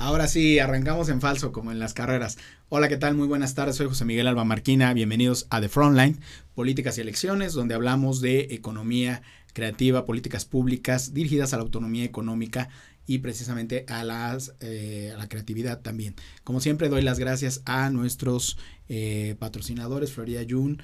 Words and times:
Ahora 0.00 0.28
sí, 0.28 0.58
arrancamos 0.58 1.10
en 1.10 1.20
falso, 1.20 1.52
como 1.52 1.72
en 1.72 1.78
las 1.78 1.92
carreras. 1.92 2.38
Hola, 2.70 2.88
¿qué 2.88 2.96
tal? 2.96 3.14
Muy 3.14 3.28
buenas 3.28 3.54
tardes, 3.54 3.76
soy 3.76 3.86
José 3.86 4.06
Miguel 4.06 4.28
Alba 4.28 4.44
Marquina. 4.44 4.94
Bienvenidos 4.94 5.46
a 5.50 5.60
The 5.60 5.68
Frontline, 5.68 6.18
Políticas 6.54 6.96
y 6.96 7.02
Elecciones, 7.02 7.52
donde 7.52 7.74
hablamos 7.74 8.22
de 8.22 8.48
economía 8.54 9.20
creativa, 9.52 10.06
políticas 10.06 10.46
públicas 10.46 11.12
dirigidas 11.12 11.52
a 11.52 11.58
la 11.58 11.64
autonomía 11.64 12.04
económica 12.04 12.70
y 13.06 13.18
precisamente 13.18 13.84
a, 13.88 14.02
las, 14.02 14.54
eh, 14.60 15.12
a 15.14 15.18
la 15.18 15.28
creatividad 15.28 15.82
también. 15.82 16.14
Como 16.44 16.60
siempre, 16.60 16.88
doy 16.88 17.02
las 17.02 17.18
gracias 17.18 17.60
a 17.66 17.90
nuestros 17.90 18.56
eh, 18.88 19.36
patrocinadores, 19.38 20.12
Florida 20.12 20.40
Jun, 20.48 20.82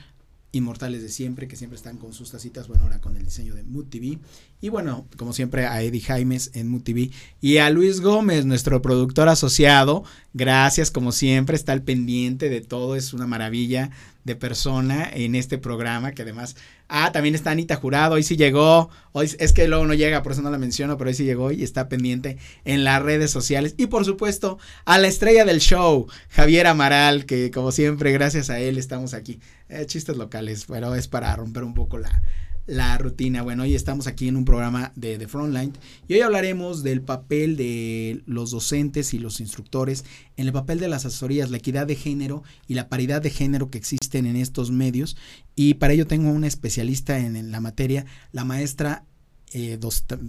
inmortales 0.53 1.03
de 1.03 1.09
siempre, 1.09 1.49
que 1.49 1.57
siempre 1.57 1.77
están 1.77 1.99
con 1.99 2.13
sus 2.13 2.31
tacitas, 2.31 2.69
bueno, 2.69 2.85
ahora 2.85 3.01
con 3.01 3.17
el 3.17 3.25
diseño 3.25 3.55
de 3.55 3.63
Mood 3.65 3.87
TV. 3.87 4.19
Y 4.61 4.69
bueno, 4.69 5.07
como 5.17 5.33
siempre, 5.33 5.67
a 5.67 5.83
Eddie 5.83 6.01
Jaimes 6.01 6.51
en 6.55 6.69
Mood 6.69 6.83
TV. 6.83 7.11
Y 7.41 7.59
a 7.59 7.71
Luis 7.71 8.01
Gómez, 8.01 8.47
nuestro 8.47 8.81
productor 8.83 9.29
asociado. 9.29 10.05
Gracias, 10.33 10.91
como 10.91 11.13
siempre, 11.13 11.57
está 11.57 11.73
al 11.73 11.83
pendiente 11.83 12.49
de 12.49 12.61
todo. 12.61 12.97
Es 12.97 13.13
una 13.13 13.27
maravilla 13.27 13.91
de 14.25 14.35
persona 14.35 15.09
en 15.13 15.35
este 15.35 15.59
programa, 15.59 16.13
que 16.13 16.23
además 16.23 16.57
Ah, 16.89 17.11
también 17.13 17.35
está 17.35 17.51
Anita 17.51 17.77
Jurado, 17.77 18.15
hoy 18.15 18.23
sí 18.23 18.37
llegó, 18.37 18.91
hoy 19.13 19.31
es 19.39 19.53
que 19.53 19.67
luego 19.67 19.87
no 19.87 19.95
llega, 19.95 20.23
por 20.23 20.33
eso 20.33 20.43
no 20.43 20.51
la 20.51 20.59
menciono, 20.59 20.97
pero 20.97 21.09
hoy 21.09 21.15
sí 21.15 21.25
llegó 21.25 21.51
y 21.51 21.65
está 21.65 21.89
pendiente 21.89 22.39
en 22.65 22.85
las 22.85 23.03
redes 23.03 23.31
sociales. 23.31 23.75
Y 23.77 23.87
por 23.89 24.05
supuesto, 24.05 24.59
a 24.85 24.99
la 24.99 25.09
estrella 25.09 25.45
del 25.45 25.61
show, 25.61 26.07
Javier 26.29 26.69
Amaral, 26.69 27.27
que 27.27 27.51
como 27.51 27.73
siempre, 27.73 28.13
gracias 28.13 28.51
a 28.51 28.61
él 28.61 28.79
estamos 28.79 29.15
aquí. 29.15 29.41
Eh, 29.69 29.85
chistes 29.87 30.17
locales, 30.17 30.67
pero 30.69 30.95
es 30.95 31.09
para 31.09 31.35
romper 31.35 31.65
un 31.65 31.75
poco 31.75 31.99
la, 31.99 32.23
la 32.67 32.99
rutina. 32.99 33.43
Bueno, 33.43 33.63
hoy 33.63 33.75
estamos 33.75 34.07
aquí 34.07 34.29
en 34.29 34.37
un 34.37 34.45
programa 34.45 34.93
de 34.97 35.19
The 35.19 35.29
Frontline 35.29 35.73
y 36.09 36.15
hoy 36.15 36.21
hablaremos 36.21 36.83
del 36.83 37.01
papel 37.01 37.57
de 37.57 38.23
los 38.27 38.51
docentes 38.51 39.15
y 39.15 39.19
los 39.19 39.41
instructores 39.41 40.05
en 40.37 40.47
el 40.47 40.53
papel 40.53 40.81
de 40.81 40.89
las 40.89 41.07
asesorías, 41.07 41.51
la 41.51 41.59
equidad 41.59 41.87
de 41.87 41.97
género 41.97 42.43
y 42.67 42.75
la 42.75 42.89
paridad 42.89 43.23
de 43.23 43.31
género 43.31 43.71
que 43.71 43.79
existen 43.79 44.27
en 44.27 44.37
estos 44.37 44.71
medios. 44.71 45.17
Y 45.55 45.75
para 45.75 45.93
ello 45.93 46.07
tengo 46.07 46.31
una 46.31 46.49
especialista 46.49 47.19
en, 47.19 47.37
en 47.37 47.51
la 47.51 47.61
materia, 47.61 48.05
la 48.33 48.45
maestra 48.45 49.05
eh, 49.53 49.79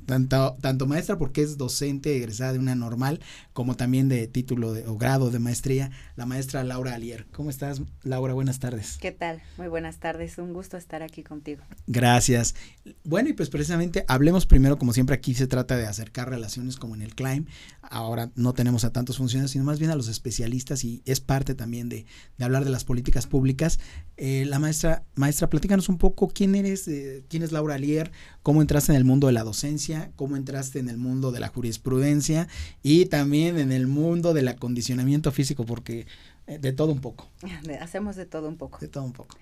tanto, 0.06 0.58
tanto, 0.62 0.86
maestra 0.86 1.18
porque 1.18 1.42
es 1.42 1.58
docente 1.58 2.16
egresada 2.16 2.54
de 2.54 2.60
una 2.60 2.76
normal, 2.76 3.20
como 3.54 3.76
también 3.76 4.10
de 4.10 4.28
título 4.28 4.74
de, 4.74 4.86
o 4.86 4.98
grado 4.98 5.32
de 5.32 5.40
maestría, 5.40 5.92
la 6.16 6.26
maestra 6.26 6.64
Laura 6.64 6.94
Alier. 6.94 7.26
¿Cómo 7.32 7.50
estás, 7.50 7.82
Laura? 8.04 8.34
Buenas 8.34 8.60
tardes. 8.60 8.98
¿Qué 9.00 9.12
tal? 9.12 9.42
Muy 9.58 9.68
buenas 9.68 9.98
tardes, 9.98 10.38
un 10.38 10.54
gusto 10.54 10.78
estar 10.78 11.02
aquí 11.02 11.24
contigo. 11.24 11.64
Gracias. 11.88 12.56
Bueno, 13.04 13.30
y 13.30 13.34
pues 13.34 13.50
precisamente 13.50 14.06
hablemos 14.08 14.46
primero, 14.46 14.78
como 14.78 14.94
siempre 14.94 15.16
aquí 15.16 15.34
se 15.34 15.48
trata 15.48 15.76
de 15.78 15.88
acercar 15.88 16.30
relaciones 16.30 16.78
como 16.78 16.96
en 16.96 17.02
el 17.02 17.16
CLIMB. 17.16 17.48
Ahora 17.82 18.32
no 18.36 18.54
tenemos 18.54 18.84
a 18.84 18.92
tantos 18.92 19.18
funcionarios, 19.18 19.52
sino 19.52 19.64
más 19.64 19.80
bien 19.80 19.92
a 19.92 19.96
los 19.96 20.10
especialistas 20.10 20.84
y 20.84 21.02
es 21.06 21.22
parte 21.22 21.56
también 21.56 21.90
de, 21.90 22.06
de 22.38 22.46
hablar 22.46 22.66
de 22.66 22.72
las 22.72 22.84
políticas 22.84 23.28
públicas. 23.28 23.80
Eh, 24.18 24.46
la 24.48 24.60
maestra, 24.60 25.04
maestra, 25.16 25.50
platícanos 25.50 25.90
un 25.90 25.98
poco 25.98 26.28
quién 26.28 26.56
eres, 26.56 26.88
eh, 26.88 27.24
quién 27.30 27.44
es 27.44 27.52
Laura 27.52 27.76
Alier, 27.76 28.12
cómo 28.44 28.62
entraste 28.62 28.92
en 28.92 28.98
el 28.98 29.06
mundo 29.08 29.28
de 29.28 29.34
la 29.34 29.44
docencia, 29.44 30.12
cómo 30.16 30.38
entraste 30.38 30.80
en 30.80 30.90
el 30.90 30.98
mundo 30.98 31.32
de 31.32 31.40
la 31.40 31.48
jurisprudencia 31.48 32.48
y 32.84 33.06
también 33.06 33.58
en 33.58 33.72
el 33.72 33.88
mundo 33.88 34.34
del 34.34 34.48
acondicionamiento 34.48 35.32
físico, 35.32 35.66
porque 35.66 36.06
eh, 36.48 36.60
de 36.60 36.74
todo 36.74 36.92
un 36.92 37.02
poco. 37.02 37.28
Hacemos 37.82 38.16
de 38.16 38.26
todo 38.26 38.48
un 38.48 38.58
poco. 38.58 38.80
De 38.80 38.88
todo 38.88 39.04
un 39.04 39.14
poco. 39.14 39.38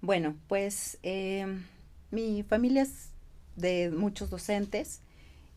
Bueno, 0.00 0.36
pues 0.48 0.98
eh, 1.02 1.46
mi 2.10 2.42
familia 2.42 2.82
es 2.82 3.10
de 3.56 3.90
muchos 3.90 4.30
docentes. 4.30 5.00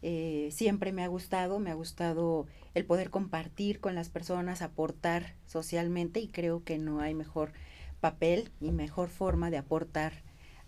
Eh, 0.02 0.50
siempre 0.52 0.94
me 0.94 1.04
ha 1.04 1.08
gustado, 1.08 1.60
me 1.60 1.72
ha 1.72 1.74
gustado 1.74 2.48
el 2.74 2.86
poder 2.86 3.10
compartir 3.10 3.82
con 3.82 3.96
las 3.96 4.10
personas, 4.10 4.62
aportar 4.62 5.36
socialmente 5.46 6.22
y 6.22 6.30
creo 6.30 6.64
que 6.64 6.78
no 6.78 7.02
hay 7.02 7.14
mejor 7.14 7.52
papel 8.00 8.50
y 8.62 8.72
mejor 8.72 9.10
forma 9.10 9.52
de 9.52 9.58
aportar 9.58 10.14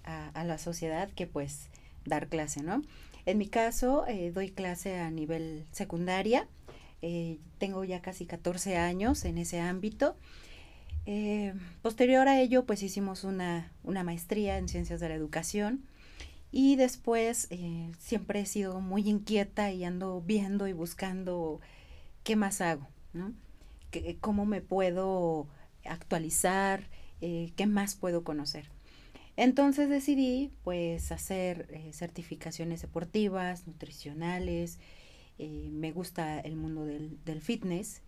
a, 0.03 0.29
a 0.29 0.43
la 0.43 0.57
sociedad 0.57 1.09
que 1.09 1.27
pues 1.27 1.69
dar 2.05 2.27
clase, 2.27 2.63
¿no? 2.63 2.81
En 3.25 3.37
mi 3.37 3.47
caso, 3.47 4.05
eh, 4.07 4.31
doy 4.31 4.49
clase 4.49 4.99
a 4.99 5.11
nivel 5.11 5.65
secundaria. 5.71 6.47
Eh, 7.01 7.39
tengo 7.57 7.83
ya 7.83 8.01
casi 8.01 8.25
14 8.25 8.77
años 8.77 9.25
en 9.25 9.37
ese 9.37 9.59
ámbito. 9.59 10.15
Eh, 11.05 11.53
posterior 11.81 12.27
a 12.27 12.39
ello, 12.39 12.65
pues 12.65 12.83
hicimos 12.83 13.23
una, 13.23 13.71
una, 13.83 14.03
maestría 14.03 14.57
en 14.57 14.67
ciencias 14.67 14.99
de 14.99 15.09
la 15.09 15.15
educación 15.15 15.83
y 16.51 16.75
después 16.75 17.47
siempre 17.97 18.41
he 18.41 18.45
sido 18.45 18.81
muy 18.81 19.09
inquieta 19.09 19.71
y 19.71 19.83
ando 19.83 20.21
viendo 20.21 20.67
y 20.67 20.73
buscando 20.73 21.59
qué 22.23 22.35
más 22.35 22.61
hago, 22.61 22.87
¿no? 23.13 23.33
¿Cómo 24.19 24.45
me 24.45 24.61
puedo 24.61 25.47
actualizar? 25.85 26.87
¿Qué 27.19 27.65
más 27.67 27.95
puedo 27.95 28.23
conocer? 28.23 28.69
Entonces 29.37 29.89
decidí 29.89 30.51
pues 30.63 31.11
hacer 31.11 31.67
eh, 31.71 31.93
certificaciones 31.93 32.81
deportivas, 32.81 33.65
nutricionales, 33.65 34.79
eh, 35.37 35.69
me 35.71 35.91
gusta 35.91 36.39
el 36.39 36.55
mundo 36.55 36.85
del, 36.85 37.41
fitness. 37.41 38.01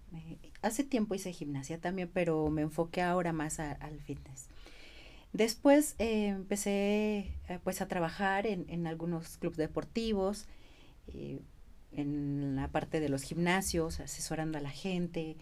hace 0.62 0.84
tiempo 0.84 1.16
hice 1.16 1.32
gimnasia 1.32 1.80
también, 1.80 2.10
pero 2.14 2.50
me 2.50 2.62
enfoqué 2.62 3.02
ahora 3.02 3.34
más 3.34 3.60
al 3.60 4.00
fitness. 4.02 4.50
Después 5.32 5.96
eh, 5.98 6.28
empecé 6.28 7.32
pues 7.64 7.82
a 7.82 7.88
trabajar 7.88 8.46
en, 8.46 8.66
en 8.70 8.86
algunos 8.86 9.38
clubes 9.38 9.58
deportivos, 9.58 10.46
en 11.92 12.56
la 12.56 12.68
parte 12.68 13.00
de 13.00 13.10
los 13.10 13.24
gimnasios, 13.24 14.00
asesorando 14.00 14.60
a 14.60 14.62
la 14.62 14.70
gente. 14.70 15.38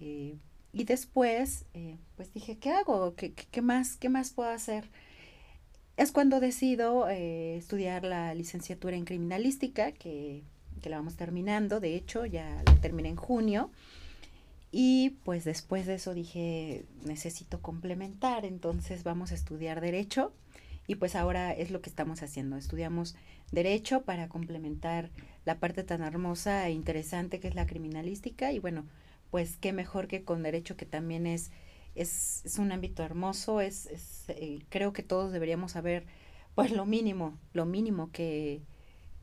y 0.00 0.84
después, 0.84 1.66
pues 2.16 2.32
dije, 2.34 2.58
¿qué 2.58 2.70
hago? 2.70 3.14
¿Qué, 3.14 3.32
qué, 3.32 3.62
más, 3.62 3.96
¿Qué 3.96 4.08
más 4.08 4.32
puedo 4.32 4.50
hacer? 4.50 4.90
Es 5.98 6.12
cuando 6.12 6.38
decido 6.38 7.08
eh, 7.08 7.56
estudiar 7.56 8.04
la 8.04 8.32
licenciatura 8.32 8.96
en 8.96 9.04
criminalística, 9.04 9.90
que, 9.90 10.44
que, 10.80 10.88
la 10.88 10.98
vamos 10.98 11.16
terminando, 11.16 11.80
de 11.80 11.96
hecho, 11.96 12.24
ya 12.24 12.62
la 12.64 12.76
terminé 12.76 13.08
en 13.08 13.16
junio. 13.16 13.70
Y 14.70 15.16
pues 15.24 15.44
después 15.44 15.86
de 15.86 15.94
eso 15.94 16.14
dije, 16.14 16.84
necesito 17.04 17.60
complementar, 17.60 18.44
entonces 18.44 19.02
vamos 19.02 19.32
a 19.32 19.34
estudiar 19.34 19.80
derecho. 19.80 20.32
Y 20.86 20.94
pues 20.94 21.16
ahora 21.16 21.52
es 21.52 21.72
lo 21.72 21.80
que 21.80 21.90
estamos 21.90 22.22
haciendo, 22.22 22.56
estudiamos 22.56 23.16
derecho 23.50 24.02
para 24.02 24.28
complementar 24.28 25.10
la 25.44 25.58
parte 25.58 25.82
tan 25.82 26.02
hermosa 26.02 26.66
e 26.68 26.70
interesante 26.70 27.40
que 27.40 27.48
es 27.48 27.56
la 27.56 27.66
criminalística. 27.66 28.52
Y 28.52 28.60
bueno, 28.60 28.86
pues 29.32 29.56
qué 29.56 29.72
mejor 29.72 30.06
que 30.06 30.22
con 30.22 30.44
derecho 30.44 30.76
que 30.76 30.86
también 30.86 31.26
es 31.26 31.50
es, 31.98 32.42
es 32.44 32.58
un 32.58 32.72
ámbito 32.72 33.02
hermoso, 33.02 33.60
es, 33.60 33.86
es 33.86 34.24
eh, 34.28 34.60
creo 34.68 34.92
que 34.92 35.02
todos 35.02 35.32
deberíamos 35.32 35.72
saber 35.72 36.06
pues 36.54 36.72
lo 36.72 36.86
mínimo, 36.86 37.38
lo 37.52 37.66
mínimo 37.66 38.10
que, 38.10 38.62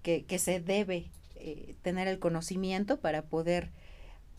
que, 0.03 0.25
que 0.25 0.40
se 0.40 0.59
debe 0.59 1.12
eh, 1.35 1.75
tener 1.81 2.08
el 2.08 2.19
conocimiento 2.19 3.00
para 3.00 3.24
poder 3.24 3.72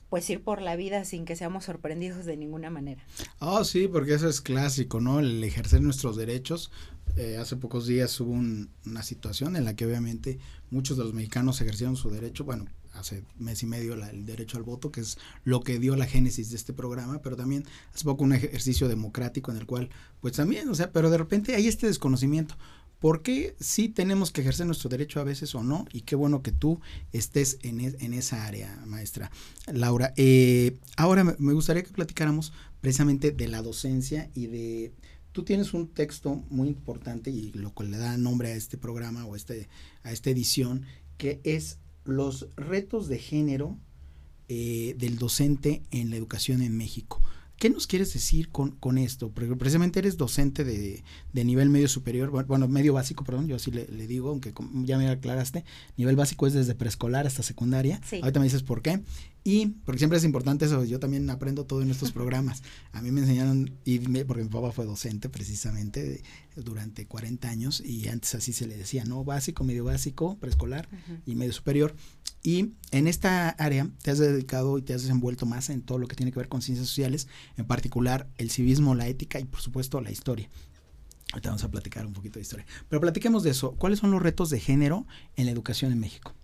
pues 0.08 0.28
ir 0.30 0.42
por 0.42 0.62
la 0.62 0.76
vida 0.76 1.04
sin 1.04 1.24
que 1.24 1.36
seamos 1.36 1.64
sorprendidos 1.64 2.24
de 2.24 2.36
ninguna 2.36 2.70
manera. 2.70 3.02
Oh, 3.40 3.64
sí, 3.64 3.88
porque 3.88 4.14
eso 4.14 4.28
es 4.28 4.40
clásico, 4.40 5.00
¿no? 5.00 5.18
El 5.18 5.42
ejercer 5.42 5.82
nuestros 5.82 6.16
derechos. 6.16 6.70
Eh, 7.16 7.38
hace 7.38 7.56
pocos 7.56 7.86
días 7.86 8.20
hubo 8.20 8.32
una 8.32 9.02
situación 9.02 9.56
en 9.56 9.64
la 9.64 9.74
que 9.74 9.86
obviamente 9.86 10.38
muchos 10.70 10.96
de 10.96 11.04
los 11.04 11.14
mexicanos 11.14 11.60
ejercieron 11.60 11.96
su 11.96 12.10
derecho, 12.10 12.44
bueno, 12.44 12.66
hace 12.98 13.24
mes 13.38 13.62
y 13.62 13.66
medio 13.66 13.94
el 13.94 14.26
derecho 14.26 14.56
al 14.56 14.64
voto, 14.64 14.90
que 14.90 15.00
es 15.00 15.18
lo 15.44 15.60
que 15.60 15.78
dio 15.78 15.96
la 15.96 16.06
génesis 16.06 16.50
de 16.50 16.56
este 16.56 16.72
programa, 16.72 17.20
pero 17.22 17.36
también 17.36 17.64
hace 17.94 18.04
poco 18.04 18.24
un 18.24 18.32
ejercicio 18.32 18.88
democrático 18.88 19.50
en 19.50 19.58
el 19.58 19.66
cual, 19.66 19.90
pues 20.20 20.34
también, 20.34 20.68
o 20.68 20.74
sea, 20.74 20.92
pero 20.92 21.10
de 21.10 21.18
repente 21.18 21.54
hay 21.54 21.68
este 21.68 21.86
desconocimiento. 21.86 22.56
¿Por 22.98 23.22
qué 23.22 23.54
sí 23.60 23.90
tenemos 23.90 24.32
que 24.32 24.40
ejercer 24.40 24.66
nuestro 24.66 24.88
derecho 24.88 25.20
a 25.20 25.24
veces 25.24 25.54
o 25.54 25.62
no? 25.62 25.86
Y 25.92 26.00
qué 26.02 26.16
bueno 26.16 26.42
que 26.42 26.50
tú 26.50 26.80
estés 27.12 27.58
en, 27.62 27.80
e, 27.80 27.94
en 28.00 28.14
esa 28.14 28.46
área, 28.46 28.82
maestra 28.86 29.30
Laura. 29.66 30.14
Eh, 30.16 30.78
ahora 30.96 31.22
me 31.24 31.52
gustaría 31.52 31.82
que 31.82 31.90
platicáramos 31.90 32.52
precisamente 32.80 33.32
de 33.32 33.48
la 33.48 33.62
docencia 33.62 34.30
y 34.34 34.46
de... 34.46 34.92
Tú 35.32 35.44
tienes 35.44 35.74
un 35.74 35.88
texto 35.88 36.42
muy 36.48 36.68
importante 36.68 37.30
y 37.30 37.52
lo 37.52 37.74
cual 37.74 37.90
le 37.90 37.98
da 37.98 38.16
nombre 38.16 38.52
a 38.52 38.56
este 38.56 38.78
programa 38.78 39.26
o 39.26 39.36
este, 39.36 39.68
a 40.02 40.10
esta 40.10 40.30
edición, 40.30 40.86
que 41.18 41.40
es 41.44 41.78
los 42.08 42.48
retos 42.56 43.08
de 43.08 43.18
género 43.18 43.78
eh, 44.48 44.94
del 44.98 45.18
docente 45.18 45.82
en 45.90 46.10
la 46.10 46.16
educación 46.16 46.62
en 46.62 46.76
México. 46.76 47.20
¿Qué 47.58 47.70
nos 47.70 47.86
quieres 47.86 48.12
decir 48.12 48.50
con, 48.50 48.72
con 48.72 48.98
esto? 48.98 49.30
Porque 49.30 49.56
precisamente 49.56 49.98
eres 49.98 50.18
docente 50.18 50.62
de, 50.62 51.02
de, 51.32 51.44
nivel 51.44 51.70
medio 51.70 51.88
superior, 51.88 52.30
bueno, 52.46 52.68
medio 52.68 52.92
básico, 52.92 53.24
perdón, 53.24 53.48
yo 53.48 53.56
así 53.56 53.70
le, 53.70 53.86
le, 53.86 54.06
digo, 54.06 54.28
aunque 54.28 54.52
ya 54.84 54.98
me 54.98 55.08
aclaraste, 55.08 55.64
nivel 55.96 56.16
básico 56.16 56.46
es 56.46 56.52
desde 56.52 56.74
preescolar 56.74 57.26
hasta 57.26 57.42
secundaria. 57.42 58.00
Ahorita 58.20 58.40
me 58.40 58.44
dices 58.44 58.62
por 58.62 58.82
qué. 58.82 59.02
Y, 59.46 59.66
porque 59.84 60.00
siempre 60.00 60.18
es 60.18 60.24
importante 60.24 60.64
eso, 60.64 60.84
yo 60.84 60.98
también 60.98 61.30
aprendo 61.30 61.66
todo 61.66 61.80
en 61.80 61.92
estos 61.92 62.10
programas. 62.18 62.64
A 62.90 63.00
mí 63.00 63.12
me 63.12 63.20
enseñaron, 63.20 63.78
y 63.84 64.00
porque 64.24 64.42
mi 64.42 64.48
papá 64.48 64.72
fue 64.72 64.86
docente 64.86 65.28
precisamente 65.28 66.24
durante 66.56 67.06
40 67.06 67.48
años, 67.48 67.80
y 67.80 68.08
antes 68.08 68.34
así 68.34 68.52
se 68.52 68.66
le 68.66 68.76
decía, 68.76 69.04
¿no? 69.04 69.22
Básico, 69.22 69.62
medio 69.62 69.84
básico, 69.84 70.36
preescolar 70.40 70.88
y 71.26 71.36
medio 71.36 71.52
superior. 71.52 71.94
Y 72.42 72.72
en 72.90 73.06
esta 73.06 73.50
área 73.50 73.88
te 74.02 74.10
has 74.10 74.18
dedicado 74.18 74.78
y 74.78 74.82
te 74.82 74.94
has 74.94 75.02
desenvuelto 75.02 75.46
más 75.46 75.70
en 75.70 75.82
todo 75.82 75.98
lo 75.98 76.08
que 76.08 76.16
tiene 76.16 76.32
que 76.32 76.40
ver 76.40 76.48
con 76.48 76.60
ciencias 76.60 76.88
sociales, 76.88 77.28
en 77.56 77.66
particular 77.66 78.28
el 78.38 78.50
civismo, 78.50 78.96
la 78.96 79.06
ética 79.06 79.38
y 79.38 79.44
por 79.44 79.60
supuesto 79.60 80.00
la 80.00 80.10
historia. 80.10 80.50
Ahorita 81.32 81.50
vamos 81.50 81.62
a 81.62 81.70
platicar 81.70 82.04
un 82.04 82.14
poquito 82.14 82.40
de 82.40 82.42
historia. 82.42 82.66
Pero 82.88 83.00
platiquemos 83.00 83.44
de 83.44 83.50
eso. 83.50 83.76
¿Cuáles 83.76 84.00
son 84.00 84.10
los 84.10 84.22
retos 84.22 84.50
de 84.50 84.58
género 84.58 85.06
en 85.36 85.46
la 85.46 85.52
educación 85.52 85.92
en 85.92 86.00
México? 86.00 86.34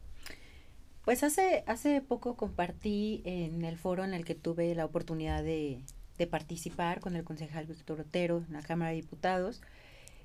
Pues 1.04 1.24
hace, 1.24 1.64
hace 1.66 2.00
poco 2.00 2.36
compartí 2.36 3.22
en 3.24 3.64
el 3.64 3.76
foro 3.76 4.04
en 4.04 4.14
el 4.14 4.24
que 4.24 4.36
tuve 4.36 4.74
la 4.74 4.84
oportunidad 4.84 5.42
de, 5.42 5.82
participar 6.30 7.00
con 7.00 7.16
el 7.16 7.24
concejal 7.24 7.66
Víctor 7.66 8.02
Otero 8.02 8.44
en 8.46 8.52
la 8.52 8.62
Cámara 8.62 8.90
de 8.90 8.96
Diputados, 8.98 9.60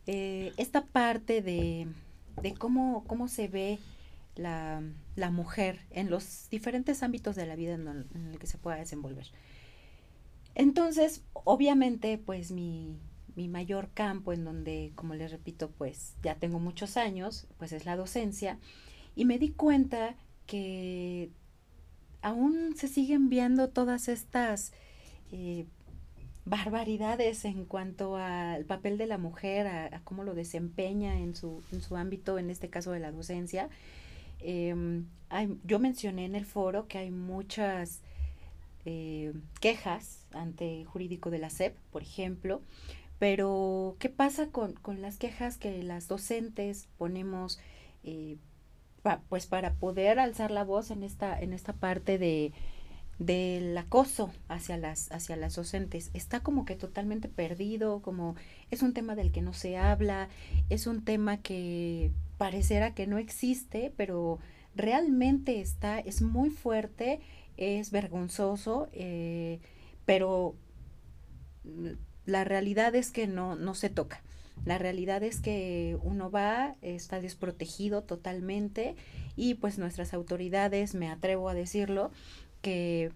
eh, 0.06 0.54
esta 0.58 0.86
parte 0.86 1.42
de, 1.42 1.88
cómo, 2.60 3.04
cómo 3.08 3.28
se 3.28 3.48
ve 3.48 3.80
la, 4.36 4.84
mujer 5.32 5.80
en 5.90 6.12
los 6.12 6.48
diferentes 6.52 7.02
ámbitos 7.02 7.36
de 7.36 7.48
la 7.48 7.56
vida 7.56 7.74
en, 7.74 7.88
en, 7.88 8.28
el 8.28 8.38
que 8.38 8.46
se 8.46 8.60
pueda 8.60 8.78
desenvolver. 8.78 9.32
Entonces, 10.54 11.24
obviamente, 11.34 12.20
pues 12.20 12.52
mi, 12.52 13.00
mi 13.36 13.48
mayor 13.48 13.90
campo 13.96 14.34
en 14.34 14.44
donde, 14.44 14.92
como 14.94 15.16
les 15.16 15.32
repito, 15.32 15.72
pues 15.72 16.14
ya 16.22 16.36
tengo 16.36 16.60
muchos 16.60 16.96
años, 16.96 17.48
pues 17.58 17.72
es 17.72 17.86
la 17.86 17.96
docencia. 17.96 18.60
Y 19.16 19.26
me 19.26 19.40
di 19.40 19.50
cuenta 19.50 20.16
que 20.48 21.30
aún 22.22 22.76
se 22.76 22.88
siguen 22.88 23.30
viendo 23.30 23.70
todas 23.70 24.08
estas 24.08 24.74
eh, 25.32 25.66
barbaridades 26.46 27.46
en 27.46 27.66
cuanto 27.66 28.16
al 28.16 28.66
papel 28.66 28.98
de 28.98 29.06
la 29.06 29.18
mujer, 29.18 29.68
a, 29.68 30.02
cómo 30.04 30.24
lo 30.24 30.34
desempeña 30.34 31.20
en 31.20 31.36
su, 31.36 31.62
en 31.72 31.82
su 31.82 31.96
ámbito, 31.96 32.40
en 32.40 32.50
este 32.50 32.70
caso 32.70 32.92
de 32.92 33.00
la 33.00 33.12
docencia. 33.12 33.70
Em, 34.40 35.06
yo 35.66 35.80
mencioné 35.80 36.26
en 36.26 36.36
el 36.36 36.46
foro 36.46 36.88
que 36.88 36.98
hay 36.98 37.12
muchas 37.12 38.02
eh, 38.86 39.34
quejas 39.60 40.26
ante 40.32 40.82
el 40.82 40.86
jurídico 40.86 41.30
de 41.30 41.40
la 41.40 41.50
SEP, 41.50 41.76
por 41.92 42.02
ejemplo, 42.02 42.62
pero, 43.20 43.96
¿qué 44.00 44.10
pasa 44.10 44.48
con, 44.48 44.74
con 44.74 45.02
las 45.02 45.18
quejas 45.18 45.58
que 45.58 45.82
las 45.82 46.08
docentes 46.08 46.88
ponemos, 46.98 47.60
eh, 48.04 48.38
pues 49.30 49.48
para 49.48 49.74
poder 49.74 50.20
alzar 50.20 50.52
la 50.52 50.64
voz 50.64 50.92
en 50.92 51.04
esta, 51.04 51.40
en 51.40 51.54
esta 51.54 51.74
parte 51.74 52.18
de 52.18 52.54
del 53.20 53.76
acoso 53.76 54.32
hacia 54.48 54.78
las 54.78 55.12
hacia 55.12 55.36
las 55.38 55.56
docentes 55.56 56.12
está 56.14 56.42
como 56.42 56.66
que 56.66 56.76
totalmente 56.76 57.28
perdido 57.30 58.04
como 58.04 58.36
es 58.70 58.84
un 58.84 58.94
tema 58.94 59.16
del 59.16 59.32
que 59.32 59.42
no 59.42 59.54
se 59.54 59.76
habla 59.76 60.30
es 60.70 60.86
un 60.86 61.04
tema 61.04 61.38
que 61.38 62.12
parecerá 62.38 62.94
que 62.94 63.08
no 63.08 63.18
existe 63.18 63.92
pero 63.98 64.38
realmente 64.76 65.62
está 65.62 65.98
es 65.98 66.22
muy 66.22 66.52
fuerte 66.52 67.20
es 67.58 67.90
vergonzoso 67.90 68.88
eh, 68.94 69.62
pero 70.06 70.56
la 72.26 72.44
realidad 72.44 72.94
es 72.96 73.12
que 73.12 73.28
no, 73.28 73.56
no 73.56 73.74
se 73.74 73.90
toca. 73.90 74.22
La 74.66 74.78
realidad 74.78 75.24
es 75.24 75.40
que 75.40 75.98
uno 76.04 76.30
va, 76.30 76.76
está 76.82 77.22
desprotegido 77.22 78.04
totalmente 78.04 78.96
y 79.36 79.56
pues 79.56 79.78
nuestras 79.78 80.14
autoridades, 80.14 80.94
me 80.94 81.10
atrevo 81.10 81.50
a 81.50 81.54
decirlo, 81.54 82.12
que 82.62 83.12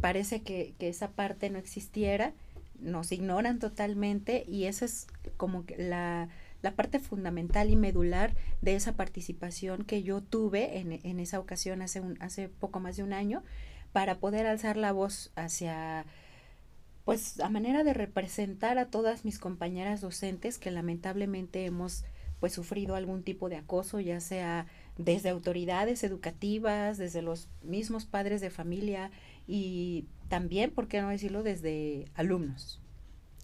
parece 0.00 0.42
que, 0.42 0.74
esa 0.80 1.10
parte 1.10 1.50
no 1.50 1.58
existiera, 1.58 2.32
nos 2.80 3.12
ignoran 3.12 3.58
totalmente 3.58 4.44
y 4.48 4.64
esa 4.64 4.84
es 4.84 5.06
como 5.36 5.64
la, 5.78 6.28
la 6.62 6.74
parte 6.74 6.98
fundamental 6.98 7.70
y 7.70 7.76
medular 7.76 8.34
de 8.60 8.74
esa 8.74 8.96
participación 8.96 9.84
que 9.84 10.02
yo 10.02 10.20
tuve 10.22 10.78
en, 10.78 10.92
en 10.92 11.20
esa 11.20 11.38
ocasión 11.38 11.82
hace, 11.82 12.00
un, 12.00 12.20
hace 12.20 12.48
poco 12.48 12.80
más 12.80 12.96
de 12.96 13.04
un 13.04 13.12
año 13.12 13.42
para 13.92 14.18
poder 14.18 14.46
alzar 14.46 14.76
la 14.76 14.92
voz 14.92 15.30
hacia 15.36 16.04
pues 17.06 17.38
a 17.38 17.48
manera 17.48 17.84
de 17.84 17.94
representar 17.94 18.78
a 18.78 18.90
todas 18.90 19.24
mis 19.24 19.38
compañeras 19.38 20.00
docentes 20.00 20.58
que 20.58 20.72
lamentablemente 20.72 21.64
hemos 21.64 22.04
pues 22.40 22.52
sufrido 22.52 22.96
algún 22.96 23.22
tipo 23.22 23.48
de 23.48 23.54
acoso, 23.54 24.00
ya 24.00 24.18
sea 24.18 24.66
desde 24.98 25.28
autoridades 25.28 26.02
educativas, 26.02 26.98
desde 26.98 27.22
los 27.22 27.48
mismos 27.62 28.06
padres 28.06 28.40
de 28.40 28.50
familia 28.50 29.12
y 29.46 30.06
también, 30.28 30.72
¿por 30.72 30.88
qué 30.88 31.00
no 31.00 31.08
decirlo?, 31.08 31.44
desde 31.44 32.06
alumnos. 32.16 32.80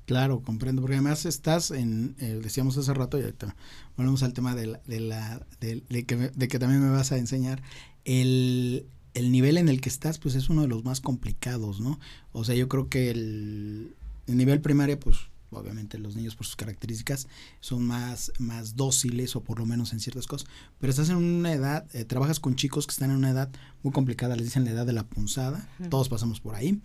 Claro, 0.06 0.42
comprendo, 0.42 0.82
porque 0.82 0.96
además 0.96 1.24
estás 1.24 1.70
en, 1.70 2.16
eh, 2.18 2.40
decíamos 2.42 2.76
hace 2.76 2.92
rato, 2.92 3.16
y 3.16 3.22
ahorita 3.22 3.54
volvemos 3.96 4.24
al 4.24 4.32
tema 4.32 4.56
de, 4.56 4.66
la, 4.66 4.80
de, 4.86 4.98
la, 4.98 5.46
de, 5.60 6.04
que, 6.04 6.16
de 6.16 6.48
que 6.48 6.58
también 6.58 6.82
me 6.82 6.90
vas 6.90 7.12
a 7.12 7.16
enseñar, 7.18 7.62
el, 8.04 8.88
el 9.14 9.30
nivel 9.30 9.58
en 9.58 9.68
el 9.68 9.80
que 9.80 9.88
estás, 9.88 10.18
pues 10.18 10.34
es 10.34 10.48
uno 10.48 10.62
de 10.62 10.68
los 10.68 10.84
más 10.84 11.00
complicados, 11.00 11.80
¿no? 11.80 11.98
O 12.32 12.44
sea, 12.44 12.54
yo 12.54 12.68
creo 12.68 12.88
que 12.88 13.10
el, 13.10 13.94
nivel 14.26 14.60
primario, 14.60 14.98
pues 14.98 15.16
obviamente 15.50 15.98
los 15.98 16.16
niños 16.16 16.34
por 16.34 16.46
sus 16.46 16.56
características 16.56 17.28
son 17.60 17.86
más, 17.86 18.32
más 18.38 18.74
dóciles 18.74 19.36
o 19.36 19.42
por 19.42 19.58
lo 19.58 19.66
menos 19.66 19.92
en 19.92 20.00
ciertas 20.00 20.26
cosas, 20.26 20.48
pero 20.78 20.90
estás 20.90 21.10
en 21.10 21.16
una 21.16 21.52
edad, 21.52 21.86
eh, 21.92 22.04
trabajas 22.06 22.40
con 22.40 22.56
chicos 22.56 22.86
que 22.86 22.92
están 22.92 23.10
en 23.10 23.16
una 23.16 23.30
edad 23.30 23.50
muy 23.82 23.92
complicada, 23.92 24.34
les 24.34 24.46
dicen 24.46 24.64
la 24.64 24.70
edad 24.70 24.86
de 24.86 24.94
la 24.94 25.06
punzada, 25.06 25.68
todos 25.90 26.08
pasamos 26.08 26.40
por 26.40 26.54
ahí. 26.54 26.80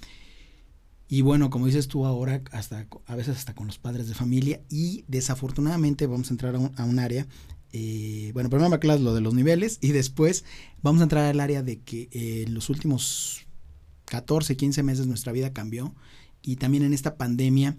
Y 1.09 1.21
bueno, 1.21 1.49
como 1.49 1.67
dices 1.67 1.87
tú 1.87 2.05
ahora, 2.05 2.41
hasta 2.51 2.85
a 3.05 3.15
veces 3.15 3.37
hasta 3.37 3.55
con 3.55 3.67
los 3.67 3.77
padres 3.77 4.09
de 4.09 4.13
familia 4.13 4.59
y 4.69 5.05
desafortunadamente 5.07 6.05
vamos 6.05 6.29
a 6.29 6.33
entrar 6.33 6.55
a 6.55 6.59
un, 6.59 6.73
a 6.75 6.83
un 6.83 6.99
área 6.99 7.25
eh, 7.73 8.31
bueno, 8.33 8.49
primero 8.49 8.69
me 8.69 8.75
aclaras 8.75 9.01
lo 9.01 9.13
de 9.13 9.21
los 9.21 9.33
niveles 9.33 9.77
y 9.81 9.91
después 9.91 10.45
vamos 10.81 11.01
a 11.01 11.03
entrar 11.03 11.25
al 11.25 11.39
área 11.39 11.63
de 11.63 11.79
que 11.79 12.09
eh, 12.11 12.43
en 12.47 12.53
los 12.53 12.69
últimos 12.69 13.45
14, 14.05 14.55
15 14.55 14.83
meses 14.83 15.07
nuestra 15.07 15.31
vida 15.31 15.53
cambió 15.53 15.93
y 16.41 16.55
también 16.55 16.83
en 16.83 16.93
esta 16.93 17.17
pandemia, 17.17 17.77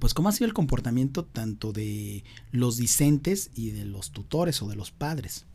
pues 0.00 0.14
cómo 0.14 0.28
ha 0.28 0.32
sido 0.32 0.46
el 0.46 0.54
comportamiento 0.54 1.24
tanto 1.24 1.72
de 1.72 2.24
los 2.50 2.76
discentes 2.76 3.50
y 3.54 3.70
de 3.70 3.84
los 3.84 4.10
tutores 4.10 4.62
o 4.62 4.68
de 4.68 4.76
los 4.76 4.90
padres. 4.90 5.46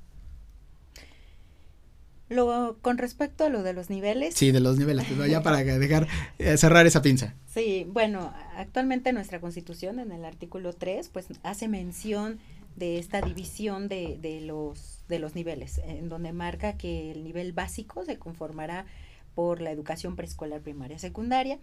Luego, 2.29 2.77
con 2.81 2.97
respecto 2.97 3.43
a 3.43 3.49
lo 3.49 3.61
de 3.61 3.73
los 3.73 3.89
niveles. 3.89 4.33
Sí, 4.33 4.51
de 4.51 4.59
los 4.59 4.77
niveles, 4.77 5.05
ya 5.29 5.43
para 5.43 5.63
dejar 5.63 6.07
eh, 6.39 6.57
cerrar 6.57 6.87
esa 6.87 7.01
pinza. 7.01 7.35
Sí, 7.53 7.85
bueno, 7.91 8.33
actualmente 8.55 9.13
nuestra 9.13 9.39
constitución 9.39 9.99
en 9.99 10.11
el 10.11 10.25
artículo 10.25 10.73
3, 10.73 11.09
pues 11.09 11.27
hace 11.43 11.67
mención 11.67 12.39
de 12.75 12.97
esta 12.97 13.21
división 13.21 13.87
de, 13.87 14.17
de, 14.19 14.41
los, 14.41 15.03
de 15.07 15.19
los 15.19 15.35
niveles, 15.35 15.79
en 15.79 16.09
donde 16.09 16.33
marca 16.33 16.77
que 16.77 17.11
el 17.11 17.23
nivel 17.23 17.53
básico 17.53 18.05
se 18.05 18.17
conformará 18.17 18.85
por 19.35 19.61
la 19.61 19.71
educación 19.71 20.15
preescolar, 20.15 20.61
primaria, 20.61 20.99
secundaria. 20.99 21.59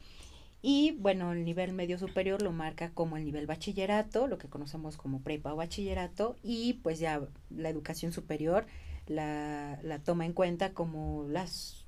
Y 0.62 0.92
bueno, 0.98 1.32
el 1.32 1.44
nivel 1.44 1.72
medio 1.72 1.98
superior 1.98 2.42
lo 2.42 2.52
marca 2.52 2.90
como 2.90 3.16
el 3.16 3.24
nivel 3.24 3.46
bachillerato, 3.46 4.26
lo 4.26 4.36
que 4.36 4.48
conocemos 4.48 4.96
como 4.96 5.22
prepa 5.22 5.54
o 5.54 5.56
bachillerato, 5.56 6.36
y 6.42 6.74
pues 6.74 6.98
ya 6.98 7.22
la 7.48 7.70
educación 7.70 8.12
superior 8.12 8.66
la, 9.06 9.78
la 9.82 9.98
toma 10.00 10.26
en 10.26 10.34
cuenta 10.34 10.72
como 10.74 11.26
las, 11.28 11.86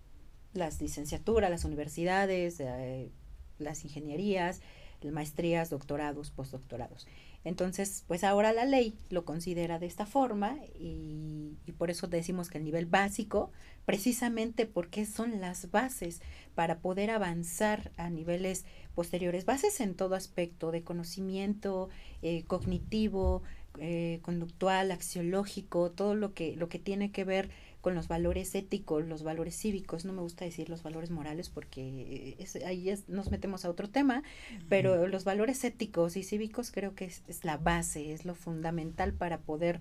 las 0.54 0.80
licenciaturas, 0.80 1.50
las 1.50 1.64
universidades, 1.64 2.60
eh, 2.60 3.10
las 3.58 3.84
ingenierías, 3.84 4.62
maestrías, 5.10 5.70
doctorados, 5.70 6.30
postdoctorados. 6.30 7.06
Entonces, 7.44 8.04
pues 8.06 8.22
ahora 8.22 8.52
la 8.52 8.64
ley 8.64 8.96
lo 9.10 9.24
considera 9.24 9.78
de 9.78 9.86
esta 9.86 10.06
forma 10.06 10.56
y, 10.78 11.56
por 11.76 11.90
eso 11.90 12.06
decimos 12.06 12.48
que 12.48 12.58
el 12.58 12.64
nivel 12.64 12.86
básico, 12.86 13.50
precisamente 13.84 14.66
porque 14.66 15.04
son 15.06 15.40
las 15.40 15.70
bases 15.72 16.20
para 16.54 16.78
poder 16.78 17.10
avanzar 17.10 17.90
a 17.96 18.10
niveles 18.10 18.64
posteriores, 18.94 19.44
bases 19.44 19.80
en 19.80 19.94
todo 19.94 20.14
aspecto 20.14 20.70
de 20.70 20.84
conocimiento 20.84 21.88
eh, 22.20 22.44
cognitivo, 22.44 23.42
eh, 23.78 24.20
conductual, 24.22 24.92
axiológico, 24.92 25.90
todo 25.90 26.14
lo 26.14 26.34
que, 26.34 26.54
lo 26.56 26.68
que 26.68 26.78
tiene 26.78 27.10
que 27.10 27.24
ver 27.24 27.50
con 27.82 27.94
los 27.96 28.08
valores 28.08 28.54
éticos, 28.54 29.04
los 29.06 29.24
valores 29.24 29.56
cívicos, 29.56 30.04
no 30.06 30.12
me 30.12 30.22
gusta 30.22 30.44
decir 30.44 30.70
los 30.70 30.84
valores 30.84 31.10
morales 31.10 31.50
porque 31.50 32.36
ahí 32.64 32.94
nos 33.08 33.30
metemos 33.30 33.64
a 33.64 33.70
otro 33.70 33.90
tema, 33.90 34.22
pero 34.68 35.08
los 35.08 35.24
valores 35.24 35.62
éticos 35.64 36.16
y 36.16 36.22
cívicos 36.22 36.70
creo 36.70 36.94
que 36.94 37.06
es, 37.06 37.22
es 37.26 37.44
la 37.44 37.58
base, 37.58 38.12
es 38.12 38.24
lo 38.24 38.36
fundamental 38.36 39.12
para 39.12 39.40
poder 39.40 39.80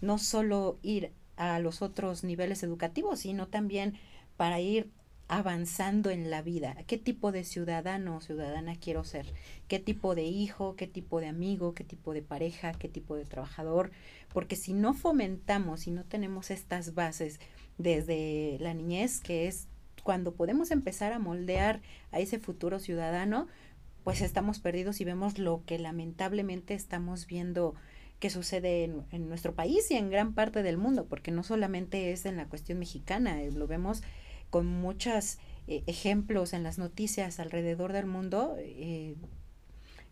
no 0.00 0.16
solo 0.18 0.78
ir 0.82 1.12
a 1.36 1.58
los 1.58 1.82
otros 1.82 2.24
niveles 2.24 2.62
educativos, 2.62 3.20
sino 3.20 3.46
también 3.48 3.98
para 4.38 4.58
ir 4.60 4.90
avanzando 5.32 6.10
en 6.10 6.28
la 6.28 6.42
vida. 6.42 6.76
¿Qué 6.86 6.98
tipo 6.98 7.32
de 7.32 7.44
ciudadano 7.44 8.18
o 8.18 8.20
ciudadana 8.20 8.76
quiero 8.76 9.02
ser? 9.02 9.32
¿Qué 9.66 9.78
tipo 9.78 10.14
de 10.14 10.24
hijo? 10.24 10.76
¿Qué 10.76 10.86
tipo 10.86 11.20
de 11.20 11.28
amigo? 11.28 11.72
¿Qué 11.72 11.84
tipo 11.84 12.12
de 12.12 12.20
pareja? 12.20 12.72
¿Qué 12.72 12.90
tipo 12.90 13.16
de 13.16 13.24
trabajador? 13.24 13.92
Porque 14.34 14.56
si 14.56 14.74
no 14.74 14.92
fomentamos, 14.92 15.80
si 15.80 15.90
no 15.90 16.04
tenemos 16.04 16.50
estas 16.50 16.92
bases 16.92 17.40
desde 17.78 18.58
la 18.60 18.74
niñez, 18.74 19.20
que 19.20 19.48
es 19.48 19.68
cuando 20.02 20.34
podemos 20.34 20.70
empezar 20.70 21.14
a 21.14 21.18
moldear 21.18 21.80
a 22.10 22.20
ese 22.20 22.38
futuro 22.38 22.78
ciudadano, 22.78 23.48
pues 24.04 24.20
estamos 24.20 24.58
perdidos 24.58 25.00
y 25.00 25.04
vemos 25.04 25.38
lo 25.38 25.62
que 25.64 25.78
lamentablemente 25.78 26.74
estamos 26.74 27.26
viendo 27.26 27.74
que 28.22 28.28
sucede 28.28 28.84
en, 28.84 29.28
nuestro 29.28 29.54
país 29.54 29.90
y 29.90 29.96
en 29.96 30.08
gran 30.08 30.34
parte 30.34 30.62
del 30.62 30.76
mundo, 30.76 31.06
porque 31.06 31.32
no 31.32 31.42
solamente 31.42 32.12
es 32.12 32.24
en 32.24 32.36
la 32.36 32.46
cuestión 32.46 32.78
mexicana, 32.78 33.42
eh, 33.42 33.50
lo 33.50 33.66
vemos 33.66 34.02
con 34.52 34.66
muchos 34.66 35.38
eh, 35.66 35.82
ejemplos 35.86 36.52
en 36.52 36.62
las 36.62 36.76
noticias 36.76 37.40
alrededor 37.40 37.94
del 37.94 38.04
mundo, 38.04 38.54
eh, 38.58 39.14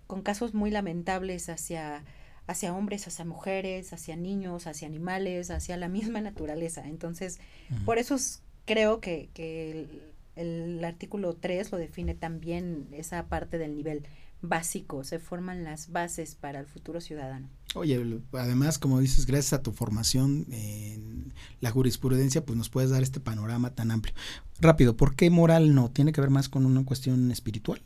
con 0.07 0.23
casos 0.23 0.55
muy 0.55 0.71
lamentables 0.71 1.51
hacia 1.51 2.03
hacia 2.47 2.75
hombres, 2.75 3.07
hacia 3.07 3.27
mujeres, 3.27 3.93
hacia 3.93 4.17
niños, 4.17 4.67
hacia 4.67 4.89
animales, 4.89 5.51
hacia 5.51 5.77
la 5.77 5.89
misma 5.97 6.23
naturaleza. 6.23 6.89
Entonces, 6.89 7.39
por 7.85 7.99
eso 7.99 8.17
creo 8.65 9.01
que, 9.01 9.29
que 9.35 9.71
el, 9.71 10.03
el, 10.37 10.85
artículo 10.85 11.35
3 11.35 11.71
lo 11.71 11.77
define 11.77 12.15
también 12.15 12.89
esa 12.93 13.27
parte 13.27 13.59
del 13.59 13.77
nivel 13.77 14.09
básico, 14.41 15.05
se 15.05 15.19
forman 15.19 15.65
las 15.65 15.93
bases 15.93 16.35
para 16.35 16.61
el 16.61 16.67
futuro 16.67 17.03
ciudadano. 17.03 17.51
Oye, 17.75 18.21
además, 18.33 18.79
como 18.79 18.99
dices, 18.99 19.27
gracias 19.27 19.53
a 19.53 19.63
tu 19.63 19.73
formación 19.73 20.47
en 20.51 21.33
la 21.61 21.71
jurisprudencia, 21.71 22.45
pues 22.45 22.59
nos 22.59 22.69
puedes 22.69 22.91
dar 22.91 23.03
este 23.03 23.21
panorama 23.21 23.75
tan 23.75 23.93
amplio. 23.93 24.15
Rápido, 24.61 24.97
¿por 24.97 25.15
qué 25.15 25.31
moral 25.31 25.75
no? 25.75 25.91
¿Tiene 25.91 26.13
que 26.13 26.21
ver 26.21 26.31
más 26.31 26.49
con 26.49 26.67
una 26.67 26.85
cuestión 26.85 27.31
espiritual? 27.31 27.81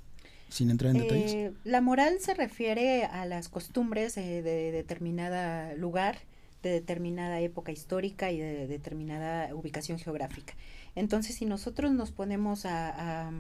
sin 0.54 0.70
entrar 0.70 0.94
en 0.94 1.02
detalles? 1.02 1.32
Eh, 1.34 1.52
la 1.64 1.80
moral 1.80 2.20
se 2.20 2.32
refiere 2.32 3.04
a 3.04 3.26
las 3.26 3.48
costumbres 3.48 4.16
eh, 4.16 4.40
de 4.40 4.70
determinada 4.70 5.74
lugar, 5.74 6.18
de 6.62 6.70
determinada 6.70 7.40
época 7.40 7.72
histórica 7.72 8.30
y 8.30 8.38
de 8.38 8.68
determinada 8.68 9.52
ubicación 9.54 9.98
geográfica. 9.98 10.54
Entonces, 10.94 11.34
si 11.34 11.44
nosotros 11.44 11.92
nos 11.92 12.12
ponemos 12.12 12.66
a... 12.66 13.32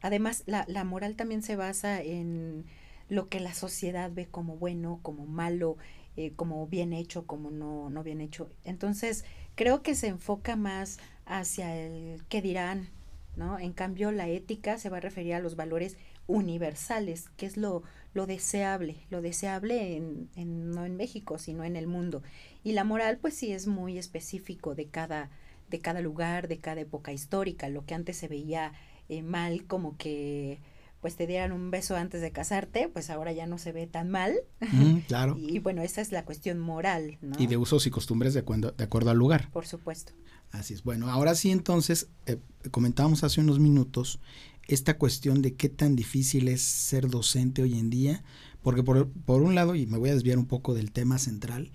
además, 0.00 0.44
la, 0.46 0.64
la 0.68 0.84
moral 0.84 1.16
también 1.16 1.42
se 1.42 1.56
basa 1.56 2.00
en 2.00 2.64
lo 3.10 3.28
que 3.28 3.40
la 3.40 3.52
sociedad 3.52 4.10
ve 4.14 4.26
como 4.26 4.56
bueno, 4.56 5.00
como 5.02 5.26
malo, 5.26 5.76
eh, 6.16 6.32
como 6.36 6.66
bien 6.66 6.92
hecho, 6.92 7.26
como 7.26 7.50
no, 7.50 7.90
no 7.90 8.02
bien 8.02 8.20
hecho. 8.20 8.48
Entonces, 8.64 9.24
creo 9.56 9.82
que 9.82 9.94
se 9.94 10.06
enfoca 10.06 10.56
más 10.56 10.98
hacia 11.26 11.76
el 11.76 12.24
qué 12.28 12.40
dirán, 12.40 12.88
¿no? 13.36 13.58
En 13.58 13.72
cambio, 13.72 14.12
la 14.12 14.28
ética 14.28 14.78
se 14.78 14.88
va 14.88 14.98
a 14.98 15.00
referir 15.00 15.34
a 15.34 15.40
los 15.40 15.56
valores 15.56 15.96
universales, 16.28 17.28
que 17.36 17.46
es 17.46 17.56
lo, 17.56 17.82
lo 18.14 18.26
deseable, 18.26 18.96
lo 19.10 19.20
deseable 19.22 19.96
en, 19.96 20.70
no 20.70 20.84
en 20.84 20.96
México, 20.96 21.38
sino 21.38 21.64
en 21.64 21.74
el 21.74 21.88
mundo. 21.88 22.22
Y 22.62 22.72
la 22.72 22.84
moral, 22.84 23.18
pues 23.18 23.34
sí 23.34 23.52
es 23.52 23.66
muy 23.66 23.98
específico 23.98 24.76
de 24.76 24.86
cada, 24.86 25.30
de 25.68 25.80
cada 25.80 26.00
lugar, 26.00 26.46
de 26.46 26.58
cada 26.58 26.80
época 26.80 27.12
histórica. 27.12 27.68
Lo 27.68 27.84
que 27.84 27.94
antes 27.94 28.16
se 28.16 28.28
veía 28.28 28.72
eh, 29.08 29.22
mal, 29.22 29.66
como 29.66 29.96
que 29.96 30.60
pues 31.00 31.16
te 31.16 31.26
dieran 31.26 31.52
un 31.52 31.70
beso 31.70 31.96
antes 31.96 32.20
de 32.20 32.30
casarte, 32.30 32.88
pues 32.88 33.10
ahora 33.10 33.32
ya 33.32 33.46
no 33.46 33.58
se 33.58 33.72
ve 33.72 33.86
tan 33.86 34.10
mal. 34.10 34.34
claro. 35.08 35.36
y, 35.38 35.58
bueno, 35.58 35.82
esa 35.82 36.00
es 36.00 36.12
la 36.12 36.24
cuestión 36.24 36.58
moral, 36.58 37.18
¿no? 37.22 37.36
Y 37.38 37.46
de 37.46 37.56
usos 37.56 37.86
y 37.86 37.90
costumbres 37.90 38.34
de 38.34 38.40
acuerdo, 38.40 38.72
de 38.72 38.84
acuerdo 38.84 39.10
al 39.10 39.16
lugar. 39.16 39.50
Por 39.50 39.66
supuesto. 39.66 40.12
Así 40.52 40.74
es. 40.74 40.82
Bueno, 40.82 41.08
ahora 41.08 41.34
sí 41.34 41.50
entonces, 41.50 42.08
eh, 42.26 42.38
comentábamos 42.70 43.24
hace 43.24 43.40
unos 43.40 43.58
minutos 43.58 44.20
esta 44.68 44.98
cuestión 44.98 45.42
de 45.42 45.54
qué 45.54 45.68
tan 45.68 45.96
difícil 45.96 46.48
es 46.48 46.62
ser 46.62 47.08
docente 47.08 47.62
hoy 47.62 47.78
en 47.78 47.90
día, 47.90 48.22
porque 48.62 48.82
por, 48.82 49.10
por 49.10 49.42
un 49.42 49.54
lado, 49.54 49.74
y 49.74 49.86
me 49.86 49.98
voy 49.98 50.10
a 50.10 50.14
desviar 50.14 50.38
un 50.38 50.46
poco 50.46 50.74
del 50.74 50.92
tema 50.92 51.18
central, 51.18 51.72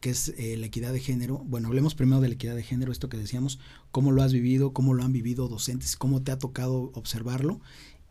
que 0.00 0.10
es 0.10 0.34
eh, 0.36 0.56
la 0.56 0.66
equidad 0.66 0.92
de 0.92 0.98
género. 0.98 1.38
Bueno, 1.46 1.68
hablemos 1.68 1.94
primero 1.94 2.20
de 2.20 2.26
la 2.26 2.34
equidad 2.34 2.56
de 2.56 2.64
género, 2.64 2.90
esto 2.90 3.08
que 3.08 3.16
decíamos, 3.16 3.60
cómo 3.92 4.10
lo 4.10 4.22
has 4.24 4.32
vivido, 4.32 4.72
cómo 4.72 4.94
lo 4.94 5.04
han 5.04 5.12
vivido 5.12 5.46
docentes, 5.46 5.96
cómo 5.96 6.22
te 6.22 6.32
ha 6.32 6.38
tocado 6.38 6.90
observarlo. 6.94 7.60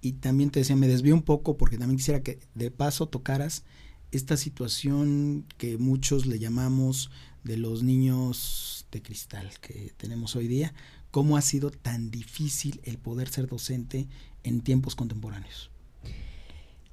Y 0.02 0.14
también 0.14 0.50
te 0.50 0.60
decía, 0.60 0.76
me 0.76 0.88
desvío 0.88 1.14
un 1.14 1.22
poco 1.22 1.58
porque 1.58 1.78
también 1.78 1.98
quisiera 1.98 2.24
que 2.24 2.40
de 2.56 2.72
paso 2.72 3.08
tocaras 3.08 3.64
esta 4.12 4.36
situación 4.36 5.46
que 5.58 5.78
muchos 5.78 6.26
le 6.26 6.40
llamamos 6.40 7.12
de 7.44 7.58
los 7.58 7.84
niños 7.84 8.88
de 8.92 9.02
cristal 9.02 9.52
que 9.62 9.94
tenemos 9.98 10.36
hoy 10.36 10.48
día, 10.48 10.74
cómo 11.12 11.38
ha 11.38 11.42
sido 11.42 11.72
tan 11.72 12.12
difícil 12.12 12.82
el 12.84 12.98
poder 12.98 13.30
ser 13.30 13.48
docente 13.48 14.08
en 14.44 14.62
tiempos 14.62 14.96
contemporáneos. 14.96 15.72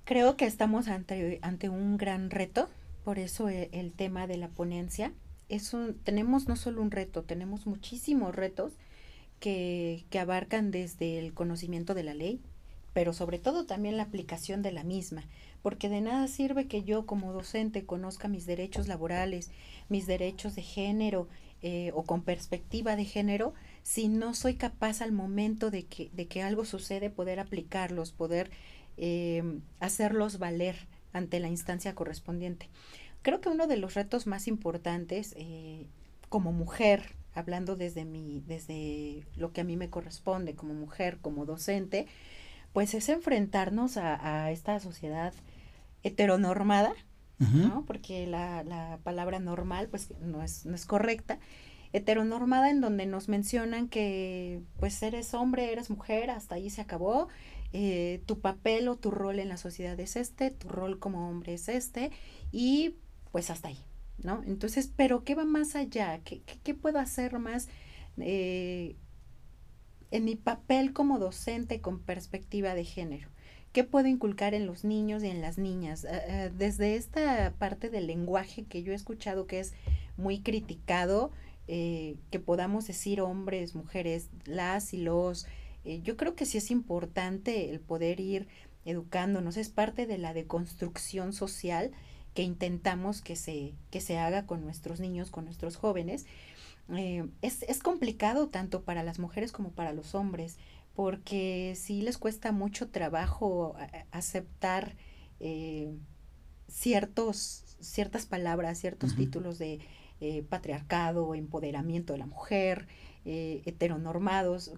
Creo 0.05 0.37
que 0.37 0.47
estamos 0.47 0.89
ante, 0.89 1.39
ante 1.43 1.69
un 1.69 1.97
gran 1.97 2.31
reto, 2.31 2.69
por 3.05 3.19
eso 3.19 3.49
el, 3.49 3.69
el 3.73 3.93
tema 3.93 4.27
de 4.27 4.39
la 4.39 4.49
ponencia. 4.49 5.13
Es 5.49 5.75
un, 5.75 5.95
tenemos 5.95 6.49
no 6.49 6.57
solo 6.57 6.83
un 6.83 6.91
reto, 6.91 7.23
tenemos 7.23 7.67
muchísimos 7.67 8.35
retos 8.35 8.73
que, 9.41 10.05
que 10.11 10.19
abarcan 10.19 10.71
desde 10.71 11.19
el 11.19 11.35
conocimiento 11.35 11.95
de 11.95 12.05
la 12.05 12.15
ley, 12.15 12.41
pero 12.93 13.13
sobre 13.13 13.39
todo 13.39 13.67
también 13.67 13.97
la 13.97 14.05
aplicación 14.05 14.63
de 14.63 14.73
la 14.73 14.85
misma, 14.85 15.25
porque 15.63 15.89
de 15.89 16.01
nada 16.01 16.29
sirve 16.29 16.67
que 16.67 16.85
yo 16.85 17.07
como 17.07 17.33
docente 17.33 17.85
conozca 17.85 18.29
mis 18.29 18.47
derechos 18.47 18.89
laborales, 18.89 19.51
mis 19.89 20.07
derechos 20.07 20.55
de 20.55 20.63
género 20.63 21.29
eh, 21.63 21.91
o 21.95 22.05
con 22.05 22.23
perspectiva 22.23 22.97
de 22.97 23.05
género, 23.05 23.55
si 23.83 24.09
no 24.09 24.35
soy 24.35 24.55
capaz 24.55 25.01
al 25.01 25.13
momento 25.13 25.71
de 25.71 25.87
que, 25.87 26.11
de 26.13 26.27
que 26.27 26.43
algo 26.43 26.65
sucede 26.65 27.11
poder 27.11 27.41
aplicarlos, 27.41 28.13
poder 28.13 28.51
eh, 28.97 29.43
hacerlos 29.81 30.39
valer 30.39 30.77
ante 31.13 31.41
la 31.41 31.49
instancia 31.49 31.95
correspondiente. 31.95 32.69
Creo 33.23 33.41
que 33.41 33.49
uno 33.49 33.67
de 33.67 33.77
los 33.77 33.95
retos 33.95 34.27
más 34.27 34.47
importantes 34.47 35.35
eh, 35.37 35.87
como 36.29 36.53
mujer, 36.53 37.17
hablando 37.35 37.77
desde 37.77 38.05
mi, 38.05 38.43
desde 38.47 39.25
lo 39.37 39.53
que 39.53 39.61
a 39.61 39.65
mí 39.65 39.77
me 39.77 39.91
corresponde 39.91 40.55
como 40.55 40.75
mujer, 40.75 41.19
como 41.21 41.45
docente, 41.47 42.07
pues 42.73 42.95
es 42.95 43.09
enfrentarnos 43.09 43.97
a, 43.97 44.51
esta 44.51 44.79
sociedad 44.81 45.33
heteronormada, 46.03 46.93
¿no? 47.39 47.85
Porque 47.87 48.27
la, 48.27 48.65
la, 48.65 48.99
palabra 49.03 49.39
normal, 49.39 49.89
pues 49.89 50.13
no 50.21 50.43
es, 50.43 50.67
no 50.67 50.75
es 50.75 50.87
correcta, 50.87 51.39
heteronormada 51.93 52.71
en 52.71 52.81
donde 52.81 53.07
nos 53.07 53.29
mencionan 53.29 53.89
que 53.89 54.63
pues 54.79 55.03
eres 55.03 55.35
hombre, 55.35 55.73
eres 55.73 55.91
mujer, 55.91 56.31
hasta 56.31 56.57
ahí 56.57 56.71
se 56.71 56.81
acabó, 56.81 57.29
eh, 57.73 58.23
tu 58.27 58.41
papel 58.41 58.89
o 58.89 58.97
tu 58.97 59.11
rol 59.11 59.39
en 59.39 59.49
la 59.49 59.57
sociedad 59.57 59.99
es 60.01 60.17
este, 60.17 60.51
tu 60.51 60.69
rol 60.69 60.99
como 60.99 61.29
hombre 61.29 61.55
es 61.55 61.69
este, 61.69 62.11
y 62.51 62.97
pues 63.31 63.51
hasta 63.51 63.69
ahí, 63.69 63.79
¿no? 64.19 64.43
Entonces, 64.47 64.93
pero 64.95 65.25
¿qué 65.25 65.35
va 65.35 65.45
más 65.45 65.77
allá? 65.77 66.21
¿Qué, 66.25 66.43
qué, 66.43 66.75
puedo 66.75 66.99
hacer 66.99 67.39
más 67.39 67.69
eh, 68.19 68.97
en 70.11 70.25
mi 70.25 70.37
papel 70.37 70.93
como 70.93 71.19
docente 71.19 71.81
con 71.81 72.01
perspectiva 72.01 72.75
de 72.75 72.85
género? 72.85 73.29
¿Qué 73.73 73.85
puedo 73.85 74.09
inculcar 74.09 74.55
en 74.55 74.67
los 74.67 74.85
niños 74.85 75.23
y 75.23 75.29
en 75.29 75.41
las 75.41 75.59
niñas? 75.59 76.05
Eh, 76.05 76.51
desde 76.57 76.97
esta 76.97 77.53
parte 77.59 77.91
del 77.91 78.07
lenguaje 78.07 78.65
que 78.65 78.83
yo 78.83 78.93
he 78.93 78.97
escuchado 78.97 79.47
que 79.47 79.61
es 79.61 79.75
muy 80.17 80.41
criticado, 80.41 81.31
eh, 81.69 82.17
que 82.31 82.41
podamos 82.41 82.87
decir 82.87 83.21
hombres, 83.21 83.75
mujeres, 83.75 84.31
las 84.47 84.95
y 84.95 84.99
los. 84.99 85.47
Eh, 85.85 86.01
yo 86.03 86.17
creo 86.17 86.35
que 86.35 86.47
sí 86.47 86.59
es 86.59 86.71
importante 86.71 87.71
el 87.71 87.81
poder 87.81 88.21
ir 88.21 88.49
educándonos, 88.87 89.59
es 89.59 89.69
parte 89.69 90.07
de 90.07 90.17
la 90.17 90.33
deconstrucción 90.33 91.35
social 91.35 91.93
que 92.35 92.43
intentamos 92.43 93.21
que 93.21 93.37
se, 93.37 93.75
que 93.91 94.01
se 94.01 94.17
haga 94.17 94.47
con 94.47 94.63
nuestros 94.63 94.99
niños, 94.99 95.31
con 95.31 95.45
nuestros 95.45 95.77
jóvenes. 95.77 96.25
Eh, 96.97 97.29
es, 97.43 97.63
es 97.63 97.81
complicado 97.81 98.49
tanto 98.49 98.83
para 98.83 99.03
las 99.03 99.19
mujeres 99.19 99.53
como 99.53 99.73
para 99.73 99.93
los 99.93 100.15
hombres, 100.15 100.59
porque 100.95 101.75
sí 101.77 102.03
les 102.03 102.19
cuesta 102.19 102.53
mucho 102.53 102.89
trabajo 102.89 103.77
aceptar 104.11 104.97
ciertos, 106.69 107.77
ciertas 107.81 108.27
palabras, 108.27 108.79
ciertos 108.79 109.17
títulos 109.17 109.59
de 109.59 109.81
eh, 110.21 110.43
patriarcado, 110.43 111.35
empoderamiento 111.35 112.13
de 112.13 112.19
la 112.19 112.27
mujer, 112.27 112.87
eh, 113.25 113.63
heteronormados. 113.67 114.73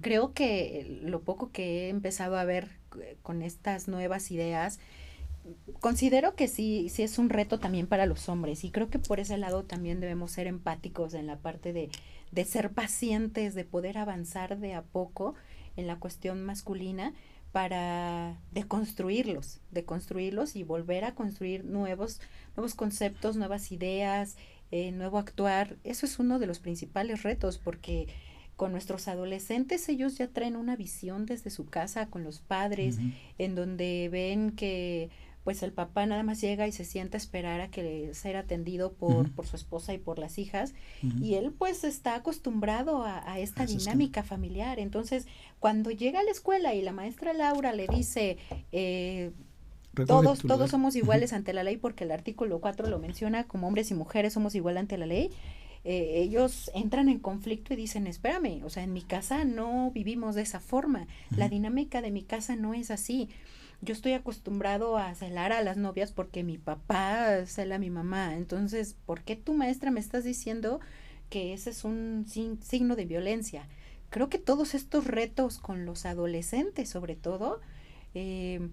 creo 0.00 0.32
que 0.32 1.00
lo 1.02 1.22
poco 1.22 1.52
que 1.52 1.86
he 1.86 1.88
empezado 1.88 2.36
a 2.36 2.44
ver 2.44 2.70
eh, 3.00 3.16
con 3.22 3.42
estas 3.42 3.88
nuevas 3.88 4.30
ideas, 4.30 4.78
considero 5.80 6.34
que 6.34 6.48
sí, 6.48 6.88
sí 6.88 7.02
es 7.02 7.18
un 7.18 7.30
reto 7.30 7.58
también 7.58 7.86
para 7.86 8.06
los 8.06 8.28
hombres 8.28 8.64
y 8.64 8.70
creo 8.70 8.88
que 8.90 8.98
por 8.98 9.20
ese 9.20 9.38
lado 9.38 9.64
también 9.64 10.00
debemos 10.00 10.32
ser 10.32 10.46
empáticos 10.46 11.14
en 11.14 11.26
la 11.26 11.38
parte 11.38 11.72
de, 11.72 11.90
de 12.32 12.44
ser 12.44 12.70
pacientes, 12.70 13.54
de 13.54 13.64
poder 13.64 13.98
avanzar 13.98 14.58
de 14.58 14.74
a 14.74 14.82
poco 14.82 15.34
en 15.76 15.86
la 15.86 15.96
cuestión 15.96 16.44
masculina 16.44 17.12
para 17.52 18.38
deconstruirlos, 18.52 19.60
deconstruirlos 19.70 20.56
y 20.56 20.62
volver 20.62 21.04
a 21.04 21.14
construir 21.14 21.64
nuevos, 21.64 22.20
nuevos 22.54 22.74
conceptos, 22.74 23.36
nuevas 23.36 23.72
ideas, 23.72 24.36
eh, 24.70 24.92
nuevo 24.92 25.18
actuar, 25.18 25.76
eso 25.84 26.06
es 26.06 26.18
uno 26.18 26.38
de 26.38 26.46
los 26.46 26.58
principales 26.58 27.22
retos 27.22 27.56
porque 27.58 28.08
con 28.56 28.72
nuestros 28.72 29.06
adolescentes 29.06 29.88
ellos 29.88 30.18
ya 30.18 30.28
traen 30.28 30.56
una 30.56 30.76
visión 30.76 31.24
desde 31.24 31.50
su 31.50 31.66
casa 31.66 32.06
con 32.06 32.24
los 32.24 32.40
padres 32.40 32.98
en 33.38 33.54
donde 33.54 34.08
ven 34.10 34.50
que 34.50 35.10
pues 35.46 35.62
el 35.62 35.70
papá 35.70 36.04
nada 36.06 36.24
más 36.24 36.40
llega 36.40 36.66
y 36.66 36.72
se 36.72 36.84
sienta 36.84 37.16
a 37.16 37.20
esperar 37.20 37.60
a 37.60 37.70
que 37.70 38.10
sea 38.14 38.40
atendido 38.40 38.94
por, 38.94 39.30
por 39.30 39.46
su 39.46 39.54
esposa 39.54 39.94
y 39.94 39.98
por 39.98 40.18
las 40.18 40.38
hijas 40.38 40.74
y 41.22 41.34
él 41.34 41.52
pues 41.56 41.84
está 41.84 42.16
acostumbrado 42.16 43.04
a, 43.04 43.38
esta 43.38 43.64
dinámica 43.64 44.24
familiar. 44.24 44.80
Entonces 44.80 45.28
cuando 45.60 45.92
llega 45.92 46.18
a 46.18 46.24
la 46.24 46.32
escuela 46.32 46.74
y 46.74 46.82
la 46.82 46.90
maestra 46.90 47.32
Laura 47.32 47.72
le 47.72 47.86
dice 47.86 48.38
eh, 48.72 49.30
todos, 50.04 50.40
todos 50.40 50.68
somos 50.68 50.96
iguales 50.96 51.32
ante 51.32 51.52
la 51.52 51.62
ley 51.62 51.76
porque 51.76 52.02
el 52.02 52.10
artículo 52.10 52.60
4 52.60 52.88
lo 52.88 52.98
menciona, 52.98 53.44
como 53.44 53.68
hombres 53.68 53.92
y 53.92 53.94
mujeres 53.94 54.32
somos 54.32 54.56
iguales 54.56 54.80
ante 54.80 54.98
la 54.98 55.06
ley. 55.06 55.30
Eh, 55.84 56.22
ellos 56.22 56.72
entran 56.74 57.08
en 57.08 57.20
conflicto 57.20 57.72
y 57.72 57.76
dicen, 57.76 58.08
espérame, 58.08 58.64
o 58.64 58.70
sea, 58.70 58.82
en 58.82 58.92
mi 58.92 59.02
casa 59.02 59.44
no 59.44 59.92
vivimos 59.92 60.34
de 60.34 60.42
esa 60.42 60.58
forma, 60.58 61.06
la 61.30 61.48
dinámica 61.48 62.02
de 62.02 62.10
mi 62.10 62.24
casa 62.24 62.56
no 62.56 62.74
es 62.74 62.90
así. 62.90 63.28
Yo 63.82 63.92
estoy 63.92 64.12
acostumbrado 64.12 64.96
a 64.96 65.14
celar 65.14 65.52
a 65.52 65.62
las 65.62 65.76
novias 65.76 66.12
porque 66.12 66.42
mi 66.42 66.58
papá 66.58 67.44
cela 67.46 67.76
a 67.76 67.78
mi 67.78 67.90
mamá. 67.90 68.34
Entonces, 68.34 68.96
¿por 69.06 69.22
qué 69.22 69.36
tu 69.36 69.54
maestra 69.54 69.90
me 69.90 70.00
estás 70.00 70.24
diciendo 70.24 70.80
que 71.30 71.52
ese 71.52 71.70
es 71.70 71.84
un 71.84 72.26
signo 72.26 72.96
de 72.96 73.04
violencia? 73.04 73.68
Creo 74.10 74.28
que 74.28 74.38
todos 74.38 74.74
estos 74.74 75.06
retos 75.06 75.58
con 75.58 75.84
los 75.84 76.06
adolescentes, 76.06 76.88
sobre 76.88 77.16
todo, 77.16 77.60
eh, 78.14 78.70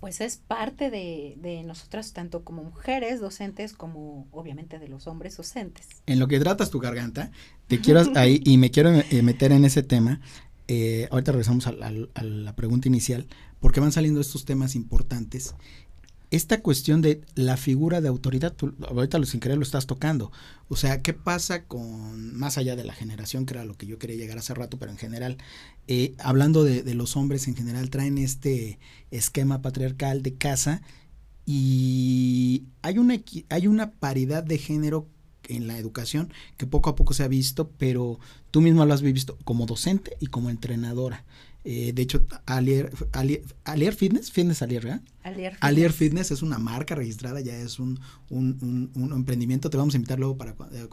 pues 0.00 0.20
es 0.20 0.36
parte 0.36 0.90
de, 0.90 1.34
de, 1.38 1.62
nosotras, 1.62 2.12
tanto 2.12 2.44
como 2.44 2.62
mujeres 2.62 3.20
docentes, 3.20 3.72
como 3.72 4.26
obviamente 4.30 4.78
de 4.78 4.88
los 4.88 5.06
hombres 5.06 5.36
docentes. 5.36 5.88
En 6.06 6.18
lo 6.18 6.28
que 6.28 6.38
tratas 6.38 6.70
tu 6.70 6.78
garganta, 6.78 7.30
te 7.66 7.80
quiero 7.80 8.02
ahí, 8.14 8.40
y 8.44 8.58
me 8.58 8.70
quiero 8.70 8.90
eh, 8.90 9.22
meter 9.22 9.52
en 9.52 9.64
ese 9.64 9.82
tema, 9.82 10.20
eh, 10.68 11.08
ahorita 11.10 11.32
regresamos 11.32 11.66
a, 11.66 11.72
la 11.72 12.54
pregunta 12.54 12.88
inicial, 12.88 13.26
porque 13.60 13.80
van 13.80 13.92
saliendo 13.92 14.20
estos 14.20 14.44
temas 14.44 14.74
importantes. 14.74 15.54
Esta 16.30 16.60
cuestión 16.60 17.00
de 17.00 17.22
la 17.34 17.56
figura 17.56 18.02
de 18.02 18.08
autoridad, 18.08 18.52
tú, 18.52 18.74
ahorita 18.86 19.24
sin 19.24 19.40
querer 19.40 19.56
lo 19.56 19.62
estás 19.62 19.86
tocando. 19.86 20.30
O 20.68 20.76
sea, 20.76 21.00
¿qué 21.00 21.14
pasa 21.14 21.64
con, 21.64 22.36
más 22.36 22.58
allá 22.58 22.76
de 22.76 22.84
la 22.84 22.92
generación, 22.92 23.46
que 23.46 23.54
era 23.54 23.64
lo 23.64 23.74
que 23.74 23.86
yo 23.86 23.98
quería 23.98 24.16
llegar 24.16 24.36
hace 24.36 24.52
rato, 24.52 24.78
pero 24.78 24.92
en 24.92 24.98
general, 24.98 25.38
eh, 25.86 26.14
hablando 26.18 26.64
de, 26.64 26.82
de, 26.82 26.94
los 26.94 27.16
hombres 27.16 27.48
en 27.48 27.56
general, 27.56 27.88
traen 27.88 28.18
este 28.18 28.78
esquema 29.10 29.62
patriarcal 29.62 30.22
de 30.22 30.34
casa 30.34 30.82
y 31.46 32.64
hay 32.82 32.98
una, 32.98 33.14
hay 33.48 33.66
una 33.66 33.92
paridad 33.92 34.44
de 34.44 34.58
género 34.58 35.08
en 35.48 35.66
la 35.66 35.78
educación 35.78 36.30
que 36.58 36.66
poco 36.66 36.90
a 36.90 36.94
poco 36.94 37.14
se 37.14 37.22
ha 37.22 37.28
visto, 37.28 37.70
pero 37.78 38.20
tú 38.50 38.60
mismo 38.60 38.84
lo 38.84 38.92
has 38.92 39.00
visto 39.00 39.38
como 39.44 39.64
docente 39.64 40.16
y 40.20 40.26
como 40.26 40.50
entrenadora. 40.50 41.24
Eh, 41.70 41.92
de 41.92 42.00
hecho, 42.00 42.24
Alier, 42.46 42.90
Alier, 43.64 43.94
Fitness, 43.94 44.32
Fitness 44.32 44.62
Alier, 44.62 44.84
¿verdad? 44.84 45.02
Alier 45.60 45.92
Fitness. 45.92 46.30
es 46.30 46.40
una 46.40 46.56
marca 46.56 46.94
registrada, 46.94 47.42
ya 47.42 47.54
es 47.58 47.78
un, 47.78 48.00
un, 48.30 48.90
un, 48.94 49.12
emprendimiento. 49.12 49.68
Te 49.68 49.76
vamos 49.76 49.92
a 49.92 49.98
invitar 49.98 50.18
luego 50.18 50.38
para 50.38 50.52
eh, 50.72 50.88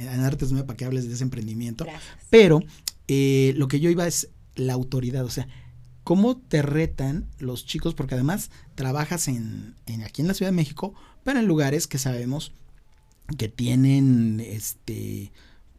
en 0.00 0.20
Artes 0.24 0.50
Nueva 0.50 0.66
para 0.66 0.76
que 0.76 0.84
hables 0.84 1.06
de 1.06 1.14
ese 1.14 1.22
emprendimiento. 1.22 1.86
Pero 2.28 2.60
eh, 3.06 3.54
lo 3.56 3.68
que 3.68 3.78
yo 3.78 3.88
iba 3.88 4.04
es 4.04 4.30
la 4.56 4.72
autoridad, 4.72 5.24
o 5.24 5.30
sea, 5.30 5.46
cómo 6.02 6.36
te 6.36 6.60
retan 6.60 7.28
los 7.38 7.64
chicos, 7.64 7.94
porque 7.94 8.14
además 8.14 8.50
trabajas 8.74 9.28
en, 9.28 9.76
en 9.86 10.02
aquí 10.02 10.22
en 10.22 10.26
la 10.26 10.34
Ciudad 10.34 10.50
de 10.50 10.56
México, 10.56 10.92
pero 11.22 11.38
en 11.38 11.46
lugares 11.46 11.86
que 11.86 11.98
sabemos 11.98 12.50
que 13.38 13.48
tienen 13.48 14.40
este 14.40 15.30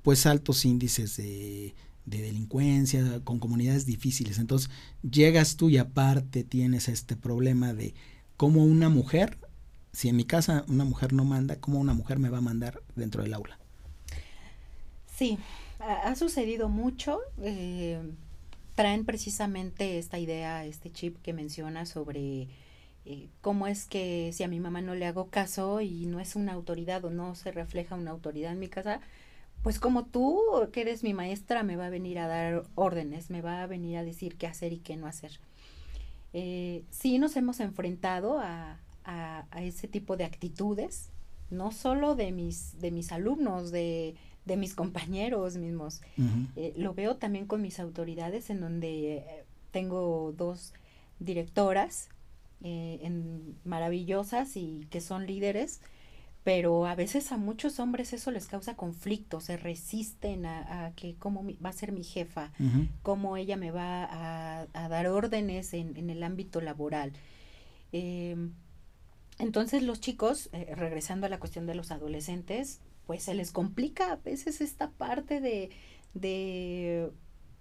pues 0.03 0.25
altos 0.25 0.63
índices 0.63 1.17
de, 1.17 1.75
delincuencia, 2.07 3.21
con 3.23 3.39
comunidades 3.39 3.85
difíciles. 3.85 4.39
Entonces, 4.39 4.69
llegas 5.09 5.57
tú 5.57 5.69
y 5.69 5.77
aparte 5.77 6.43
tienes 6.43 6.87
este 6.87 7.15
problema 7.15 7.73
de 7.73 7.93
cómo 8.37 8.63
una 8.63 8.89
mujer, 8.89 9.37
si 9.91 10.09
en 10.09 10.15
mi 10.15 10.23
casa 10.23 10.63
una 10.67 10.85
mujer 10.85 11.13
no 11.13 11.25
manda, 11.25 11.57
cómo 11.57 11.79
una 11.79 11.93
mujer 11.93 12.19
me 12.19 12.29
va 12.29 12.37
a 12.37 12.41
mandar 12.41 12.81
dentro 12.95 13.23
del 13.23 13.33
aula. 13.33 13.59
Sí, 15.15 15.37
ha, 15.79 16.15
sucedido 16.15 16.69
mucho. 16.69 17.19
Eh, 17.41 17.99
traen 18.75 19.05
precisamente 19.05 19.97
esta 19.97 20.19
idea, 20.19 20.65
este 20.65 20.91
chip 20.91 21.17
que 21.23 21.33
menciona 21.33 21.85
sobre 21.85 22.47
eh, 23.05 23.27
cómo 23.41 23.67
es 23.67 23.85
que 23.85 24.31
si 24.33 24.43
a 24.43 24.47
mi 24.47 24.59
mamá 24.59 24.81
no 24.81 24.93
le 24.93 25.05
hago 25.05 25.29
caso 25.29 25.81
y 25.81 26.05
no 26.05 26.19
es 26.19 26.35
una 26.35 26.53
autoridad 26.53 27.03
o 27.05 27.09
no 27.09 27.35
se 27.35 27.51
refleja 27.51 27.95
una 27.95 28.11
autoridad 28.11 28.51
en 28.51 28.59
mi 28.59 28.67
casa, 28.67 29.01
pues 29.67 29.79
como 29.79 30.05
tú, 30.05 30.39
que 30.71 30.79
eres 30.79 31.03
mi 31.03 31.13
maestra, 31.13 31.61
me 31.61 31.75
va 31.75 31.87
a 31.87 31.89
venir 31.89 32.19
a 32.19 32.27
dar 32.27 32.63
órdenes, 32.75 33.29
me 33.29 33.41
va 33.41 33.63
a 33.63 33.67
venir 33.67 33.97
a 33.97 34.05
decir 34.05 34.37
qué 34.37 34.47
hacer 34.47 34.71
y 34.71 34.77
qué 34.77 34.95
no 34.95 35.07
hacer. 35.07 35.41
Eh, 36.31 36.85
sí 36.89 37.19
nos 37.19 37.35
hemos 37.35 37.59
enfrentado 37.59 38.39
a, 38.39 38.79
a, 39.03 39.45
ese 39.61 39.89
tipo 39.89 40.15
de 40.15 40.23
actitudes, 40.23 41.09
no 41.49 41.73
solo 41.73 42.15
de 42.15 42.31
mis, 42.31 42.79
de 42.79 42.91
mis 42.91 43.11
alumnos, 43.11 43.71
de, 43.71 44.15
de 44.45 44.55
mis 44.55 44.73
compañeros 44.73 45.57
mismos. 45.57 45.99
Eh, 46.55 46.73
lo 46.77 46.93
veo 46.93 47.17
también 47.17 47.45
con 47.45 47.61
mis 47.61 47.81
autoridades, 47.81 48.49
en 48.49 48.61
donde 48.61 49.43
tengo 49.71 50.33
dos 50.37 50.71
directoras 51.19 52.07
eh, 52.63 52.99
en, 53.01 53.57
maravillosas 53.65 54.55
y 54.55 54.87
que 54.89 55.01
son 55.01 55.27
líderes, 55.27 55.81
pero 56.47 56.85
a 56.85 56.95
veces 56.95 57.33
a 57.33 57.37
muchos 57.37 57.77
hombres 57.77 58.13
eso 58.13 58.31
les 58.31 58.45
causa 58.45 58.77
conflicto, 58.77 59.41
se 59.41 59.57
resisten 59.57 60.45
a, 60.45 60.93
que 60.95 61.15
cómo 61.19 61.45
va 61.61 61.71
a 61.71 61.73
ser 61.73 61.91
mi 61.91 62.05
jefa, 62.05 62.53
cómo 63.03 63.35
ella 63.35 63.57
me 63.57 63.69
va 63.69 64.63
a, 64.71 64.87
dar 64.87 65.07
órdenes 65.07 65.73
en, 65.73 66.09
el 66.09 66.23
ámbito 66.23 66.61
laboral. 66.61 67.11
Em, 67.91 68.53
entonces 69.39 69.83
los 69.83 69.99
chicos, 69.99 70.47
eh, 70.53 70.73
regresando 70.73 71.25
a 71.25 71.29
la 71.29 71.37
cuestión 71.37 71.65
de 71.65 71.75
los 71.75 71.91
adolescentes, 71.91 72.79
pues 73.05 73.23
se 73.23 73.33
les 73.33 73.51
complica 73.51 74.13
a 74.13 74.15
veces 74.15 74.61
esta 74.61 74.91
parte 74.91 75.41
de, 75.41 75.69
de 76.13 77.11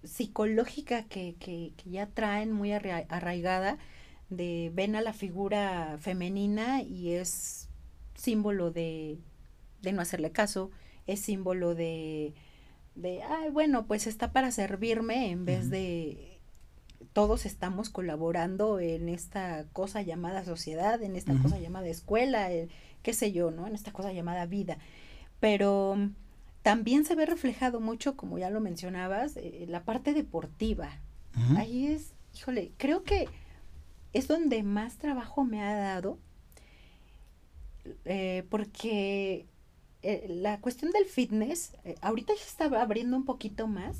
psicológica 0.04 1.06
que, 1.06 1.34
que, 1.40 1.72
que, 1.76 1.90
ya 1.90 2.06
traen 2.06 2.52
muy 2.52 2.70
arraigada 2.70 3.78
de 4.30 4.70
ven 4.72 4.94
a 4.94 5.00
la 5.00 5.12
figura 5.12 5.96
femenina 5.98 6.82
y 6.82 7.14
es 7.14 7.65
símbolo 8.16 8.70
de, 8.70 9.18
de 9.82 9.92
no 9.92 10.02
hacerle 10.02 10.32
caso, 10.32 10.70
es 11.06 11.20
símbolo 11.20 11.74
de, 11.74 12.34
de, 12.94 13.22
ay, 13.22 13.50
bueno, 13.50 13.86
pues 13.86 14.06
está 14.06 14.32
para 14.32 14.50
servirme 14.50 15.30
en 15.30 15.44
vez 15.44 15.70
de 15.70 16.36
todos 17.12 17.46
estamos 17.46 17.88
colaborando 17.88 18.80
en 18.80 19.08
esta 19.08 19.64
cosa 19.72 20.02
llamada 20.02 20.44
sociedad, 20.44 21.02
en 21.02 21.16
esta 21.16 21.34
cosa 21.40 21.58
llamada 21.58 21.86
escuela, 21.86 22.48
qué 23.02 23.12
sé 23.12 23.32
yo, 23.32 23.50
¿no? 23.50 23.66
En 23.66 23.74
esta 23.74 23.92
cosa 23.92 24.12
llamada 24.12 24.46
vida. 24.46 24.78
Pero 25.40 25.96
también 26.62 27.04
se 27.04 27.14
ve 27.14 27.26
reflejado 27.26 27.80
mucho, 27.80 28.16
como 28.16 28.38
ya 28.38 28.50
lo 28.50 28.60
mencionabas, 28.60 29.36
eh, 29.36 29.66
la 29.68 29.84
parte 29.84 30.14
deportiva. 30.14 30.90
Ahí 31.56 31.86
es, 31.86 32.14
híjole, 32.34 32.72
creo 32.78 33.02
que 33.02 33.28
es 34.12 34.26
donde 34.26 34.62
más 34.62 34.96
trabajo 34.96 35.44
me 35.44 35.62
ha 35.62 35.74
dado, 35.74 36.18
eh, 38.04 38.44
porque 38.48 39.46
eh, 40.02 40.26
la 40.28 40.60
cuestión 40.60 40.92
del 40.92 41.04
fitness, 41.04 41.72
eh, 41.84 41.96
ahorita 42.00 42.32
ya 42.34 42.44
está 42.44 42.64
abriendo 42.80 43.16
un 43.16 43.24
poquito 43.24 43.66
más, 43.66 43.98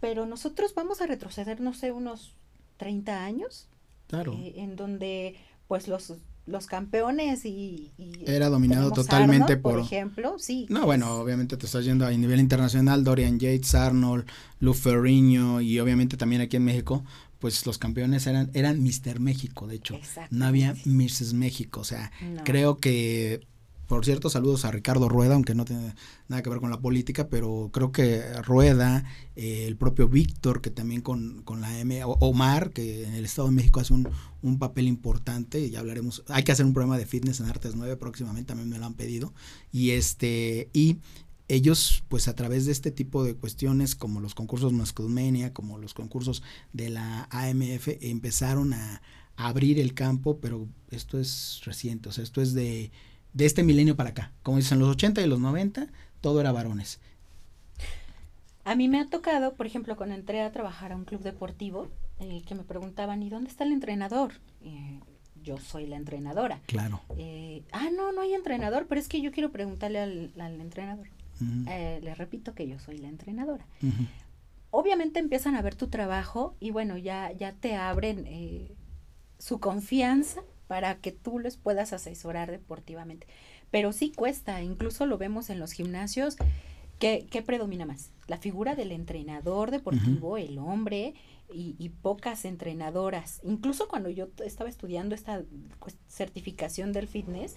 pero 0.00 0.26
nosotros 0.26 0.74
vamos 0.74 1.00
a 1.00 1.06
retroceder, 1.06 1.60
no 1.60 1.74
sé, 1.74 1.92
unos 1.92 2.34
30 2.78 3.24
años. 3.24 3.68
Claro. 4.08 4.38
en 4.38 4.76
donde, 4.76 5.34
pues, 5.66 5.88
los 5.88 6.12
los 6.46 6.66
campeones 6.66 7.44
y, 7.44 7.90
era 8.24 8.48
dominado 8.48 8.92
totalmente 8.92 9.56
por, 9.56 9.74
por 9.74 9.80
ejemplo 9.80 10.38
sí 10.38 10.66
no 10.68 10.86
bueno 10.86 11.16
obviamente 11.16 11.56
te 11.56 11.66
estás 11.66 11.84
yendo 11.84 12.06
a 12.06 12.10
nivel 12.12 12.38
internacional 12.38 13.02
Dorian 13.02 13.40
Yates 13.40 13.74
Arnold 13.74 14.24
Lou 14.60 14.72
Ferrigno 14.72 15.60
y 15.60 15.80
obviamente 15.80 16.16
también 16.16 16.42
aquí 16.42 16.56
en 16.56 16.64
México 16.64 17.04
pues 17.38 17.66
los 17.66 17.78
campeones 17.78 18.26
eran, 18.26 18.50
eran 18.54 18.82
Mister 18.82 19.20
México, 19.20 19.66
de 19.66 19.76
hecho. 19.76 19.98
No 20.30 20.46
había 20.46 20.74
Mrs. 20.84 21.34
México. 21.34 21.80
O 21.80 21.84
sea, 21.84 22.10
creo 22.44 22.78
que, 22.78 23.46
por 23.86 24.04
cierto, 24.04 24.30
saludos 24.30 24.64
a 24.64 24.70
Ricardo 24.70 25.08
Rueda, 25.08 25.34
aunque 25.34 25.54
no 25.54 25.64
tiene 25.64 25.94
nada 26.28 26.42
que 26.42 26.50
ver 26.50 26.60
con 26.60 26.70
la 26.70 26.80
política, 26.80 27.28
pero 27.28 27.70
creo 27.72 27.92
que 27.92 28.22
Rueda, 28.42 29.04
eh, 29.36 29.66
el 29.66 29.76
propio 29.76 30.08
Víctor, 30.08 30.60
que 30.60 30.70
también 30.70 31.02
con, 31.02 31.42
con 31.42 31.60
la 31.60 31.78
M, 31.78 32.00
Omar, 32.04 32.70
que 32.70 33.04
en 33.04 33.14
el 33.14 33.24
Estado 33.24 33.48
de 33.48 33.54
México 33.54 33.80
hace 33.80 33.92
un, 33.92 34.08
un 34.42 34.58
papel 34.58 34.88
importante, 34.88 35.60
y 35.60 35.70
ya 35.70 35.80
hablaremos, 35.80 36.24
hay 36.28 36.42
que 36.42 36.52
hacer 36.52 36.66
un 36.66 36.72
programa 36.72 36.98
de 36.98 37.06
fitness 37.06 37.40
en 37.40 37.46
Artes 37.46 37.76
9 37.76 37.96
próximamente, 37.96 38.48
también 38.48 38.70
me 38.70 38.78
lo 38.78 38.86
han 38.86 38.94
pedido. 38.94 39.32
Y 39.70 39.90
este, 39.90 40.70
y 40.72 40.98
ellos 41.48 42.02
pues 42.08 42.28
a 42.28 42.34
través 42.34 42.66
de 42.66 42.72
este 42.72 42.90
tipo 42.90 43.24
de 43.24 43.34
cuestiones 43.34 43.94
como 43.94 44.20
los 44.20 44.34
concursos 44.34 44.72
Mascudmenia, 44.72 45.52
como 45.52 45.78
los 45.78 45.94
concursos 45.94 46.42
de 46.72 46.90
la 46.90 47.28
AMF 47.30 47.88
empezaron 48.00 48.74
a, 48.74 49.02
abrir 49.36 49.78
el 49.78 49.94
campo, 49.94 50.38
pero 50.40 50.66
esto 50.90 51.18
es 51.18 51.60
reciente, 51.64 52.08
o 52.08 52.12
sea, 52.12 52.24
esto 52.24 52.40
es 52.40 52.54
de, 52.54 52.90
de 53.34 53.46
este 53.46 53.62
milenio 53.62 53.96
para 53.96 54.10
acá. 54.10 54.32
Como 54.42 54.56
dicen 54.56 54.78
los 54.78 54.88
80 54.88 55.20
y 55.20 55.26
los 55.26 55.40
90, 55.40 55.88
todo 56.20 56.40
era 56.40 56.52
varones. 56.52 57.00
A 58.64 58.74
mí 58.74 58.88
me 58.88 58.98
ha 58.98 59.06
tocado, 59.06 59.54
por 59.54 59.66
ejemplo, 59.66 59.96
cuando 59.96 60.14
entré 60.14 60.42
a 60.42 60.50
trabajar 60.52 60.92
a 60.92 60.96
un 60.96 61.04
club 61.04 61.20
deportivo, 61.20 61.88
eh, 62.18 62.42
que 62.46 62.54
me 62.54 62.64
preguntaban, 62.64 63.22
¿y 63.22 63.28
dónde 63.28 63.50
está 63.50 63.64
el 63.64 63.72
entrenador? 63.72 64.32
Eh, 64.62 65.00
yo 65.42 65.58
soy 65.58 65.86
la 65.86 65.96
entrenadora. 65.96 66.60
Claro. 66.66 67.00
Eh, 67.16 67.62
ah, 67.70 67.90
no, 67.94 68.10
no 68.10 68.22
hay 68.22 68.34
entrenador, 68.34 68.86
pero 68.88 69.00
es 69.00 69.08
que 69.08 69.20
yo 69.20 69.30
quiero 69.30 69.52
preguntarle 69.52 70.00
al, 70.00 70.32
al 70.38 70.60
entrenador. 70.60 71.06
Eh, 71.68 72.00
les 72.02 72.16
repito 72.18 72.54
que 72.54 72.66
yo 72.68 72.78
soy 72.78 72.98
la 72.98 73.08
entrenadora. 73.08 73.66
Obviamente 74.70 75.20
empiezan 75.20 75.54
a 75.54 75.62
ver 75.62 75.74
tu 75.74 75.88
trabajo 75.88 76.54
y 76.60 76.70
bueno, 76.70 76.96
ya, 76.96 77.32
ya 77.32 77.52
te 77.52 77.76
abren 77.76 78.24
eh, 78.26 78.74
su 79.38 79.60
confianza 79.60 80.42
para 80.66 80.96
que 80.96 81.12
tú 81.12 81.38
les 81.38 81.56
puedas 81.56 81.92
asesorar 81.92 82.50
deportivamente. 82.50 83.26
Pero 83.70 83.92
sí 83.92 84.12
cuesta, 84.12 84.62
incluso 84.62 85.06
lo 85.06 85.18
vemos 85.18 85.50
en 85.50 85.58
los 85.58 85.72
gimnasios. 85.72 86.36
¿Qué, 86.98 87.26
qué 87.30 87.42
predomina 87.42 87.84
más? 87.84 88.10
La 88.26 88.38
figura 88.38 88.74
del 88.74 88.90
entrenador 88.92 89.70
deportivo, 89.70 90.38
el 90.38 90.58
hombre, 90.58 91.14
y, 91.52 91.88
pocas 92.02 92.44
entrenadoras. 92.44 93.40
Incluso 93.44 93.88
cuando 93.88 94.10
yo 94.10 94.28
estaba 94.44 94.68
estudiando 94.68 95.14
esta 95.14 95.42
pues, 95.78 95.96
certificación 96.08 96.92
del 96.92 97.08
fitness, 97.08 97.56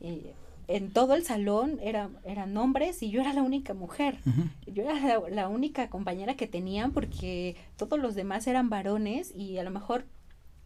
eh, 0.00 0.34
en 0.68 0.90
todo 0.90 1.14
el 1.14 1.24
salón 1.24 1.78
era, 1.82 2.10
eran 2.24 2.56
hombres 2.56 3.02
y 3.02 3.10
yo 3.10 3.20
era 3.20 3.32
la 3.32 3.42
única 3.42 3.74
mujer. 3.74 4.18
Yo 4.66 4.84
era 4.84 5.20
la, 5.28 5.48
única 5.48 5.90
compañera 5.90 6.36
que 6.36 6.46
tenían 6.46 6.92
porque 6.92 7.56
todos 7.76 7.98
los 7.98 8.14
demás 8.14 8.46
eran 8.46 8.70
varones 8.70 9.34
y 9.34 9.58
a 9.58 9.64
lo 9.64 9.70
mejor 9.70 10.06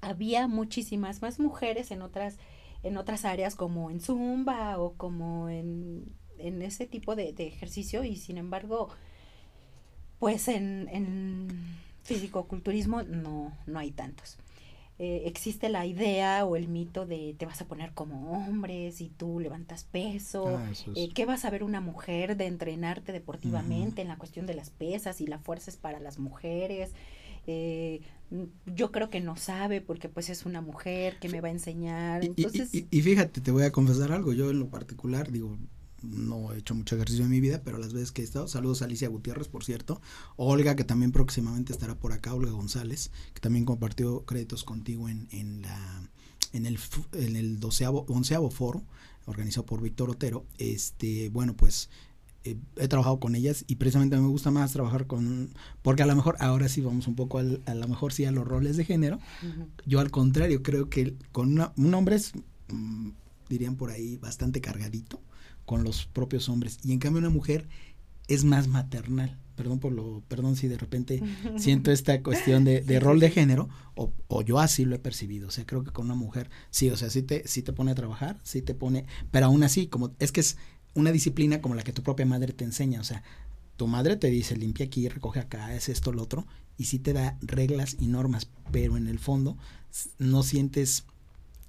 había 0.01 0.47
muchísimas 0.47 1.23
más 1.23 1.41
mujeres 1.41 1.91
en 1.91 2.03
otras, 2.03 2.39
en 2.83 2.97
otras 2.97 3.25
áreas 3.25 3.55
como 3.55 3.91
en 3.91 4.01
Zumba 4.01 4.79
o 4.79 4.93
como 4.95 5.49
en, 5.49 6.05
en 6.39 6.63
ese 6.63 6.87
tipo 6.87 7.17
de, 7.17 7.33
de, 7.33 7.47
ejercicio 7.47 8.05
y 8.05 8.17
sin 8.17 8.39
embargo, 8.39 8.91
pues 10.19 10.49
en, 10.49 10.89
en 10.93 11.49
físico-culturismo 12.03 13.03
no, 13.03 13.53
no 13.67 13.79
hay 13.79 13.91
tantos. 13.91 14.39
Eh, 14.99 15.25
existe 15.27 15.69
la 15.69 15.85
idea 15.85 16.47
o 16.47 16.57
el 16.57 16.69
mito 16.69 17.05
de 17.05 17.35
te 17.39 17.45
vas 17.45 17.61
a 17.61 17.67
poner 17.67 17.93
como 17.93 18.33
hombre 18.33 18.93
si 18.93 19.11
tú 19.11 19.41
levantas 19.41 19.85
peso, 19.85 20.57
ah, 20.57 20.71
eh, 20.95 21.11
¿qué 21.13 21.27
vas 21.27 21.45
a 21.45 21.51
ver 21.51 21.63
una 21.63 21.83
mujer 21.83 22.39
de 22.39 22.47
entrenarte 22.47 23.13
deportivamente 23.13 24.01
en 24.01 24.09
la 24.09 24.17
cuestión 24.17 24.47
de 24.47 24.55
las 24.55 24.71
pesas 24.71 25.21
y 25.21 25.27
la 25.27 25.39
fuerza 25.39 25.71
es 25.71 25.77
para 25.77 26.01
las 26.01 26.19
mujeres? 26.19 26.93
Eh, 27.47 28.01
yo 28.65 28.91
creo 28.91 29.11
que 29.11 29.21
no 29.21 29.37
sabe 29.37 29.83
porque 29.83 30.09
pues 30.09 30.31
es 30.31 30.47
una 30.47 30.63
mujer 30.63 31.19
que 31.19 31.29
me 31.29 31.43
va 31.43 31.49
a 31.49 31.53
enseñar. 31.53 32.25
Entonces... 32.25 32.71
y, 32.73 33.03
fíjate, 33.03 33.43
te 33.43 33.51
voy 33.51 33.65
a 33.65 33.73
confesar 33.73 34.13
algo, 34.13 34.33
yo 34.33 34.51
en 34.51 34.61
lo 34.61 34.71
particular 34.71 35.31
digo, 35.31 35.59
no 36.11 36.53
he 36.53 36.59
hecho 36.59 36.75
mucho 36.75 36.97
ejercicio 36.97 37.25
en 37.25 37.31
mi 37.31 37.41
vida, 37.41 37.63
pero 37.65 37.79
las 37.79 37.93
veces 37.93 38.13
que 38.13 38.23
he 38.23 38.25
estado, 38.25 38.49
saludos 38.49 38.83
a 38.83 38.87
Alicia 38.87 39.09
Gutiérrez, 39.09 39.49
por 39.49 39.65
cierto, 39.65 40.01
Olga, 40.37 40.77
que 40.77 40.85
también 40.85 41.13
próximamente 41.13 41.73
estará 41.73 41.99
por 41.99 42.13
acá, 42.13 42.35
Olga 42.35 42.53
González, 42.53 43.11
que 43.35 43.41
también 43.41 43.65
compartió 43.65 44.25
créditos 44.25 44.65
contigo 44.65 45.09
en, 45.09 45.29
en 45.31 45.63
la 45.63 46.11
en 46.53 46.65
el 46.65 46.79
en 47.13 47.37
el 47.37 47.61
doceavo, 47.61 48.07
onceavo 48.09 48.51
foro 48.51 48.85
organizado 49.27 49.67
por 49.67 49.83
Víctor 49.83 50.11
Otero, 50.11 50.47
este, 50.57 51.29
bueno, 51.31 51.55
pues 51.55 51.91
eh, 52.45 52.57
he 52.77 52.89
trabajado 52.89 53.19
con 53.19 53.35
ellas 53.35 53.65
y 53.67 53.75
precisamente 53.75 54.17
me 54.17 54.29
gusta 54.29 54.51
más 54.51 54.73
trabajar 54.73 55.07
con, 55.07 55.51
porque 55.83 56.05
a 56.05 56.07
lo 56.07 56.15
mejor 56.15 56.37
ahora 56.39 56.69
sí 56.69 56.81
vamos 56.81 57.09
un 57.09 57.17
poco 57.17 57.39
al, 57.39 57.61
a 57.67 57.75
lo 57.75 57.89
mejor 57.89 58.13
sí 58.13 58.25
a 58.25 58.31
los 58.31 58.47
roles 58.47 58.77
de 58.77 58.85
género. 58.85 59.19
Yo 59.85 59.99
al 60.01 60.13
contrario 60.13 60.63
creo 60.63 60.89
que 60.89 61.17
con 61.33 61.53
una, 61.53 61.73
un 61.77 61.93
hombre 61.95 62.17
es, 62.17 62.33
mm, 62.69 63.11
dirían 63.49 63.77
por 63.77 63.91
ahí, 63.91 64.17
bastante 64.17 64.61
cargadito 64.61 65.21
con 65.67 65.85
los 65.85 66.07
propios 66.07 66.49
hombres. 66.49 66.79
Y 66.83 66.93
en 66.93 66.99
cambio 66.99 67.21
una 67.21 67.31
mujer 67.31 67.69
es 68.29 68.45
más 68.45 68.69
maternal. 68.69 69.39
Perdón 69.57 69.79
por 69.79 69.93
lo, 69.93 70.23
perdón 70.29 70.57
si 70.57 70.69
de 70.69 70.77
repente 70.79 71.23
siento 71.59 71.91
esta 71.91 72.23
cuestión 72.23 72.65
de, 72.65 72.81
de 72.81 73.01
rol 73.01 73.21
de 73.21 73.31
género, 73.31 73.69
o, 73.95 74.13
o, 74.29 74.43
yo 74.43 74.59
así 74.59 74.85
lo 74.85 74.97
he 74.97 74.99
percibido. 74.99 75.49
O 75.49 75.51
sea, 75.51 75.67
creo 75.67 75.85
que 75.85 75.93
con 75.93 76.07
una 76.07 76.15
mujer, 76.15 76.51
sí, 76.71 76.91
o 76.91 76.97
sea, 76.97 77.11
sí 77.11 77.23
te, 77.23 77.47
sí 77.47 77.63
te 77.63 77.73
pone 77.73 77.91
a 77.91 77.95
trabajar, 77.95 78.39
sí 78.43 78.63
te 78.63 78.75
pone, 78.75 79.07
pero 79.31 79.47
aún 79.47 79.63
así, 79.63 79.87
como, 79.87 80.15
es 80.19 80.33
que 80.33 80.41
es 80.41 80.57
una 80.95 81.13
disciplina 81.13 81.61
como 81.61 81.75
la 81.75 81.83
que 81.83 81.93
tu 81.93 82.03
propia 82.03 82.27
madre 82.27 82.53
te 82.53 82.65
enseña. 82.65 83.01
O 83.01 83.05
sea, 83.05 83.23
tu 83.77 83.87
madre 83.87 84.17
te 84.17 84.29
dice 84.29 84.57
limpia 84.57 84.87
aquí, 84.87 85.09
recoge 85.09 85.41
acá, 85.41 85.75
es 85.75 85.89
esto, 85.89 86.13
lo 86.13 86.23
otro, 86.23 86.47
y 86.77 86.85
sí 86.85 86.99
te 86.99 87.13
da 87.13 87.39
reglas 87.41 87.97
y 88.01 88.07
normas, 88.07 88.49
pero 88.73 88.97
en 88.97 89.07
el 89.07 89.19
fondo 89.19 89.57
no 90.19 90.43
sientes 90.43 91.07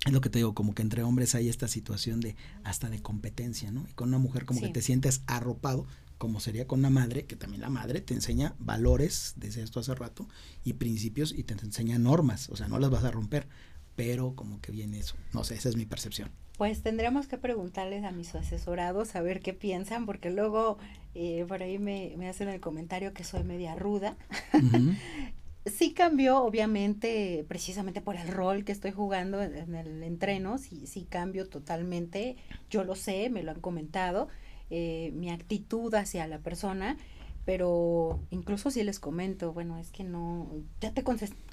es 0.06 0.14
lo 0.14 0.22
que 0.22 0.30
te 0.30 0.40
digo, 0.40 0.54
como 0.54 0.74
que 0.74 0.82
entre 0.82 1.04
hombres 1.04 1.36
hay 1.36 1.50
esta 1.50 1.68
situación 1.68 2.20
de 2.22 2.36
hasta 2.64 2.90
de 2.90 3.02
competencia, 3.02 3.72
¿no? 3.72 3.86
Y 3.90 3.94
con 3.94 4.10
una 4.10 4.20
mujer 4.20 4.46
como 4.46 4.62
que 4.62 4.70
te 4.70 4.82
sientes 4.82 5.22
arropado, 5.28 5.86
como 6.18 6.40
sería 6.40 6.68
con 6.68 6.80
una 6.80 6.90
madre, 6.90 7.26
que 7.26 7.36
también 7.36 7.62
la 7.62 7.70
madre 7.70 8.02
te 8.02 8.14
enseña 8.14 8.56
valores, 8.60 9.34
desde 9.38 9.64
esto 9.64 9.80
hace 9.80 9.96
rato, 9.96 10.28
y 10.64 10.74
principios 10.74 11.34
y 11.34 11.44
te 11.44 11.54
enseña 11.54 12.00
normas, 12.00 12.50
o 12.50 12.56
sea, 12.56 12.68
no 12.68 12.80
las 12.80 12.90
vas 12.90 13.04
a 13.04 13.12
romper, 13.12 13.48
pero 13.96 14.36
como 14.36 14.62
que 14.62 14.72
viene 14.72 15.00
eso, 15.00 15.16
no 15.34 15.44
sé, 15.44 15.56
esa 15.56 15.70
es 15.70 15.76
mi 15.76 15.86
percepción. 15.86 16.30
Pues 16.58 16.82
tendremos 16.82 17.28
que 17.28 17.38
preguntarles 17.38 18.04
a 18.04 18.12
mis 18.12 18.34
asesorados 18.34 19.16
a 19.16 19.22
ver 19.22 19.42
qué 19.42 19.54
piensan, 19.54 20.08
porque 20.08 20.32
luego 20.32 20.80
eh, 21.14 21.46
por 21.48 21.62
ahí 21.62 21.78
me, 21.78 22.16
me, 22.18 22.28
hacen 22.28 22.50
el 22.50 22.60
comentario 22.60 23.14
que 23.14 23.24
soy 23.24 23.44
media 23.44 23.76
ruda. 23.76 24.18
sí 25.70 25.94
cambió, 25.94 26.44
obviamente, 26.44 27.46
precisamente 27.48 28.02
por 28.02 28.16
el 28.16 28.28
rol 28.28 28.64
que 28.64 28.72
estoy 28.72 28.92
jugando 28.92 29.42
en, 29.42 29.76
el 29.76 30.04
entreno, 30.04 30.58
sí, 30.58 30.88
sí 30.88 31.06
cambio 31.10 31.48
totalmente, 31.48 32.38
yo 32.70 32.84
lo 32.84 32.96
sé, 32.96 33.30
me 33.30 33.44
lo 33.44 33.52
han 33.52 33.62
comentado, 33.62 34.28
eh, 34.70 35.12
mi 35.14 35.30
actitud 35.30 35.94
hacia 35.96 36.28
la 36.28 36.40
persona, 36.40 36.98
pero 37.46 38.20
incluso 38.30 38.72
si 38.72 38.84
les 38.84 39.00
comento, 39.00 39.54
bueno, 39.54 39.78
es 39.78 39.92
que 39.92 40.04
no, 40.04 40.52
ya 40.82 40.92
te 40.94 41.04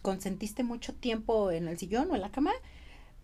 consentiste 0.02 0.64
mucho 0.64 0.92
tiempo 0.92 1.50
en 1.50 1.68
el 1.68 1.78
sillón 1.78 2.10
o 2.10 2.14
en 2.14 2.20
la 2.20 2.30
cama, 2.30 2.52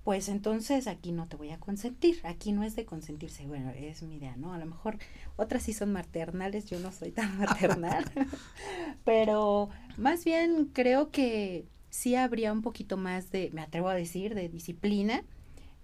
pues 0.04 0.28
entonces 0.28 0.86
aquí 0.86 1.12
no 1.12 1.26
te 1.28 1.36
voy 1.36 1.50
a 1.50 1.58
consentir, 1.58 2.20
aquí 2.24 2.52
no 2.52 2.62
es 2.62 2.74
de 2.74 2.86
consentirse, 2.86 3.46
bueno, 3.46 3.70
es 3.70 4.02
mi 4.02 4.16
idea, 4.16 4.34
¿no? 4.36 4.54
A 4.54 4.58
lo 4.58 4.66
mejor 4.66 4.98
otras 5.36 5.62
sí 5.62 5.72
son 5.72 5.92
maternales, 5.92 6.66
yo 6.66 6.80
no 6.80 6.90
soy 6.90 7.10
tan 7.10 7.38
maternal, 7.38 8.04
pero 9.04 9.68
más 9.98 10.24
bien 10.24 10.70
creo 10.72 11.10
que 11.10 11.66
sí 11.90 12.14
habría 12.14 12.52
un 12.52 12.62
poquito 12.62 12.96
más 12.96 13.30
de, 13.30 13.50
me 13.52 13.60
atrevo 13.60 13.88
a 13.88 13.94
decir, 13.94 14.34
de 14.34 14.48
disciplina, 14.48 15.22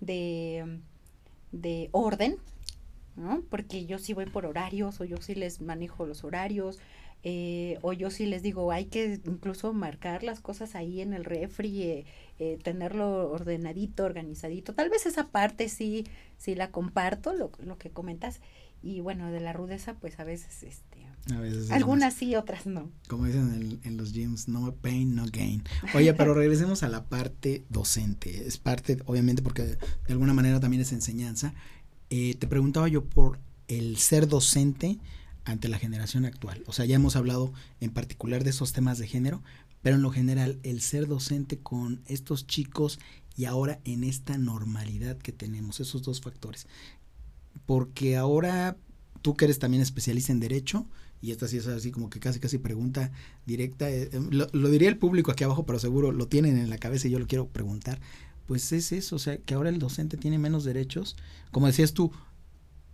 de, 0.00 0.80
de 1.52 1.90
orden, 1.92 2.38
¿no? 3.16 3.42
Porque 3.50 3.86
yo 3.86 3.98
sí 3.98 4.14
voy 4.14 4.26
por 4.26 4.46
horarios 4.46 5.00
o 5.00 5.04
yo 5.04 5.18
sí 5.18 5.34
les 5.34 5.60
manejo 5.60 6.06
los 6.06 6.24
horarios, 6.24 6.78
eh, 7.22 7.78
o 7.82 7.92
yo 7.92 8.10
sí 8.10 8.26
les 8.26 8.42
digo, 8.42 8.70
hay 8.70 8.84
que 8.84 9.20
incluso 9.24 9.72
marcar 9.72 10.22
las 10.22 10.40
cosas 10.40 10.74
ahí 10.74 11.00
en 11.00 11.12
el 11.12 11.24
refri, 11.24 11.82
eh, 11.82 12.06
eh, 12.38 12.58
tenerlo 12.62 13.30
ordenadito, 13.30 14.04
organizadito. 14.04 14.74
Tal 14.74 14.90
vez 14.90 15.06
esa 15.06 15.28
parte 15.28 15.68
sí, 15.68 16.06
sí 16.38 16.54
la 16.54 16.70
comparto, 16.70 17.32
lo, 17.32 17.50
lo 17.58 17.78
que 17.78 17.90
comentas. 17.90 18.40
Y 18.82 19.00
bueno, 19.00 19.32
de 19.32 19.40
la 19.40 19.52
rudeza, 19.52 19.94
pues 19.94 20.20
a 20.20 20.24
veces, 20.24 20.62
este, 20.62 20.98
algunas 21.70 22.14
sí, 22.14 22.36
otras 22.36 22.66
no. 22.66 22.92
Como 23.08 23.24
dicen 23.24 23.52
en, 23.52 23.80
en, 23.82 23.96
los 23.96 24.12
gyms, 24.12 24.46
no 24.46 24.72
pain, 24.76 25.16
no 25.16 25.24
gain. 25.32 25.64
Oye, 25.94 26.14
pero 26.14 26.34
regresemos 26.34 26.84
a 26.84 26.88
la 26.88 27.06
parte 27.06 27.64
docente. 27.68 28.46
Es 28.46 28.58
parte, 28.58 28.98
obviamente, 29.06 29.42
porque 29.42 29.62
de 29.62 29.78
alguna 30.10 30.34
manera 30.34 30.60
también 30.60 30.82
es 30.82 30.92
enseñanza. 30.92 31.54
te 32.08 32.46
preguntaba 32.46 32.86
yo 32.86 33.04
por 33.04 33.40
el 33.66 33.96
ser 33.96 34.28
docente 34.28 35.00
ante 35.46 35.68
la 35.68 35.78
generación 35.78 36.26
actual. 36.26 36.62
O 36.66 36.72
sea, 36.72 36.84
ya 36.84 36.96
hemos 36.96 37.16
hablado 37.16 37.52
en 37.80 37.90
particular 37.90 38.44
de 38.44 38.50
esos 38.50 38.72
temas 38.72 38.98
de 38.98 39.06
género, 39.06 39.42
pero 39.80 39.96
en 39.96 40.02
lo 40.02 40.10
general 40.10 40.58
el 40.64 40.80
ser 40.80 41.06
docente 41.06 41.58
con 41.58 42.02
estos 42.06 42.46
chicos 42.46 42.98
y 43.36 43.44
ahora 43.44 43.78
en 43.84 44.04
esta 44.04 44.36
normalidad 44.36 45.16
que 45.16 45.32
tenemos, 45.32 45.80
esos 45.80 46.02
dos 46.02 46.20
factores. 46.20 46.66
Porque 47.64 48.16
ahora 48.16 48.76
tú 49.22 49.36
que 49.36 49.44
eres 49.44 49.58
también 49.58 49.82
especialista 49.82 50.32
en 50.32 50.40
derecho, 50.40 50.86
y 51.22 51.30
esta 51.30 51.48
sí 51.48 51.56
es 51.56 51.66
así 51.68 51.92
como 51.92 52.10
que 52.10 52.20
casi 52.20 52.40
casi 52.40 52.58
pregunta 52.58 53.12
directa, 53.46 53.88
eh, 53.88 54.10
eh, 54.12 54.20
lo, 54.30 54.48
lo, 54.52 54.68
diría 54.68 54.88
el 54.88 54.98
público 54.98 55.30
aquí 55.30 55.44
abajo, 55.44 55.64
pero 55.64 55.78
seguro 55.78 56.12
lo 56.12 56.26
tienen 56.26 56.58
en 56.58 56.70
la 56.70 56.78
cabeza 56.78 57.06
y 57.06 57.12
yo 57.12 57.18
lo 57.18 57.26
quiero 57.26 57.46
preguntar, 57.46 58.00
pues 58.46 58.72
es 58.72 58.92
eso, 58.92 59.16
o 59.16 59.18
sea, 59.18 59.38
que 59.38 59.54
ahora 59.54 59.68
el 59.70 59.78
docente 59.78 60.16
tiene 60.16 60.38
menos 60.38 60.64
derechos, 60.64 61.16
como 61.50 61.66
decías 61.66 61.92
tú, 61.92 62.12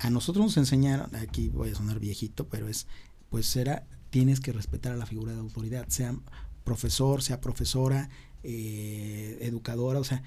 a 0.03 0.11
nosotros 0.11 0.45
nos 0.45 0.57
enseñaron, 0.57 1.15
aquí 1.15 1.49
voy 1.49 1.71
a 1.71 1.75
sonar 1.77 2.01
viejito, 2.01 2.49
pero 2.49 2.69
es, 2.69 2.89
pues 3.31 3.55
era, 3.55 3.87
tienes 4.11 4.41
que 4.41 4.53
respetar 4.53 4.93
a 4.93 4.97
la 4.97 5.07
figura 5.07 5.33
de 5.33 5.39
autoridad, 5.39 5.87
sea 5.89 6.17
profesor, 6.65 7.23
sea 7.23 7.41
profesora, 7.41 8.11
eh, 8.43 9.39
educadora, 9.43 10.01
o 10.01 10.05
sea, 10.05 10.25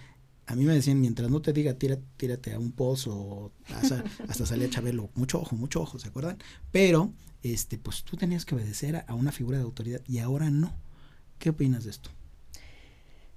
a 0.47 0.55
mí 0.55 0.63
me 0.63 0.73
decían, 0.73 1.01
mientras 1.01 1.29
no 1.29 1.41
te 1.41 1.51
diga 1.51 1.73
tírate, 1.73 2.03
tírate 2.15 2.53
a 2.53 2.59
un 2.59 2.71
pozo, 2.71 3.51
hasta, 3.75 4.01
hasta 4.29 4.45
salía 4.45 4.69
Chabelo, 4.69 5.09
mucho 5.13 5.41
ojo, 5.41 5.57
mucho 5.57 5.81
ojo, 5.81 5.99
¿se 5.99 6.07
acuerdan? 6.07 6.37
Pero, 6.71 7.11
este, 7.43 7.77
pues 7.77 8.03
tú 8.03 8.15
tenías 8.15 8.45
que 8.45 8.55
obedecer 8.55 8.95
a, 8.95 8.99
a 9.01 9.13
una 9.13 9.33
figura 9.33 9.57
de 9.57 9.65
autoridad 9.65 10.01
y 10.07 10.19
ahora 10.19 10.49
no. 10.49 10.73
¿Qué 11.37 11.49
opinas 11.49 11.83
de 11.83 11.89
esto? 11.89 12.11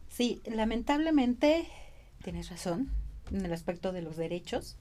Sí, 0.09 0.41
lamentablemente 0.47 1.67
tienes 2.23 2.49
razón 2.49 2.91
en 3.33 3.45
el 3.45 3.53
aspecto 3.53 3.91
de 3.91 4.03
los 4.03 4.17
derechos. 4.17 4.77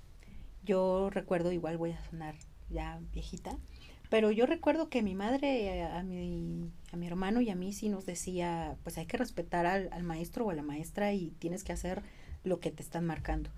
Yo 0.68 1.10
recuerdo, 1.10 1.52
igual 1.52 1.78
voy 1.78 1.92
a 1.92 2.04
sonar 2.10 2.36
ya 2.70 3.00
viejita, 3.14 3.58
pero 4.10 4.32
yo 4.32 4.46
recuerdo 4.46 4.90
que 4.90 5.02
mi 5.02 5.16
madre 5.16 5.84
a, 5.84 6.04
mi, 6.04 6.70
a 6.92 6.98
mi 6.98 7.08
hermano 7.08 7.42
y 7.42 7.50
a 7.50 7.56
mí 7.56 7.74
sí 7.74 7.90
nos 7.90 8.06
decía, 8.06 8.78
pues 8.84 8.98
hay 8.98 9.06
que 9.06 9.18
respetar 9.18 9.66
al, 9.66 9.90
al 9.92 10.04
maestro 10.04 10.46
o 10.46 10.50
a 10.50 10.54
la 10.54 10.64
maestra 10.64 11.14
y 11.14 11.32
tienes 11.40 11.64
que 11.64 11.74
hacer 11.74 12.04
lo 12.44 12.60
que 12.60 12.72
te 12.72 12.84
están 12.84 13.06
marcando. 13.06 13.50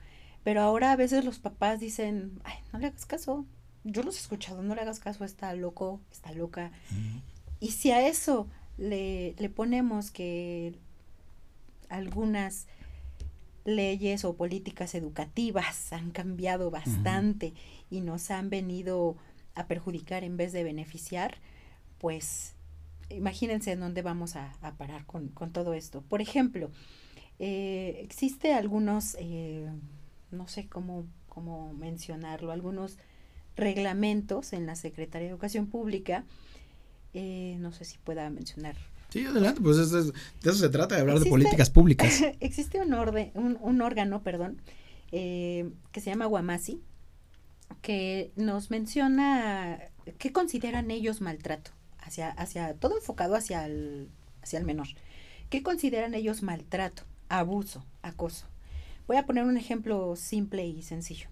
Pero 0.44 0.62
ahora 0.62 0.92
a 0.92 0.96
veces 0.96 1.26
los 1.26 1.40
papás 1.40 1.80
dicen, 1.80 2.40
ay, 2.44 2.56
no 2.72 2.80
le 2.80 2.88
hagas 2.88 3.06
caso. 3.06 3.46
Yo 3.84 4.04
los 4.04 4.16
he 4.16 4.20
escuchado, 4.20 4.62
no 4.62 4.76
le 4.76 4.82
hagas 4.82 5.00
caso, 5.00 5.26
está 5.26 5.54
loco, 5.54 6.02
está 6.12 6.32
loca. 6.32 6.72
Y 7.60 7.72
si 7.72 7.92
a 7.92 8.08
eso 8.08 8.48
le, 8.78 9.36
le 9.38 9.50
ponemos 9.50 10.12
que 10.12 10.76
algunas 11.90 12.68
leyes 13.66 14.26
o 14.26 14.36
políticas 14.36 14.96
educativas 14.96 15.92
han 15.94 16.12
cambiado 16.12 16.72
bastante 16.72 17.54
y 17.90 18.02
nos 18.02 18.32
han 18.32 18.50
venido 18.50 19.18
a 19.56 19.68
perjudicar 19.68 20.24
en 20.24 20.38
vez 20.38 20.54
de 20.54 20.64
beneficiar, 20.64 21.38
pues 21.98 22.56
imagínense 23.10 23.72
en 23.72 23.80
dónde 23.80 24.02
vamos 24.02 24.36
a, 24.36 24.54
parar 24.78 25.06
con, 25.06 25.30
todo 25.52 25.74
esto. 25.74 26.02
Por 26.02 26.22
ejemplo, 26.22 26.70
eh, 27.40 28.00
existe 28.04 28.54
algunos, 28.54 29.16
eh, 29.20 29.68
no 30.32 30.48
sé 30.48 30.68
cómo, 30.68 31.06
cómo 31.28 31.74
mencionarlo, 31.74 32.52
algunos 32.52 32.98
reglamentos 33.56 34.54
en 34.54 34.66
la 34.66 34.76
Secretaría 34.76 35.28
de 35.28 35.32
Educación 35.32 35.68
Pública, 35.68 36.24
eh, 37.14 37.58
no 37.60 37.72
sé 37.72 37.86
si 37.86 37.98
pueda 37.98 38.30
mencionar. 38.30 38.76
Sí, 39.10 39.26
adelante, 39.26 39.62
pues 39.62 39.78
de 39.92 40.12
eso 40.44 40.54
se 40.54 40.70
trata, 40.70 40.96
de 40.96 41.02
hablar 41.02 41.20
de 41.20 41.30
políticas 41.30 41.70
públicas. 41.70 42.22
existe 42.40 42.80
un, 42.80 42.94
orden, 42.94 43.32
un, 43.34 43.82
órgano, 43.82 44.22
perdón, 44.22 44.62
que 45.10 45.72
se 45.94 46.10
llama 46.10 46.26
Guamasi, 46.26 46.82
que 47.82 48.32
nos 48.36 48.70
menciona 48.70 49.80
qué 50.18 50.32
consideran 50.32 50.92
ellos 50.92 51.22
maltrato 51.22 51.72
hacia, 52.00 52.30
hacia 52.30 52.74
todo 52.76 52.98
enfocado 52.98 53.36
hacia 53.36 53.66
el, 53.66 54.10
hacia 54.42 54.60
el 54.60 54.66
menor. 54.66 54.88
¿Qué 55.50 55.64
consideran 55.64 56.14
ellos 56.14 56.44
maltrato, 56.44 57.04
abuso, 57.30 57.84
acoso? 58.04 58.46
Voy 59.08 59.18
a 59.18 59.26
poner 59.26 59.46
un 59.46 59.58
ejemplo 59.58 60.16
simple 60.16 60.68
y 60.68 60.84
sencillo. 60.84 61.30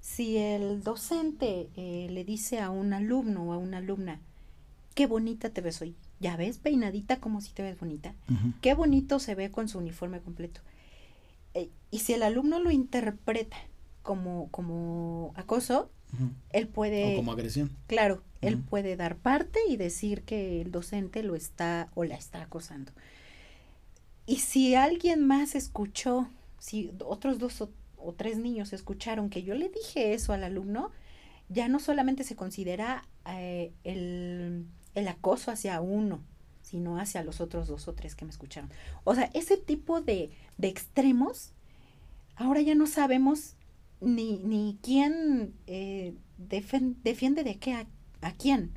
Si 0.00 0.36
el 0.36 0.82
docente 0.82 1.68
eh, 1.76 2.08
le 2.10 2.24
dice 2.24 2.60
a 2.60 2.70
un 2.70 2.92
alumno 2.92 3.44
o 3.44 3.52
a 3.52 3.58
una 3.58 3.78
alumna, 3.78 4.20
qué 4.94 5.06
bonita 5.06 5.50
te 5.50 5.62
ves 5.62 5.80
hoy, 5.80 5.96
ya 6.20 6.36
ves 6.36 6.58
peinadita 6.58 7.20
como 7.20 7.40
si 7.40 7.52
te 7.52 7.62
ves 7.62 7.78
bonita, 7.78 8.14
qué 8.60 8.74
bonito 8.74 9.18
se 9.18 9.34
ve 9.34 9.50
con 9.50 9.68
su 9.68 9.78
uniforme 9.78 10.20
completo. 10.20 10.60
Eh, 11.54 11.70
y 11.90 12.00
si 12.00 12.12
el 12.12 12.22
alumno 12.22 12.60
lo 12.60 12.70
interpreta 12.70 13.56
como, 14.02 14.48
como 14.50 15.32
acoso, 15.36 15.90
él 16.50 16.68
puede... 16.68 17.14
O 17.14 17.16
como 17.16 17.32
agresión. 17.32 17.70
Claro, 17.86 18.22
él 18.40 18.58
puede 18.58 18.96
dar 18.96 19.16
parte 19.16 19.58
y 19.68 19.76
decir 19.76 20.22
que 20.22 20.60
el 20.60 20.70
docente 20.70 21.22
lo 21.22 21.34
está 21.34 21.90
o 21.94 22.04
la 22.04 22.14
está 22.14 22.42
acosando. 22.42 22.92
Y 24.26 24.36
si 24.36 24.74
alguien 24.74 25.26
más 25.26 25.54
escuchó, 25.54 26.28
si 26.58 26.92
otros 27.04 27.38
dos 27.38 27.60
o, 27.60 27.70
tres 28.16 28.38
niños 28.38 28.72
escucharon 28.72 29.30
que 29.30 29.42
yo 29.42 29.54
le 29.54 29.68
dije 29.68 30.14
eso 30.14 30.32
al 30.32 30.44
alumno, 30.44 30.90
ya 31.48 31.68
no 31.68 31.80
solamente 31.80 32.24
se 32.24 32.36
considera 32.36 33.06
eh, 33.26 33.72
el, 33.82 34.66
el 34.96 35.06
acoso 35.08 35.50
hacia 35.52 35.80
uno, 35.80 36.24
sino 36.62 36.98
hacia 36.98 37.22
los 37.22 37.40
otros 37.40 37.68
dos 37.68 37.86
o 37.86 37.92
tres 37.92 38.16
que 38.16 38.24
me 38.24 38.32
escucharon. 38.32 38.70
O 39.04 39.14
sea, 39.14 39.30
ese 39.34 39.56
tipo 39.56 40.00
de, 40.00 40.30
de 40.58 40.68
extremos, 40.68 41.52
ahora 42.34 42.60
ya 42.62 42.74
no 42.74 42.86
sabemos 42.86 43.54
ni, 44.00 44.38
ni 44.38 44.78
quién 44.82 45.54
eh, 45.66 46.14
defiende 46.38 47.44
de 47.44 47.58
qué 47.58 47.74
a, 47.74 47.86
a 48.22 48.32
quién. 48.32 48.72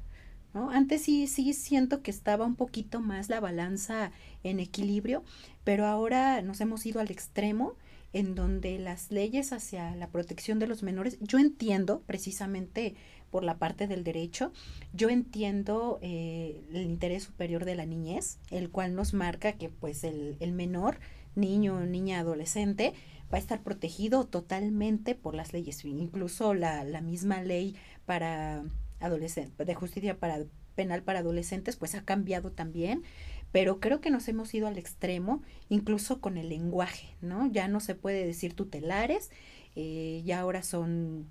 ¿no? 0.54 0.70
Antes 0.72 1.04
sí, 1.04 1.28
sí 1.28 1.54
siento 1.54 2.02
que 2.02 2.12
estaba 2.12 2.46
un 2.46 2.56
poquito 2.56 3.00
más 3.00 3.30
la 3.30 3.40
balanza 3.40 4.12
en 4.44 4.60
equilibrio, 4.60 5.24
pero 5.64 5.86
ahora 5.86 6.42
nos 6.42 6.60
hemos 6.62 6.86
ido 6.86 7.00
al 7.00 7.12
extremo 7.12 7.76
en 8.12 8.36
donde 8.36 8.80
las 8.80 9.12
leyes 9.12 9.54
hacia 9.54 9.96
la 9.96 10.10
protección 10.10 10.60
de 10.60 10.68
los 10.68 10.82
menores, 10.84 11.18
yo 11.22 11.38
entiendo 11.38 12.02
precisamente 12.08 12.96
por 13.30 13.44
la 13.44 13.58
parte 13.58 13.88
del 13.88 14.04
derecho, 14.04 14.52
yo 14.94 15.10
entiendo 15.10 16.00
eh, 16.02 16.64
el 16.74 16.84
interés 16.84 17.24
superior 17.24 17.66
de 17.66 17.76
la 17.76 17.86
niñez, 17.86 18.40
el 18.52 18.70
cual 18.70 18.96
nos 18.96 19.14
marca 19.14 19.54
que 19.54 19.70
pues 19.70 20.04
el, 20.04 20.38
el 20.40 20.52
menor, 20.52 21.00
niño, 21.36 21.80
niña, 21.82 22.20
adolescente, 22.20 22.94
va 23.32 23.38
a 23.38 23.42
estar 23.42 23.62
protegido 23.62 24.26
totalmente 24.26 25.16
por 25.16 25.36
las 25.36 25.54
leyes, 25.54 25.86
incluso 25.86 26.54
la, 26.54 26.84
la 26.84 27.02
misma 27.02 27.42
ley 27.42 27.76
para 28.06 28.64
adolescentes, 29.00 29.66
de 29.66 29.76
justicia 29.76 30.18
para 30.18 30.46
penal 30.76 31.04
para 31.04 31.20
adolescentes, 31.20 31.76
pues 31.76 31.94
ha 31.96 32.06
cambiado 32.06 32.52
también, 32.52 33.04
pero 33.52 33.80
creo 33.80 34.00
que 34.00 34.12
nos 34.12 34.28
hemos 34.28 34.54
ido 34.54 34.68
al 34.68 34.78
extremo, 34.78 35.42
incluso 35.68 36.22
con 36.22 36.38
el 36.38 36.50
lenguaje, 36.50 37.16
¿no? 37.22 37.52
Ya 37.52 37.68
no 37.68 37.80
se 37.80 37.96
puede 37.96 38.26
decir 38.26 38.54
tutelares, 38.54 39.30
eh, 39.76 40.22
ya 40.26 40.40
ahora 40.40 40.64
son 40.64 41.30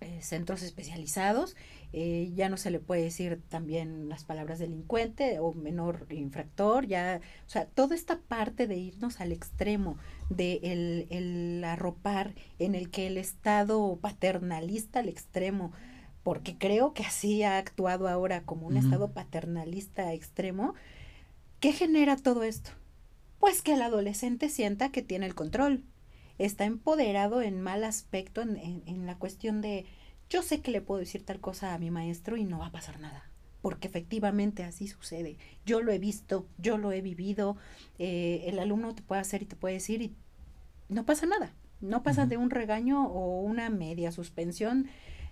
eh, 0.00 0.20
centros 0.22 0.62
especializados, 0.62 1.56
eh, 1.92 2.32
ya 2.34 2.48
no 2.48 2.56
se 2.56 2.70
le 2.70 2.78
puede 2.78 3.02
decir 3.02 3.42
también 3.48 4.08
las 4.08 4.24
palabras 4.24 4.58
delincuente 4.58 5.40
o 5.40 5.52
menor 5.52 6.06
infractor, 6.10 6.86
ya, 6.86 7.20
o 7.46 7.50
sea, 7.50 7.66
toda 7.66 7.94
esta 7.94 8.18
parte 8.18 8.66
de 8.66 8.76
irnos 8.76 9.20
al 9.20 9.32
extremo 9.32 9.98
de 10.30 10.60
el, 10.62 11.06
el 11.10 11.64
arropar 11.64 12.34
en 12.58 12.74
el 12.74 12.90
que 12.90 13.08
el 13.08 13.18
Estado 13.18 13.98
paternalista 14.00 15.00
al 15.00 15.08
extremo, 15.08 15.72
porque 16.22 16.56
creo 16.56 16.94
que 16.94 17.02
así 17.02 17.42
ha 17.42 17.58
actuado 17.58 18.08
ahora 18.08 18.42
como 18.44 18.68
un 18.68 18.76
Estado 18.76 19.12
paternalista 19.12 20.12
extremo, 20.12 20.74
¿qué 21.60 21.72
genera 21.72 22.16
todo 22.16 22.42
esto? 22.42 22.70
Pues 23.38 23.62
que 23.62 23.74
el 23.74 23.82
adolescente 23.82 24.48
sienta 24.48 24.92
que 24.92 25.02
tiene 25.02 25.26
el 25.26 25.34
control, 25.34 25.82
está 26.44 26.64
empoderado 26.64 27.42
en 27.42 27.60
mal 27.60 27.84
aspecto 27.84 28.42
en, 28.42 28.82
en 28.86 29.06
la 29.06 29.16
cuestión 29.16 29.60
de 29.60 29.86
yo 30.30 30.42
sé 30.42 30.60
que 30.60 30.70
le 30.70 30.80
puedo 30.80 31.00
decir 31.00 31.24
tal 31.24 31.40
cosa 31.40 31.74
a 31.74 31.78
mi 31.78 31.90
maestro 31.90 32.36
y 32.36 32.44
no 32.44 32.60
va 32.60 32.66
a 32.66 32.72
pasar 32.72 33.00
nada, 33.00 33.28
porque 33.62 33.88
efectivamente 33.88 34.62
así 34.62 34.86
sucede. 34.86 35.36
Yo 35.66 35.82
lo 35.82 35.90
he 35.90 35.98
visto, 35.98 36.46
yo 36.56 36.78
lo 36.78 36.92
he 36.92 37.02
vivido, 37.02 37.56
eh, 37.98 38.44
el 38.46 38.60
alumno 38.60 38.94
te 38.94 39.02
puede 39.02 39.20
hacer 39.20 39.42
y 39.42 39.46
te 39.46 39.56
puede 39.56 39.74
decir 39.74 40.02
y 40.02 40.14
no 40.88 41.04
pasa 41.04 41.26
nada, 41.26 41.52
no 41.80 42.04
pasa 42.04 42.26
de 42.26 42.36
un 42.36 42.50
regaño 42.50 43.06
o 43.08 43.40
una 43.40 43.70
media 43.70 44.12
suspensión 44.12 44.86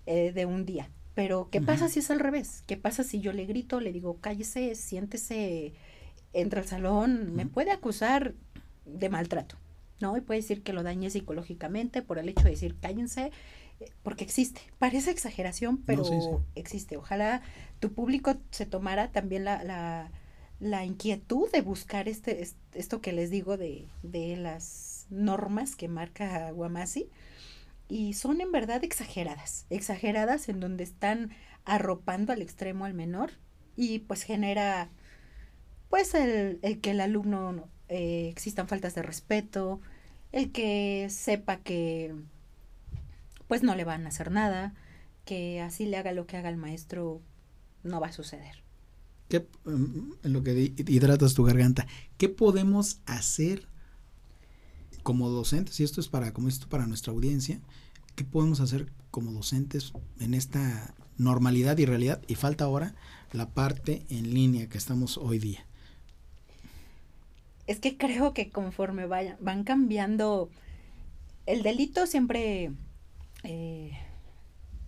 eh, 0.07 0.33
de 0.33 0.47
un 0.47 0.67
día. 0.67 0.91
Pero, 1.15 1.49
¿qué 1.51 1.61
pasa 1.61 1.89
si 1.89 1.99
es 1.99 2.13
al 2.13 2.21
revés? 2.21 2.63
¿Qué 2.67 2.77
pasa 2.77 3.03
si 3.03 3.21
yo 3.21 3.33
le 3.33 3.45
grito, 3.45 3.81
le 3.81 3.93
digo, 3.93 4.19
cállese, 4.21 4.77
siéntese, 4.77 5.75
entra 6.33 6.61
al 6.61 6.67
salón? 6.67 7.35
Me 7.35 7.45
puede 7.45 7.73
acusar 7.73 8.35
de 8.85 9.09
maltrato, 9.09 9.57
¿no? 10.01 10.17
Y 10.17 10.21
puede 10.21 10.41
decir 10.41 10.63
que 10.63 10.73
lo 10.73 10.83
dañe 10.83 11.11
psicológicamente 11.11 12.03
por 12.03 12.19
el 12.19 12.29
hecho 12.29 12.45
de 12.45 12.51
decir, 12.51 12.79
cállense, 12.81 13.31
porque 14.03 14.25
existe. 14.25 14.61
Parece 14.79 15.11
exageración, 15.11 15.79
pero 15.79 16.03
existe. 16.55 16.97
Ojalá 16.97 17.43
tu 17.81 17.93
público 17.93 18.37
se 18.51 18.67
tomara 18.67 19.13
también 19.13 19.45
la, 19.45 19.63
la, 19.65 20.11
la 20.61 20.85
inquietud 20.85 21.51
de 21.51 21.63
buscar 21.63 22.09
este, 22.09 22.47
esto 22.75 23.01
que 23.01 23.13
les 23.13 23.31
digo 23.31 23.57
de, 23.57 23.89
de 24.03 24.37
las 24.37 25.07
normas 25.11 25.77
que 25.77 25.89
marca 25.89 26.51
Guamasi. 26.51 27.09
Y 27.89 28.13
son 28.15 28.41
en 28.41 28.53
verdad 28.53 28.85
exageradas, 28.85 29.67
exageradas 29.71 30.49
en 30.49 30.61
donde 30.61 30.85
están 30.85 31.31
arropando 31.65 32.33
al 32.33 32.43
extremo 32.43 32.85
al 32.85 32.95
menor 32.95 33.31
y 33.77 34.01
pues 34.01 34.25
genera 34.25 34.91
pues 35.89 36.15
el, 36.15 36.59
el 36.63 36.81
que 36.81 36.91
el 36.91 37.01
alumno 37.01 37.69
eh, 37.89 38.29
existan 38.31 38.69
faltas 38.69 38.95
de 38.95 39.03
respeto, 39.03 39.81
el 40.33 40.53
que 40.53 41.09
sepa 41.11 41.59
que 41.59 42.15
pues 43.47 43.63
no 43.63 43.75
le 43.75 43.85
van 43.85 44.05
a 44.05 44.09
hacer 44.09 44.31
nada, 44.31 44.75
que 45.25 45.61
así 45.61 45.87
le 45.87 45.97
haga 45.97 46.13
lo 46.13 46.27
que 46.27 46.37
haga 46.37 46.51
el 46.51 46.57
maestro, 46.57 47.21
no 47.83 48.01
va 48.01 48.09
a 48.09 48.13
suceder. 48.13 48.63
¿Qué, 49.29 49.47
mm, 49.65 50.13
en 50.23 50.33
lo 50.33 50.43
que 50.43 50.73
hidratas 50.87 51.35
tu 51.35 51.45
garganta, 51.45 51.87
¿qué 52.17 52.29
podemos 52.29 53.01
hacer 53.07 53.67
como 55.03 55.29
docentes? 55.31 55.81
Y 55.81 55.85
esto 55.85 56.01
es 56.01 56.09
para, 56.09 56.33
como 56.33 56.49
esto 56.49 56.69
para 56.69 56.87
nuestra 56.87 57.13
audiencia, 57.13 57.61
¿qué 58.15 58.25
podemos 58.25 58.61
hacer 58.61 58.93
como 59.11 59.33
docentes 59.33 59.93
en 60.21 60.35
esta 60.35 60.95
normalidad 61.17 61.79
y 61.79 61.87
realidad? 61.87 62.23
Y 62.27 62.35
falta 62.35 62.65
ahora 62.65 62.95
la 63.33 63.51
parte 63.51 64.07
en 64.09 64.33
línea 64.35 64.69
que 64.69 64.79
estamos 64.79 65.19
hoy 65.19 65.39
día. 65.39 65.68
Es 67.69 67.79
que 67.79 67.97
creo 67.97 68.35
que 68.35 68.51
conforme 68.51 69.07
vayan, 69.07 69.37
van 69.41 69.63
cambiando, 69.63 70.51
el 71.47 71.63
delito 71.63 72.07
siempre 72.07 72.73
eh, 73.45 73.93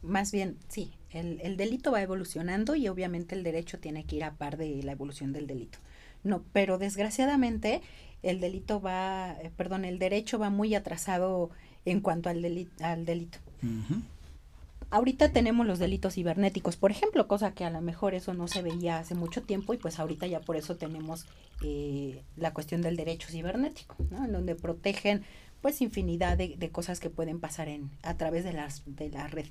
más 0.02 0.32
bien, 0.32 0.56
sí, 0.68 0.92
el, 1.10 1.40
el, 1.42 1.56
delito 1.56 1.92
va 1.92 2.02
evolucionando 2.02 2.74
y 2.74 2.88
obviamente 2.88 3.34
el 3.34 3.42
derecho 3.42 3.78
tiene 3.78 4.04
que 4.04 4.16
ir 4.16 4.24
a 4.24 4.34
par 4.34 4.56
de 4.56 4.82
la 4.82 4.92
evolución 4.92 5.32
del 5.32 5.46
delito. 5.46 5.78
No, 6.22 6.44
pero 6.52 6.78
desgraciadamente 6.78 7.80
el 8.22 8.40
delito 8.40 8.80
va, 8.80 9.36
eh, 9.42 9.50
perdón, 9.56 9.84
el 9.84 9.98
derecho 9.98 10.38
va 10.38 10.50
muy 10.50 10.74
atrasado 10.74 11.50
en 11.84 12.00
cuanto 12.00 12.28
al, 12.28 12.42
delito. 12.42 12.84
Al 12.84 13.04
delito. 13.04 13.38
Ahorita 14.90 15.30
tenemos 15.30 15.66
los 15.66 15.78
delitos 15.78 16.14
cibernéticos, 16.14 16.76
por 16.76 16.90
ejemplo, 16.90 17.28
cosa 17.28 17.54
que 17.54 17.64
a 17.64 17.70
lo 17.70 17.80
mejor 17.80 18.14
eso 18.14 18.34
no 18.34 18.48
se 18.48 18.60
veía 18.60 18.98
hace 18.98 19.14
mucho 19.14 19.42
tiempo 19.42 19.72
y 19.72 19.76
pues 19.76 20.00
ahorita 20.00 20.26
ya 20.26 20.40
por 20.40 20.56
eso 20.56 20.76
tenemos 20.76 21.26
eh, 21.62 22.24
la 22.36 22.52
cuestión 22.52 22.82
del 22.82 22.96
derecho 22.96 23.28
cibernético, 23.28 23.94
¿no? 24.10 24.24
En 24.24 24.32
donde 24.32 24.56
protegen 24.56 25.22
pues 25.60 25.80
infinidad 25.80 26.36
de, 26.36 26.70
cosas 26.70 26.98
que 26.98 27.10
pueden 27.10 27.38
pasar 27.38 27.68
en, 27.68 27.90
a 28.02 28.16
través 28.16 28.44
de, 28.44 28.52
las, 28.52 28.82
de 28.86 29.10
la 29.10 29.28
red. 29.28 29.46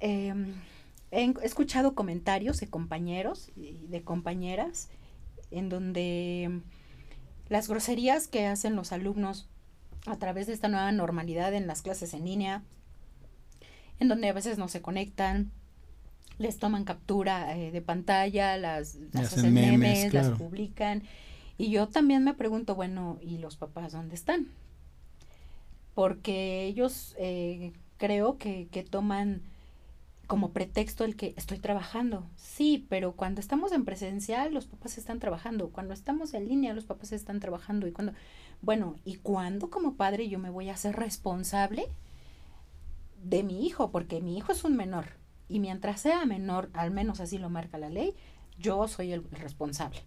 Em, 0.00 0.54
he 1.12 1.32
escuchado 1.42 1.94
comentarios 1.94 2.58
de 2.58 2.68
compañeros 2.68 3.50
y 3.54 3.86
de 3.86 4.02
compañeras 4.02 4.88
en 5.50 5.68
donde 5.68 6.60
las 7.48 7.68
groserías 7.68 8.28
que 8.28 8.46
hacen 8.46 8.76
los 8.76 8.92
alumnos 8.92 9.48
a 10.06 10.16
través 10.16 10.46
de 10.46 10.54
esta 10.54 10.68
nueva 10.68 10.90
normalidad 10.92 11.52
en 11.54 11.66
las 11.66 11.82
clases 11.82 12.14
en 12.14 12.24
línea, 12.24 12.62
en 14.00 14.08
donde 14.08 14.28
a 14.28 14.32
veces 14.32 14.58
no 14.58 14.68
se 14.68 14.82
conectan, 14.82 15.52
les 16.38 16.58
toman 16.58 16.84
captura 16.84 17.56
eh, 17.56 17.70
de 17.70 17.82
pantalla, 17.82 18.56
las, 18.56 18.98
hacen 19.14 19.52
memes, 19.52 20.12
las 20.12 20.30
publican. 20.30 21.02
Y 21.58 21.70
yo 21.70 21.86
también 21.88 22.24
me 22.24 22.32
pregunto, 22.32 22.74
bueno, 22.74 23.18
¿y 23.20 23.36
los 23.38 23.56
papás 23.56 23.92
dónde 23.92 24.14
están? 24.14 24.48
Porque 25.94 26.64
ellos 26.64 27.14
eh, 27.18 27.72
creo 27.98 28.38
que, 28.38 28.68
que 28.70 28.82
toman 28.82 29.42
como 30.26 30.52
pretexto 30.52 31.04
el 31.04 31.16
que 31.16 31.34
estoy 31.36 31.58
trabajando. 31.58 32.24
Sí, 32.36 32.86
pero 32.88 33.12
cuando 33.12 33.40
estamos 33.40 33.72
en 33.72 33.84
presencial, 33.84 34.54
los 34.54 34.66
papás 34.66 34.96
están 34.96 35.18
trabajando. 35.18 35.68
Cuando 35.68 35.92
estamos 35.92 36.32
en 36.32 36.48
línea, 36.48 36.72
los 36.72 36.84
papás 36.84 37.12
están 37.12 37.40
trabajando. 37.40 37.86
Y 37.86 37.92
cuando, 37.92 38.14
bueno, 38.62 38.96
¿y 39.04 39.16
cuándo 39.16 39.68
como 39.68 39.94
padre 39.94 40.28
yo 40.30 40.38
me 40.38 40.48
voy 40.48 40.70
a 40.70 40.74
hacer 40.74 40.96
responsable 40.96 41.88
de 43.22 43.42
mi 43.42 43.66
hijo? 43.66 43.90
Porque 43.90 44.20
mi 44.20 44.36
hijo 44.36 44.52
es 44.52 44.64
un 44.64 44.76
menor. 44.76 45.06
Y 45.48 45.58
mientras 45.58 46.00
sea 46.00 46.24
menor, 46.26 46.70
al 46.74 46.90
menos 46.90 47.20
así 47.20 47.38
lo 47.38 47.50
marca 47.50 47.78
la 47.78 47.90
ley, 47.90 48.14
yo 48.58 48.86
soy 48.88 49.12
el 49.12 49.24
responsable. 49.30 50.00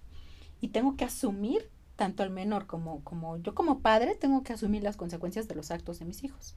Y 0.61 0.69
tengo 0.69 0.95
que 0.95 1.05
asumir, 1.05 1.69
tanto 1.95 2.23
el 2.23 2.29
menor 2.29 2.65
como, 2.65 3.03
como 3.03 3.37
yo 3.37 3.53
como 3.53 3.79
padre, 3.79 4.15
tengo 4.15 4.43
que 4.43 4.53
asumir 4.53 4.83
las 4.83 4.95
consecuencias 4.95 5.47
de 5.47 5.55
los 5.55 5.71
actos 5.71 5.99
de 5.99 6.05
mis 6.05 6.23
hijos. 6.23 6.55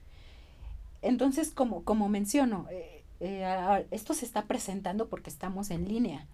Entonces, 1.02 1.50
como, 1.50 1.84
como 1.84 2.08
menciono, 2.08 2.66
eh, 2.70 3.04
eh, 3.20 3.86
esto 3.90 4.14
se 4.14 4.24
está 4.24 4.46
presentando 4.46 5.08
porque 5.08 5.30
estamos 5.30 5.70
en 5.70 5.88
línea. 5.88 6.26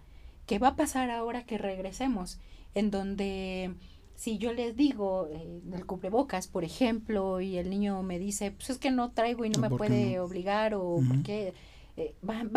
¿Qué 0.45 0.59
va 0.59 0.69
a 0.69 0.75
pasar 0.75 1.09
ahora 1.09 1.45
que 1.45 1.57
regresemos? 1.57 2.39
En 2.75 2.91
donde 2.91 3.75
si 4.15 4.37
yo 4.37 4.53
les 4.53 4.75
digo 4.75 5.27
eh, 5.31 5.61
el 5.73 5.85
cubrebocas, 5.85 6.47
por 6.47 6.63
ejemplo, 6.63 7.41
y 7.41 7.57
el 7.57 7.69
niño 7.69 8.01
me 8.03 8.19
dice, 8.19 8.51
pues 8.51 8.69
es 8.71 8.77
que 8.77 8.91
no 8.91 9.11
traigo 9.11 9.45
y 9.45 9.49
no 9.49 9.59
me 9.59 9.69
puede 9.69 10.19
obligar 10.19 10.73
o 10.75 10.99
porque 11.07 11.53
eh, 11.97 12.13
van, 12.21 12.51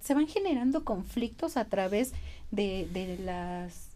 se 0.00 0.14
van 0.14 0.28
generando 0.28 0.84
conflictos 0.84 1.56
a 1.56 1.66
través 1.66 2.12
de, 2.50 2.88
de 2.92 3.18
las 3.18 3.92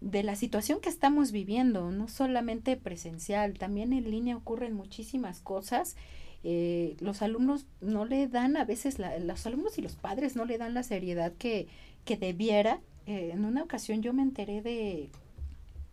de 0.00 0.22
la 0.22 0.36
situación 0.36 0.80
que 0.80 0.88
estamos 0.88 1.32
viviendo, 1.32 1.90
no 1.90 2.06
solamente 2.06 2.76
presencial, 2.76 3.58
también 3.58 3.92
en 3.92 4.08
línea 4.08 4.36
ocurren 4.36 4.72
muchísimas 4.72 5.40
cosas 5.40 5.96
eh, 6.44 6.96
los 7.00 7.22
alumnos 7.22 7.66
no 7.80 8.04
le 8.04 8.28
dan 8.28 8.56
a 8.56 8.64
veces, 8.64 8.98
la, 8.98 9.18
los 9.18 9.44
alumnos 9.46 9.78
y 9.78 9.82
los 9.82 9.96
padres 9.96 10.36
no 10.36 10.44
le 10.44 10.58
dan 10.58 10.74
la 10.74 10.82
seriedad 10.82 11.32
que, 11.32 11.66
que 12.04 12.16
debiera. 12.16 12.80
Eh, 13.06 13.30
en 13.32 13.44
una 13.44 13.62
ocasión 13.62 14.02
yo 14.02 14.12
me 14.12 14.22
enteré 14.22 14.62
de 14.62 15.10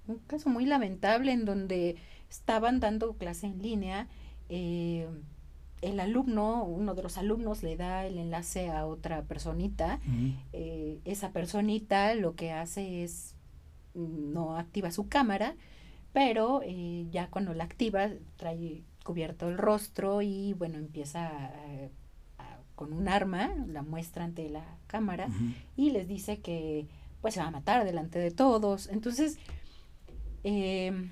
un 0.07 0.19
caso 0.27 0.49
muy 0.49 0.65
lamentable 0.65 1.31
en 1.31 1.45
donde 1.45 1.95
estaban 2.29 2.79
dando 2.79 3.13
clase 3.13 3.47
en 3.47 3.61
línea. 3.61 4.07
Eh, 4.49 5.07
el 5.81 5.99
alumno, 5.99 6.63
uno 6.63 6.95
de 6.95 7.03
los 7.03 7.17
alumnos 7.17 7.61
le 7.63 7.77
da 7.77 8.05
el 8.05 8.17
enlace 8.17 8.69
a 8.69 8.85
otra 8.85 9.23
personita. 9.23 9.99
esa 11.03 11.31
personita 11.31 12.15
lo 12.15 12.35
que 12.35 12.51
hace 12.51 13.03
es 13.03 13.35
mm, 13.93 14.33
no 14.33 14.57
activa 14.57 14.91
su 14.91 15.07
cámara, 15.07 15.55
pero 16.13 16.61
ya 17.11 17.29
cuando 17.29 17.53
la 17.53 17.65
activa 17.65 18.09
trae 18.37 18.83
cubierto 19.03 19.49
el 19.49 19.57
rostro 19.57 20.21
y 20.21 20.53
bueno, 20.53 20.77
empieza 20.77 21.51
con 22.75 22.93
un 22.93 23.07
arma, 23.07 23.51
la 23.67 23.81
muestra 23.81 24.25
ante 24.25 24.49
la 24.49 24.65
cámara 24.87 25.29
y 25.75 25.91
les 25.91 26.07
dice 26.07 26.39
que 26.39 26.87
pues 27.21 27.33
se 27.33 27.39
va 27.39 27.47
a 27.47 27.51
matar 27.51 27.85
delante 27.85 28.19
de 28.19 28.31
todos. 28.31 28.87
Entonces, 28.87 29.39
em, 30.45 31.09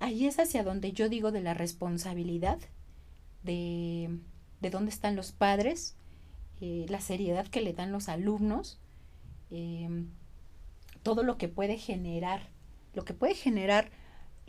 ahí 0.00 0.26
es 0.26 0.38
hacia 0.38 0.64
donde 0.64 0.92
yo 0.92 1.08
digo 1.08 1.30
de 1.30 1.40
la 1.40 1.54
responsabilidad, 1.54 2.58
de, 3.44 4.18
de 4.60 4.70
dónde 4.70 4.90
están 4.90 5.14
los 5.16 5.30
padres, 5.32 5.96
eh, 6.60 6.86
la 6.88 7.00
seriedad 7.00 7.46
que 7.46 7.60
le 7.60 7.72
dan 7.72 7.92
los 7.92 8.08
alumnos, 8.08 8.80
em, 9.50 10.08
todo 11.02 11.22
lo 11.22 11.38
que 11.38 11.48
puede 11.48 11.78
generar, 11.78 12.48
lo 12.94 13.04
que 13.04 13.14
puede 13.14 13.34
generar 13.34 13.90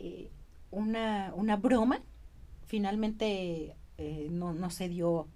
eh, 0.00 0.30
una, 0.70 1.32
una 1.36 1.56
broma 1.56 2.02
finalmente 2.66 3.76
eh, 3.98 4.28
no, 4.30 4.52
no 4.52 4.70
se 4.70 4.88
dio 4.88 5.28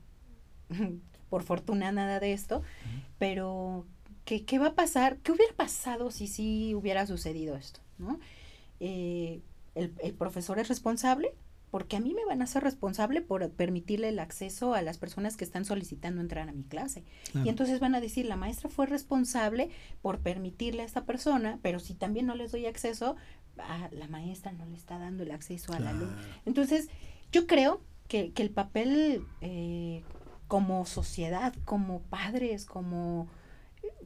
por 1.31 1.45
fortuna 1.45 1.93
nada 1.93 2.19
de 2.19 2.33
esto, 2.33 2.63
pero 3.19 3.87
¿qué, 4.25 4.45
¿qué, 4.45 4.59
va 4.59 4.69
a 4.69 4.75
pasar? 4.75 5.19
¿Qué 5.19 5.31
hubiera 5.31 5.55
pasado 5.55 6.11
si 6.11 6.27
sí 6.27 6.75
hubiera 6.75 7.07
sucedido 7.07 7.55
esto? 7.55 7.81
¿no? 7.99 8.19
Eh, 8.81 9.41
el, 9.75 9.95
el, 10.03 10.15
profesor 10.15 10.59
es 10.59 10.69
responsable 10.69 11.35
porque 11.71 11.97
a 11.97 12.01
mí 12.01 12.15
me 12.15 12.25
van 12.25 12.43
a 12.43 12.47
ser 12.47 12.63
responsable 12.63 13.21
por 13.21 13.51
permitirle 13.51 14.09
el 14.09 14.19
acceso 14.19 14.75
a 14.75 14.83
las 14.83 14.99
personas 14.99 15.37
que 15.37 15.45
están 15.45 15.65
solicitando 15.65 16.21
entrar 16.21 16.49
a 16.49 16.53
mi 16.53 16.65
clase. 16.65 17.05
Y 17.45 17.49
entonces 17.49 17.79
van 17.79 17.95
a 17.95 18.01
decir, 18.01 18.27
la 18.27 18.37
maestra 18.37 18.71
fue 18.71 18.87
responsable 18.87 19.71
por 20.01 20.21
permitirle 20.21 20.83
a 20.83 20.87
esta 20.87 21.05
persona, 21.05 21.59
pero 21.63 21.79
si 21.79 21.95
también 21.95 22.27
no 22.27 22.35
les 22.35 22.53
doy 22.53 22.67
acceso, 22.67 23.17
a 23.59 23.89
la 23.93 24.09
maestra 24.09 24.53
no 24.53 24.65
le 24.67 24.77
está 24.77 24.99
dando 24.99 25.25
el 25.25 25.31
acceso 25.31 25.73
a 25.73 25.81
la 25.81 25.91
alumno. 25.91 26.17
Entonces, 26.47 26.89
yo 27.33 27.47
creo 27.47 27.83
que, 28.09 28.33
el 28.37 28.51
papel 28.51 29.27
eh, 29.43 30.03
como 30.47 30.87
sociedad, 30.87 31.55
como 31.67 32.01
padres, 32.01 32.65
como, 32.65 33.29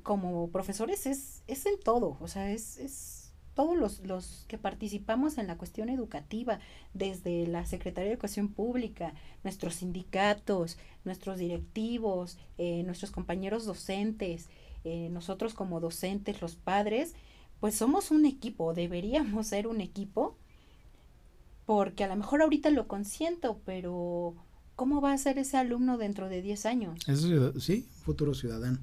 como 0.02 0.48
profesores 0.50 1.06
es, 1.06 1.44
es 1.46 1.66
en 1.66 1.78
todo, 1.78 2.16
o 2.20 2.26
sea, 2.26 2.50
es, 2.50 2.78
es 2.78 3.21
todos 3.54 3.76
los, 3.76 4.00
los 4.06 4.44
que 4.48 4.58
participamos 4.58 5.38
en 5.38 5.46
la 5.46 5.58
cuestión 5.58 5.88
educativa, 5.88 6.58
desde 6.94 7.46
la 7.46 7.66
Secretaría 7.66 8.08
de 8.08 8.14
Educación 8.14 8.48
Pública, 8.48 9.14
nuestros 9.44 9.76
sindicatos, 9.76 10.78
nuestros 11.04 11.38
directivos, 11.38 12.38
eh, 12.58 12.82
nuestros 12.84 13.10
compañeros 13.10 13.64
docentes, 13.64 14.48
eh, 14.84 15.08
nosotros 15.10 15.54
como 15.54 15.80
docentes, 15.80 16.40
los 16.40 16.56
padres, 16.56 17.14
pues 17.60 17.74
somos 17.74 18.10
un 18.10 18.26
equipo, 18.26 18.74
deberíamos 18.74 19.46
ser 19.48 19.66
un 19.66 19.80
equipo 19.80 20.36
porque 21.66 22.04
a 22.04 22.08
lo 22.08 22.16
mejor 22.16 22.42
ahorita 22.42 22.70
lo 22.70 22.88
consiento, 22.88 23.60
pero 23.64 24.34
¿cómo 24.74 25.00
va 25.00 25.12
a 25.12 25.18
ser 25.18 25.38
ese 25.38 25.56
alumno 25.56 25.96
dentro 25.96 26.28
de 26.28 26.42
10 26.42 26.66
años? 26.66 26.98
Eso, 27.06 27.58
sí, 27.60 27.86
futuro 28.04 28.34
ciudadano. 28.34 28.78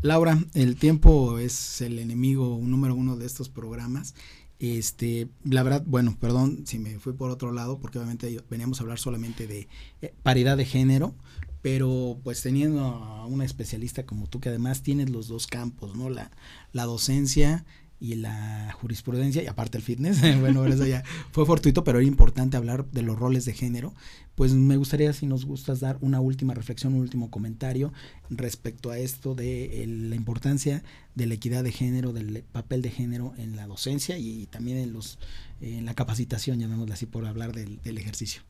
Laura, 0.00 0.38
el 0.54 0.76
tiempo 0.76 1.38
es 1.38 1.80
el 1.80 1.98
enemigo 1.98 2.60
número 2.62 2.94
uno 2.94 3.16
de 3.16 3.26
estos 3.26 3.48
programas. 3.48 4.14
Este, 4.60 5.28
la 5.42 5.64
verdad, 5.64 5.82
bueno, 5.86 6.16
perdón 6.20 6.64
si 6.66 6.78
me 6.78 7.00
fui 7.00 7.14
por 7.14 7.30
otro 7.30 7.52
lado, 7.52 7.80
porque 7.80 7.98
obviamente 7.98 8.40
veníamos 8.48 8.78
a 8.78 8.84
hablar 8.84 9.00
solamente 9.00 9.48
de 9.48 9.66
eh, 10.02 10.14
paridad 10.22 10.56
de 10.56 10.66
género, 10.66 11.16
pero 11.62 12.16
pues 12.22 12.42
teniendo 12.42 12.84
a 12.84 13.26
una 13.26 13.44
especialista 13.44 14.06
como 14.06 14.28
tú 14.28 14.38
que 14.38 14.50
además 14.50 14.82
tienes 14.82 15.10
los 15.10 15.26
dos 15.26 15.48
campos, 15.48 15.96
¿no? 15.96 16.10
La, 16.10 16.30
la 16.72 16.84
docencia 16.84 17.64
y 18.00 18.14
la 18.14 18.72
jurisprudencia 18.80 19.42
y 19.42 19.46
aparte 19.46 19.76
el 19.76 19.82
fitness, 19.82 20.20
bueno, 20.40 20.64
eso 20.66 20.86
ya 20.86 21.02
fue 21.32 21.44
fortuito, 21.46 21.84
pero 21.84 21.98
era 21.98 22.06
importante 22.06 22.56
hablar 22.56 22.86
de 22.90 23.02
los 23.02 23.18
roles 23.18 23.44
de 23.44 23.52
género. 23.52 23.92
Pues 24.34 24.52
me 24.54 24.76
gustaría 24.76 25.12
si 25.12 25.26
nos 25.26 25.44
gustas 25.44 25.80
dar 25.80 25.98
una 26.00 26.20
última 26.20 26.54
reflexión, 26.54 26.94
un 26.94 27.00
último 27.00 27.28
comentario 27.30 27.92
respecto 28.30 28.90
a 28.90 28.98
esto 28.98 29.34
de 29.34 29.84
la 29.88 30.14
importancia 30.14 30.84
de 31.16 31.26
la 31.26 31.34
equidad 31.34 31.64
de 31.64 31.72
género, 31.72 32.12
del 32.12 32.44
papel 32.52 32.82
de 32.82 32.90
género 32.90 33.34
en 33.36 33.56
la 33.56 33.66
docencia 33.66 34.16
y 34.16 34.46
también 34.46 34.78
en 34.78 34.92
los 34.92 35.18
en 35.60 35.84
la 35.84 35.94
capacitación, 35.94 36.60
llamémosla 36.60 36.94
así 36.94 37.06
por 37.06 37.26
hablar 37.26 37.52
del, 37.52 37.98
ejercicio. 37.98 38.42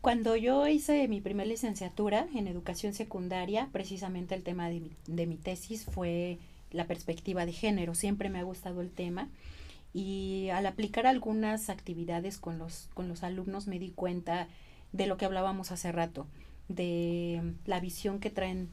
Cuando 0.00 0.36
yo 0.36 0.68
hice 0.68 1.08
mi 1.08 1.20
primera 1.20 1.48
licenciatura 1.48 2.28
en 2.32 2.46
educación 2.46 2.94
secundaria, 2.94 3.68
precisamente 3.72 4.36
el 4.36 4.44
tema 4.44 4.68
de 4.68 4.92
de 5.08 5.26
mi 5.26 5.36
tesis 5.36 5.84
fue 5.84 6.38
la 6.70 6.86
perspectiva 6.86 7.46
de 7.46 7.52
género. 7.52 7.94
Siempre 7.94 8.28
me 8.28 8.38
ha 8.38 8.42
gustado 8.42 8.80
el 8.80 8.90
tema 8.90 9.28
y 9.92 10.48
al 10.52 10.66
aplicar 10.66 11.06
algunas 11.06 11.70
actividades 11.70 12.38
con 12.38 12.58
los, 12.58 12.90
con 12.94 13.08
los 13.08 13.22
alumnos 13.22 13.66
me 13.66 13.78
di 13.78 13.90
cuenta 13.90 14.48
de 14.92 15.06
lo 15.06 15.16
que 15.16 15.24
hablábamos 15.24 15.72
hace 15.72 15.92
rato, 15.92 16.26
de 16.68 17.54
la 17.64 17.80
visión 17.80 18.20
que 18.20 18.30
traen 18.30 18.70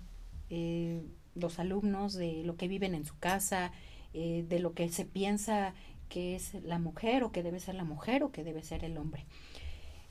eh, 0.49 1.03
los 1.33 1.59
alumnos, 1.59 2.13
de 2.13 2.43
lo 2.43 2.55
que 2.55 2.67
viven 2.67 2.95
en 2.95 3.05
su 3.05 3.17
casa, 3.17 3.71
eh, 4.13 4.45
de 4.47 4.59
lo 4.59 4.73
que 4.73 4.89
se 4.89 5.05
piensa 5.05 5.73
que 6.09 6.35
es 6.35 6.53
la 6.63 6.79
mujer 6.79 7.23
o 7.23 7.31
que 7.31 7.43
debe 7.43 7.59
ser 7.59 7.75
la 7.75 7.83
mujer 7.83 8.23
o 8.23 8.31
que 8.31 8.43
debe 8.43 8.63
ser 8.63 8.83
el 8.83 8.97
hombre. 8.97 9.25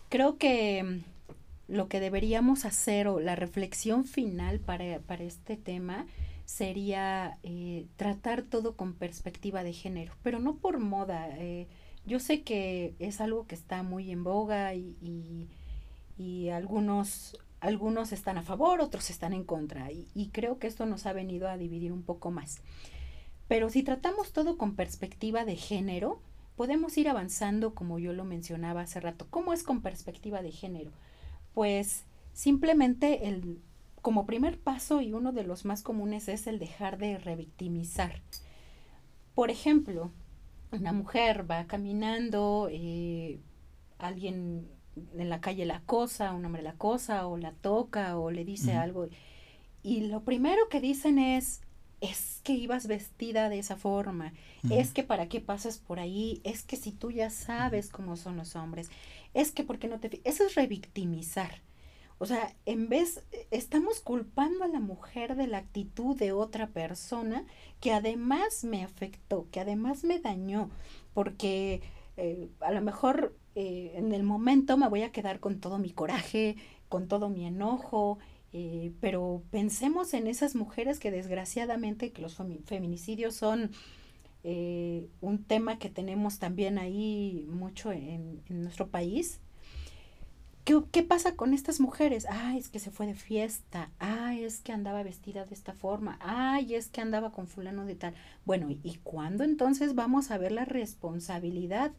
Creo 0.09 0.39
que 0.39 0.83
mm, 0.83 1.73
lo 1.73 1.89
que 1.89 2.01
deberíamos 2.01 2.65
hacer 2.65 3.09
o 3.09 3.21
la 3.21 3.37
reflexión 3.37 4.05
final 4.05 4.61
para, 4.61 4.99
para 5.01 5.25
este 5.25 5.57
tema 5.57 6.07
sería 6.45 7.39
eh, 7.43 7.87
tratar 7.97 8.43
todo 8.43 8.77
con 8.77 8.95
perspectiva 8.95 9.65
de 9.65 9.73
género, 9.73 10.13
pero 10.23 10.39
no 10.39 10.57
por 10.57 10.79
moda. 10.79 11.29
Eh, 11.39 11.69
yo 12.07 12.21
sé 12.21 12.43
que 12.43 12.95
es 12.99 13.21
algo 13.21 13.47
que 13.47 13.55
está 13.55 13.83
muy 13.83 14.11
en 14.11 14.25
boga 14.25 14.75
y, 14.75 15.49
y, 16.19 16.49
algunos, 16.51 17.39
algunos 17.61 18.13
están 18.13 18.39
a 18.39 18.43
favor, 18.43 18.81
otros 18.81 19.11
están 19.11 19.33
en 19.33 19.45
contra, 19.45 19.91
y, 19.91 20.07
y 20.15 20.29
creo 20.29 20.59
que 20.59 20.67
esto 20.67 20.87
nos 20.87 21.07
ha 21.07 21.13
venido 21.13 21.49
a 21.49 21.57
dividir 21.57 21.93
un 21.93 22.03
poco 22.03 22.31
más. 22.31 22.61
Pero 23.49 23.71
si 23.71 23.83
tratamos 23.83 24.33
todo 24.33 24.57
con 24.59 24.77
perspectiva 24.77 25.45
de 25.45 25.57
género, 25.57 26.21
podemos 26.57 26.97
ir 26.99 27.09
avanzando, 27.09 27.75
como 27.75 27.99
yo 27.99 28.13
lo 28.13 28.25
mencionaba 28.25 28.83
hace 28.83 29.01
rato. 29.01 29.27
¿Cómo 29.31 29.53
es 29.53 29.63
con 29.63 29.83
perspectiva 29.83 30.43
de 30.43 30.53
género? 30.53 30.93
Pues 31.53 32.05
simplemente 32.33 33.29
el, 33.29 33.61
como 34.05 34.27
primer 34.27 34.59
paso 34.59 35.01
y 35.01 35.15
uno 35.15 35.33
de 35.33 35.45
los 35.45 35.65
más 35.65 35.83
comunes 35.83 36.29
es 36.29 36.47
el 36.47 36.59
dejar 36.59 36.99
de 36.99 37.17
revictimizar. 37.17 38.21
Por 39.35 39.51
ejemplo, 39.51 40.13
una 40.73 40.93
mujer 40.93 41.51
va 41.51 41.67
caminando, 41.67 42.69
eh, 42.71 43.41
alguien 43.97 44.69
en 44.95 45.31
la 45.31 45.41
calle 45.41 45.65
la 45.65 45.81
cosa, 45.81 46.35
un 46.35 46.45
hombre 46.45 46.61
la 46.61 46.75
cosa, 46.75 47.27
o 47.27 47.39
la 47.39 47.53
toca, 47.53 48.19
o 48.19 48.31
le 48.31 48.45
dice 48.45 48.75
algo. 48.75 49.09
Y 49.83 50.03
lo 50.09 50.23
primero 50.23 50.69
que 50.69 50.83
dicen 50.83 51.19
es, 51.19 51.63
es 52.03 52.43
que 52.45 52.53
ibas 52.53 52.87
vestida 52.87 53.49
de 53.49 53.59
esa 53.59 53.77
forma, 53.77 54.35
es 54.69 54.93
que 54.93 55.03
para 55.03 55.31
qué 55.31 55.41
pasas 55.41 55.79
por 55.79 55.99
ahí, 55.99 56.43
es 56.45 56.63
que 56.63 56.77
si 56.77 56.93
tú 56.93 57.11
ya 57.11 57.31
sabes 57.31 57.89
cómo 57.89 58.19
son 58.19 58.37
los 58.37 58.55
hombres, 58.55 58.91
es 59.33 59.51
que 59.51 59.65
porque 59.65 59.89
no 59.89 59.99
te... 59.99 60.21
Eso 60.25 60.45
es 60.45 60.55
revictimizar. 60.57 61.64
O 62.19 62.27
sea, 62.27 62.55
en 62.65 62.89
vez, 62.89 63.25
estamos 63.51 64.01
culpando 64.01 64.65
a 64.65 64.69
la 64.69 64.81
mujer 64.81 65.37
de 65.37 65.47
la 65.47 65.59
actitud 65.59 66.17
de 66.17 66.33
otra 66.33 66.69
persona 66.69 67.45
que 67.81 67.93
además 67.93 68.65
me 68.65 68.85
afectó, 68.85 69.49
que 69.51 69.61
además 69.61 70.05
me 70.05 70.21
dañó, 70.21 70.71
porque 71.13 71.83
eh, 72.17 72.49
a 72.61 72.71
lo 72.71 72.81
mejor 72.81 73.37
eh, 73.55 73.93
en 73.97 74.13
el 74.13 74.23
momento 74.23 74.77
me 74.77 74.89
voy 74.89 75.03
a 75.03 75.13
quedar 75.13 75.41
con 75.41 75.61
todo 75.61 75.79
mi 75.79 75.91
coraje, 75.91 76.57
con 76.89 77.09
todo 77.09 77.29
mi 77.29 77.47
enojo, 77.47 78.19
eh, 78.57 78.93
pero 79.01 79.43
pensemos 79.51 80.15
en 80.15 80.29
esas 80.29 80.55
mujeres 80.55 81.01
que 81.01 81.11
desgraciadamente 81.11 82.13
que 82.13 82.23
los 82.23 82.37
feminicidios 82.67 83.35
son 83.35 83.73
eh, 84.45 85.09
un 85.21 85.43
tema 85.43 85.81
que 85.81 85.89
tenemos 85.89 86.39
también 86.39 86.79
ahí 86.79 87.47
mucho 87.49 87.91
en, 87.91 88.43
nuestro 88.49 88.89
país. 88.89 89.41
¿Qué, 90.65 90.83
¿Qué, 90.91 91.03
pasa 91.03 91.37
con 91.37 91.53
estas 91.53 91.79
mujeres? 91.79 92.27
Ay, 92.31 92.59
es 92.59 92.71
que 92.71 92.79
se 92.79 92.91
fue 92.91 93.07
de 93.07 93.15
fiesta. 93.15 93.91
Ay, 93.99 94.45
es 94.45 94.61
que 94.61 94.73
andaba 94.73 95.03
vestida 95.03 95.45
de 95.45 95.55
esta 95.55 95.75
forma. 95.75 96.19
Ay, 96.21 96.75
es 96.75 96.89
que 96.89 97.03
andaba 97.03 97.33
con 97.33 97.49
fulano 97.49 97.85
de 97.85 97.95
tal. 97.95 98.15
Bueno, 98.47 98.69
¿y 98.71 98.99
cuándo 99.03 99.45
entonces 99.45 99.95
vamos 99.95 100.31
a 100.31 100.39
ver 100.39 100.53
la 100.53 100.65
responsabilidad 100.65 101.93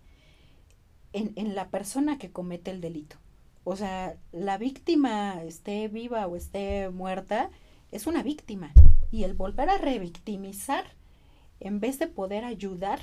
en, 1.13 1.33
en 1.35 1.53
la 1.53 1.69
persona 1.69 2.17
que 2.17 2.31
comete 2.31 2.71
el 2.71 2.81
delito? 2.81 3.17
O 3.63 3.75
sea, 3.75 4.17
la 4.31 4.57
víctima 4.57 5.43
esté 5.43 5.87
viva 5.87 6.25
o 6.25 6.35
esté 6.35 6.89
muerta, 6.89 7.51
es 7.91 8.07
una 8.07 8.23
víctima. 8.23 8.73
Y 9.11 9.25
el 9.25 9.35
volver 9.35 9.69
a 9.69 9.77
revictimizar, 9.77 10.85
en 11.59 11.79
vez 11.79 11.99
de 11.99 12.07
poder 12.07 12.45
ayudar, 12.45 12.99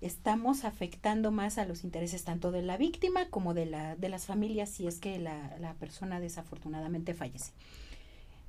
estamos 0.00 0.64
afectando 0.64 1.30
más 1.30 1.58
a 1.58 1.64
los 1.64 1.84
intereses 1.84 2.24
tanto 2.24 2.52
de 2.52 2.62
la 2.62 2.76
víctima 2.76 3.28
como 3.30 3.54
de, 3.54 3.66
la, 3.66 3.96
de 3.96 4.08
las 4.08 4.26
familias 4.26 4.68
si 4.70 4.86
es 4.86 5.00
que 5.00 5.18
la, 5.18 5.56
la 5.58 5.74
persona 5.74 6.20
desafortunadamente 6.20 7.14
fallece. 7.14 7.52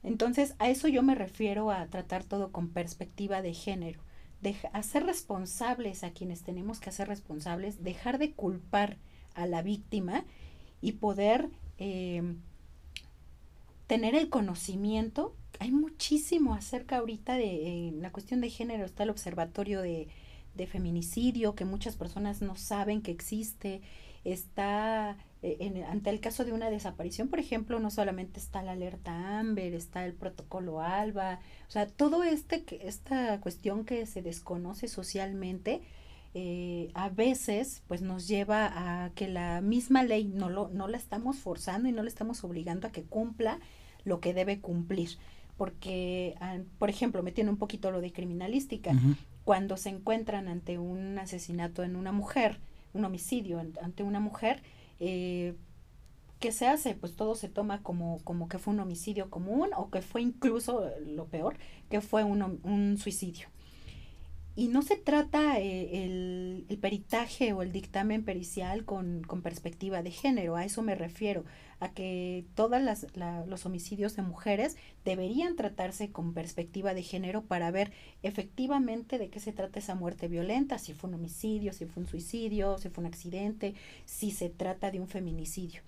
Entonces, 0.04 0.56
a 0.60 0.70
eso 0.70 0.88
yo 0.88 1.04
me 1.04 1.16
refiero 1.16 1.72
a 1.72 1.86
tratar 1.88 2.24
todo 2.24 2.52
con 2.52 2.70
perspectiva 2.70 3.42
de 3.42 3.54
género, 3.54 4.00
de 4.42 4.56
hacer 4.72 5.06
responsables 5.06 6.04
a 6.04 6.12
quienes 6.12 6.44
tenemos 6.44 6.80
que 6.80 6.90
hacer 6.90 7.08
responsables, 7.08 7.84
dejar 7.84 8.18
de 8.20 8.32
culpar 8.32 8.98
a 9.34 9.46
la 9.46 9.62
víctima 9.62 10.24
y 10.82 10.94
poder 10.94 11.50
eh, 11.78 12.36
tener 13.88 14.16
el 14.16 14.30
conocimiento. 14.30 15.36
Hay 15.60 15.72
muchísimo 15.72 16.54
acerca 16.54 16.98
ahorita 16.98 17.36
de 17.36 17.92
la 18.00 18.12
cuestión 18.12 18.40
de 18.40 18.50
género, 18.50 18.86
está 18.86 19.04
el 19.04 19.10
observatorio 19.10 19.82
de, 19.82 20.08
feminicidio, 20.68 21.56
que 21.56 21.66
muchas 21.66 21.96
personas 21.96 22.42
no 22.42 22.56
saben 22.56 23.02
que 23.02 23.12
existe, 23.12 23.82
está 24.24 25.18
eh, 25.42 25.58
en, 25.60 25.84
ante 25.84 26.10
el 26.10 26.20
caso 26.20 26.44
de 26.44 26.52
una 26.52 26.70
desaparición, 26.70 27.30
por 27.30 27.40
ejemplo, 27.40 27.80
no 27.80 27.90
solamente 27.92 28.40
está 28.40 28.62
la 28.62 28.74
alerta 28.74 29.40
Amber, 29.40 29.74
está 29.74 30.06
el 30.06 30.14
protocolo 30.14 30.82
ALBA, 30.82 31.40
o 31.68 31.72
sea, 31.72 31.88
todo 31.88 32.24
este, 32.24 32.66
esta 32.88 33.40
cuestión 33.40 33.86
que 33.86 34.06
se 34.06 34.22
desconoce 34.22 34.88
socialmente, 34.88 35.82
eh, 36.36 36.92
a 36.94 37.10
veces 37.10 37.82
pues 37.88 38.04
nos 38.04 38.28
lleva 38.28 38.72
a 39.06 39.10
que 39.12 39.28
la 39.28 39.62
misma 39.62 40.04
ley 40.04 40.26
no, 40.26 40.50
lo, 40.50 40.70
no 40.70 40.88
la 40.88 40.98
estamos 40.98 41.38
forzando 41.38 41.90
y 41.90 41.92
no 41.92 42.04
le 42.04 42.10
estamos 42.10 42.44
obligando 42.44 42.88
a 42.88 42.92
que 42.92 43.04
cumpla 43.04 43.60
lo 44.04 44.20
que 44.20 44.34
debe 44.34 44.60
cumplir. 44.60 45.18
Porque, 45.58 46.36
ah, 46.40 46.58
por 46.78 46.90
ejemplo, 46.90 47.24
me 47.24 47.32
tiene 47.32 47.50
un 47.50 47.58
poquito 47.58 47.92
lo 47.92 48.00
de 48.00 48.14
criminalística. 48.14 48.94
Cuando 49.44 49.78
se 49.78 49.90
encuentran 49.90 50.48
ante 50.48 50.78
un 50.78 51.18
asesinato 51.18 51.84
en 51.84 51.96
una 51.96 52.12
mujer, 52.12 52.60
un 52.94 53.06
homicidio 53.06 53.60
ante 53.60 54.04
una 54.04 54.20
mujer, 54.20 54.62
eh, 55.00 55.56
¿qué 56.40 56.52
se 56.52 56.68
hace? 56.68 56.96
Pues 56.96 57.16
todo 57.16 57.36
se 57.36 57.50
toma 57.50 57.82
como, 57.84 58.20
como 58.24 58.48
que 58.48 58.60
fue 58.60 58.74
un 58.74 58.80
homicidio 58.80 59.30
común 59.30 59.70
o 59.76 59.90
que 59.90 60.02
fue 60.02 60.22
incluso, 60.22 60.90
lo 61.06 61.26
peor, 61.28 61.58
que 61.90 62.02
fue 62.02 62.24
un, 62.24 62.60
un 62.64 62.98
suicidio. 62.98 63.48
Y 64.60 64.68
no 64.68 64.82
se 64.82 64.98
trata 64.98 65.58
eh, 65.58 66.04
el, 66.04 66.78
peritaje 66.82 67.54
o 67.54 67.62
el 67.62 67.72
dictamen 67.72 68.26
pericial 68.26 68.84
con, 68.84 69.22
perspectiva 69.42 70.04
de 70.04 70.12
género, 70.12 70.58
a 70.58 70.66
eso 70.66 70.82
me 70.82 70.96
refiero, 70.96 71.46
a 71.80 71.94
que 71.94 72.46
todos 72.56 72.82
los 73.48 73.66
homicidios 73.66 74.18
de 74.18 74.22
mujeres 74.22 74.76
deberían 75.06 75.56
tratarse 75.56 76.12
con 76.12 76.34
perspectiva 76.34 76.94
de 76.94 77.04
género 77.04 77.44
para 77.44 77.72
ver 77.72 77.94
efectivamente 78.22 79.18
de 79.18 79.30
qué 79.30 79.40
se 79.40 79.54
trata 79.54 79.80
esa 79.80 79.96
muerte 79.96 80.28
violenta, 80.28 80.78
si 80.78 80.94
fue 80.94 81.10
un 81.10 81.14
homicidio, 81.14 81.72
si 81.72 81.86
fue 81.86 82.04
un 82.04 82.10
suicidio, 82.10 82.78
si 82.80 82.90
fue 82.90 83.04
un 83.04 83.08
accidente, 83.08 83.76
si 84.04 84.30
se 84.30 84.50
trata 84.50 84.92
de 84.92 85.00
un 85.00 85.08
feminicidio. 85.08 85.84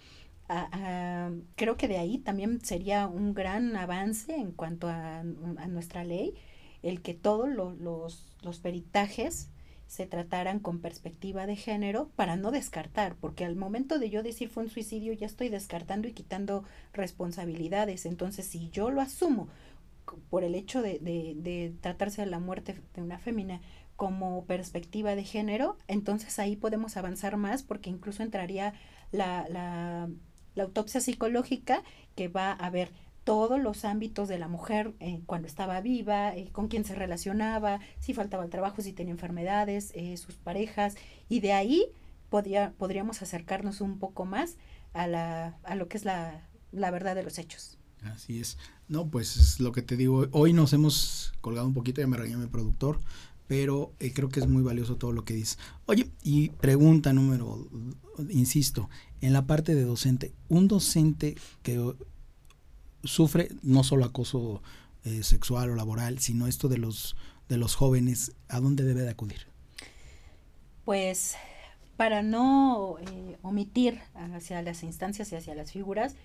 creo 1.58 1.76
que 1.76 1.90
de 1.90 1.98
ahí 1.98 2.20
también 2.20 2.64
sería 2.64 3.08
un 3.08 3.34
gran 3.34 3.76
avance 3.76 4.34
en 4.34 4.54
cuanto 4.54 4.88
a, 4.88 5.20
a 5.20 5.68
nuestra 5.68 6.06
ley 6.06 6.36
el 6.84 7.02
que 7.02 7.14
todos 7.14 7.50
los, 7.50 8.31
peritajes 8.60 9.50
se 9.88 10.08
trataran 10.08 10.60
con 10.60 10.80
perspectiva 10.80 11.46
de 11.46 11.58
género 11.58 12.10
para 12.16 12.38
no 12.38 12.52
descartar, 12.52 13.18
porque 13.20 13.44
al 13.44 13.58
momento 13.58 14.00
de 14.00 14.10
yo 14.10 14.24
decir 14.24 14.48
fue 14.48 14.64
un 14.64 14.70
suicidio 14.70 15.12
ya 15.12 15.26
estoy 15.26 15.50
descartando 15.50 16.08
y 16.08 16.14
quitando 16.14 16.64
responsabilidades. 16.94 18.06
Entonces, 18.06 18.46
si 18.46 18.70
yo 18.70 18.90
lo 18.90 19.02
asumo 19.02 19.50
por 20.30 20.46
el 20.46 20.56
hecho 20.56 20.82
de, 20.82 21.00
de, 21.00 21.74
tratarse 21.82 22.22
de 22.22 22.32
la 22.32 22.40
muerte 22.40 22.82
de 22.94 23.02
una 23.02 23.20
fémina 23.20 23.62
como 23.98 24.46
perspectiva 24.46 25.16
de 25.16 25.26
género, 25.26 25.78
entonces 25.90 26.40
ahí 26.40 26.56
podemos 26.56 26.96
avanzar 26.96 27.36
más 27.36 27.62
porque 27.62 27.90
incluso 27.90 28.24
entraría 28.24 28.74
la, 29.12 29.46
la, 29.50 30.10
la 30.56 30.64
autopsia 30.64 31.02
psicológica 31.02 31.84
que 32.16 32.30
va 32.30 32.54
a 32.54 32.70
ver 32.70 32.92
todos 33.24 33.62
los 33.62 33.86
ámbitos 33.86 34.28
de 34.28 34.40
la 34.40 34.48
mujer 34.48 34.94
eh, 35.00 35.22
cuando 35.26 35.48
estaba 35.48 35.80
viva, 35.82 36.36
eh, 36.36 36.50
con 36.52 36.68
quién 36.68 36.86
se 36.86 36.96
relacionaba, 36.96 37.80
si 38.00 38.14
faltaba 38.14 38.44
el 38.44 38.50
trabajo, 38.50 38.82
si 38.82 38.94
tenía 38.94 39.14
enfermedades, 39.14 39.92
eh, 39.94 40.18
sus 40.18 40.36
parejas, 40.36 40.96
y 41.30 41.40
de 41.40 41.54
ahí 41.54 41.86
podría, 42.30 42.74
podríamos 42.78 43.22
acercarnos 43.22 43.82
un 43.82 44.00
poco 44.00 44.26
más 44.26 44.58
a, 44.94 45.08
la, 45.08 45.60
a 45.64 45.76
lo 45.76 45.88
que 45.88 45.98
es 45.98 46.06
la, 46.06 46.50
la 46.72 46.92
verdad 46.92 47.16
de 47.16 47.24
los 47.24 47.38
hechos. 47.38 47.78
Así 48.02 48.40
es. 48.40 48.58
No, 48.88 49.10
pues 49.10 49.38
es 49.38 49.60
lo 49.60 49.72
que 49.72 49.84
te 49.84 49.96
digo. 49.96 50.28
Hoy 50.32 50.54
nos 50.54 50.74
hemos 50.74 51.34
colgado 51.42 51.68
un 51.68 51.76
poquito, 51.76 52.02
ya 52.02 52.08
me 52.08 52.18
regañó 52.18 52.40
mi 52.40 52.48
productor, 52.48 53.00
pero 53.48 53.94
creo 54.16 54.30
que 54.30 54.40
es 54.40 54.48
muy 54.48 54.64
valioso 54.64 54.96
todo 54.96 55.12
lo 55.12 55.24
que 55.24 55.36
dices. 55.36 55.60
Oye, 55.86 56.10
y 56.24 56.50
pregunta 56.50 57.14
número, 57.14 57.70
insisto, 58.30 58.90
en 59.20 59.34
la 59.34 59.46
parte 59.46 59.76
de 59.76 59.84
docente, 59.84 60.34
un 60.48 60.68
docente 60.68 61.36
que 61.62 61.94
sufre 63.04 63.50
no 63.62 63.84
solo 63.84 64.06
acoso 64.06 64.62
eh, 65.04 65.24
sexual 65.24 65.72
o 65.72 65.76
laboral, 65.76 66.20
sino 66.20 66.48
esto 66.48 66.68
de 66.68 66.78
los, 66.78 67.16
de 67.50 67.58
los 67.58 67.76
jóvenes, 67.76 68.34
¿a 68.48 68.60
dónde 68.60 68.84
debe 68.84 69.02
de 69.02 69.10
acudir? 69.10 69.48
Pues 70.86 71.36
para 71.98 72.22
no 72.22 72.98
eh, 73.00 73.38
omitir 73.42 74.00
hacia 74.14 74.62
las 74.62 74.84
instancias 74.84 75.32
y 75.32 75.36
hacia 75.36 75.56
las 75.56 75.72
figuras, 75.72 76.16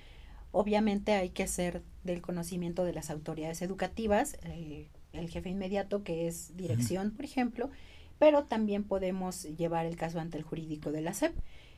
obviamente 0.53 1.13
hay 1.13 1.31
que 1.31 1.43
hacer 1.43 1.83
del 2.05 2.23
conocimiento 2.23 2.85
de 2.85 2.93
las 2.93 3.11
autoridades 3.11 3.63
educativas, 3.63 4.37
eh, 4.43 4.89
el 5.13 5.31
jefe 5.31 5.49
inmediato 5.49 6.03
que 6.03 6.29
es 6.29 6.57
dirección, 6.57 7.11
por 7.13 7.25
ejemplo, 7.25 7.71
pero 8.19 8.45
también 8.45 8.85
podemos 8.85 9.45
llevar 9.45 9.87
el 9.87 9.97
caso 9.97 10.21
ante 10.21 10.39
el 10.39 10.45
jurídico 10.45 10.93
de 10.93 11.01
la 11.01 11.15
SEP, 11.15 11.35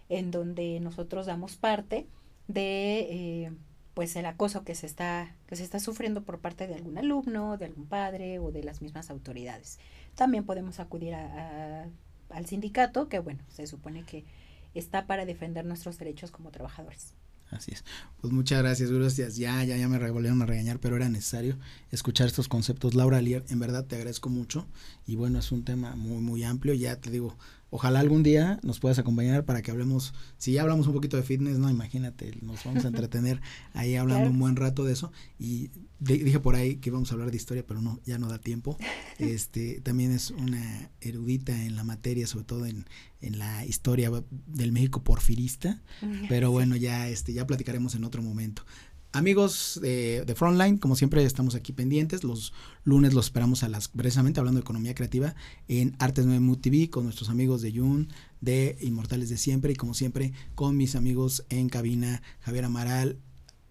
en 0.09 0.31
donde 0.31 0.81
nosotros 0.81 1.27
damos 1.27 1.57
parte 1.57 2.07
de 2.49 3.53
pues 3.99 4.15
el 4.15 4.27
acoso 4.27 4.63
que 4.63 4.77
se 4.77 4.87
está 4.87 5.35
que 5.49 5.57
se 5.57 5.65
está 5.65 5.81
sufriendo 5.81 6.23
por 6.23 6.39
parte 6.39 6.69
de 6.69 6.77
algún 6.77 6.99
alumno, 6.99 7.57
de 7.57 7.65
algún 7.65 7.87
padre 7.87 8.39
o 8.39 8.53
de 8.53 8.63
las 8.63 8.81
mismas 8.81 9.11
autoridades. 9.11 9.81
También 10.15 10.45
podemos 10.45 10.79
acudir 10.79 11.17
a, 11.17 11.89
al 12.31 12.47
sindicato, 12.47 13.09
que 13.09 13.19
bueno, 13.19 13.43
se 13.49 13.67
supone 13.67 14.05
que 14.05 14.25
está 14.73 15.09
para 15.09 15.27
defender 15.27 15.65
nuestros 15.65 15.99
derechos 15.99 16.31
como 16.31 16.53
trabajadores. 16.53 17.15
Así 17.51 17.73
es. 17.73 17.85
Pues 18.21 18.33
muchas 18.33 18.63
gracias, 18.63 18.93
gracias. 18.93 19.37
Ya, 19.37 19.65
ya, 19.65 19.77
ya 19.77 19.89
me 19.89 19.99
volvieron 20.13 20.43
a 20.43 20.47
regañar, 20.47 20.79
pero 20.79 20.95
era 20.95 21.09
necesario 21.09 21.59
escuchar 21.91 22.29
estos 22.29 22.47
conceptos. 22.47 22.95
Laura 22.95 23.21
Lier, 23.21 23.45
en 23.49 23.59
verdad 23.59 23.85
te 23.85 23.97
agradezco 23.97 24.29
mucho. 24.29 24.69
Y 25.09 25.17
bueno, 25.17 25.41
es 25.41 25.51
un 25.51 25.65
tema 25.65 25.97
muy, 25.97 26.21
muy 26.21 26.45
amplio. 26.45 26.73
Ya 26.75 27.01
te 27.01 27.11
digo, 27.11 27.37
ojalá 27.71 28.01
algún 28.01 28.23
día 28.23 28.59
nos 28.63 28.81
puedas 28.81 28.99
acompañar 28.99 29.45
para 29.45 29.63
que 29.63 29.71
hablemos, 29.71 30.15
si 30.37 30.53
ya 30.53 30.63
hablamos 30.63 30.87
un 30.87 30.95
poquito 30.95 31.17
de 31.17 31.23
fitness, 31.23 31.59
no, 31.59 31.71
imagínate, 31.71 32.37
nos 32.43 32.65
vamos 32.65 32.85
a 32.85 32.89
entretener 32.89 33.41
ahí 33.75 33.97
hablando 33.97 34.31
un 34.31 34.39
buen 34.39 34.57
rato 34.57 34.85
de 34.85 34.93
eso. 34.93 35.13
Y 35.39 35.71
dije 35.99 36.41
por 36.41 36.55
ahí 36.55 36.77
que 36.77 36.91
íbamos 36.91 37.11
a 37.11 37.15
hablar 37.15 37.31
de 37.31 37.37
historia, 37.37 37.65
pero 37.67 37.81
no, 37.81 38.01
ya 38.05 38.19
no 38.19 38.29
da 38.29 38.39
tiempo. 38.39 38.77
Este, 39.19 39.81
también 39.81 40.13
es 40.13 40.31
una 40.31 40.93
erudita 41.01 41.65
en 41.65 41.75
la 41.75 41.83
materia, 41.83 42.25
sobre 42.29 42.45
todo 42.45 42.67
en, 42.67 42.87
en 43.21 43.41
la 43.41 43.67
historia 43.67 44.13
del 44.47 44.71
México 44.71 45.03
porfirista, 45.03 45.83
pero 46.29 46.53
bueno, 46.53 46.77
ya, 46.77 47.09
este, 47.09 47.33
ya 47.33 47.45
platicaremos 47.45 47.97
en 47.97 48.05
otro 48.05 48.23
momento. 48.23 48.65
Amigos 49.13 49.79
de, 49.81 50.35
Frontline, 50.37 50.77
como 50.77 50.95
siempre 50.95 51.25
estamos 51.25 51.55
aquí 51.55 51.73
pendientes. 51.73 52.25
Los 52.25 52.53
lunes 52.85 53.15
los 53.15 53.27
esperamos 53.27 53.63
a 53.63 53.69
las, 53.69 53.89
precisamente 53.89 54.39
hablando 54.39 54.59
de 54.59 54.65
economía 54.65 54.95
creativa, 54.95 55.35
en 55.67 55.97
Artes 55.99 56.27
Memu 56.27 56.57
TV 56.57 56.91
con 56.91 57.05
nuestros 57.05 57.31
amigos 57.31 57.63
de 57.63 57.73
Jun, 57.73 58.09
de 58.43 58.77
Inmortales 58.83 59.31
de 59.31 59.39
Siempre 59.39 59.73
y 59.73 59.77
como 59.77 59.95
siempre 59.95 60.33
con 60.55 60.77
mis 60.77 60.95
amigos 60.95 61.45
en 61.49 61.71
cabina, 61.71 62.23
Javier 62.41 62.67
Amaral, 62.67 63.19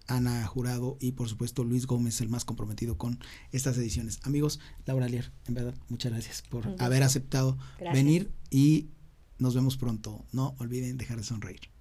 Ana 0.08 0.44
Jurado 0.46 0.96
y 1.00 1.12
por 1.12 1.28
supuesto 1.28 1.62
Luis 1.62 1.86
Gómez, 1.86 2.20
el 2.20 2.28
más 2.28 2.44
comprometido 2.44 2.98
con 2.98 3.20
estas 3.52 3.78
ediciones. 3.78 4.18
Amigos, 4.24 4.58
Laura 4.86 5.06
Alier, 5.06 5.30
en 5.46 5.54
verdad, 5.54 5.74
muchas 5.88 6.10
gracias 6.10 6.42
por 6.42 6.74
haber 6.80 7.04
aceptado 7.04 7.56
venir 7.92 8.32
y 8.50 8.88
nos 9.38 9.54
vemos 9.54 9.76
pronto. 9.76 10.24
No 10.32 10.56
olviden 10.58 10.98
dejar 10.98 11.18
de 11.18 11.24
sonreír. 11.24 11.77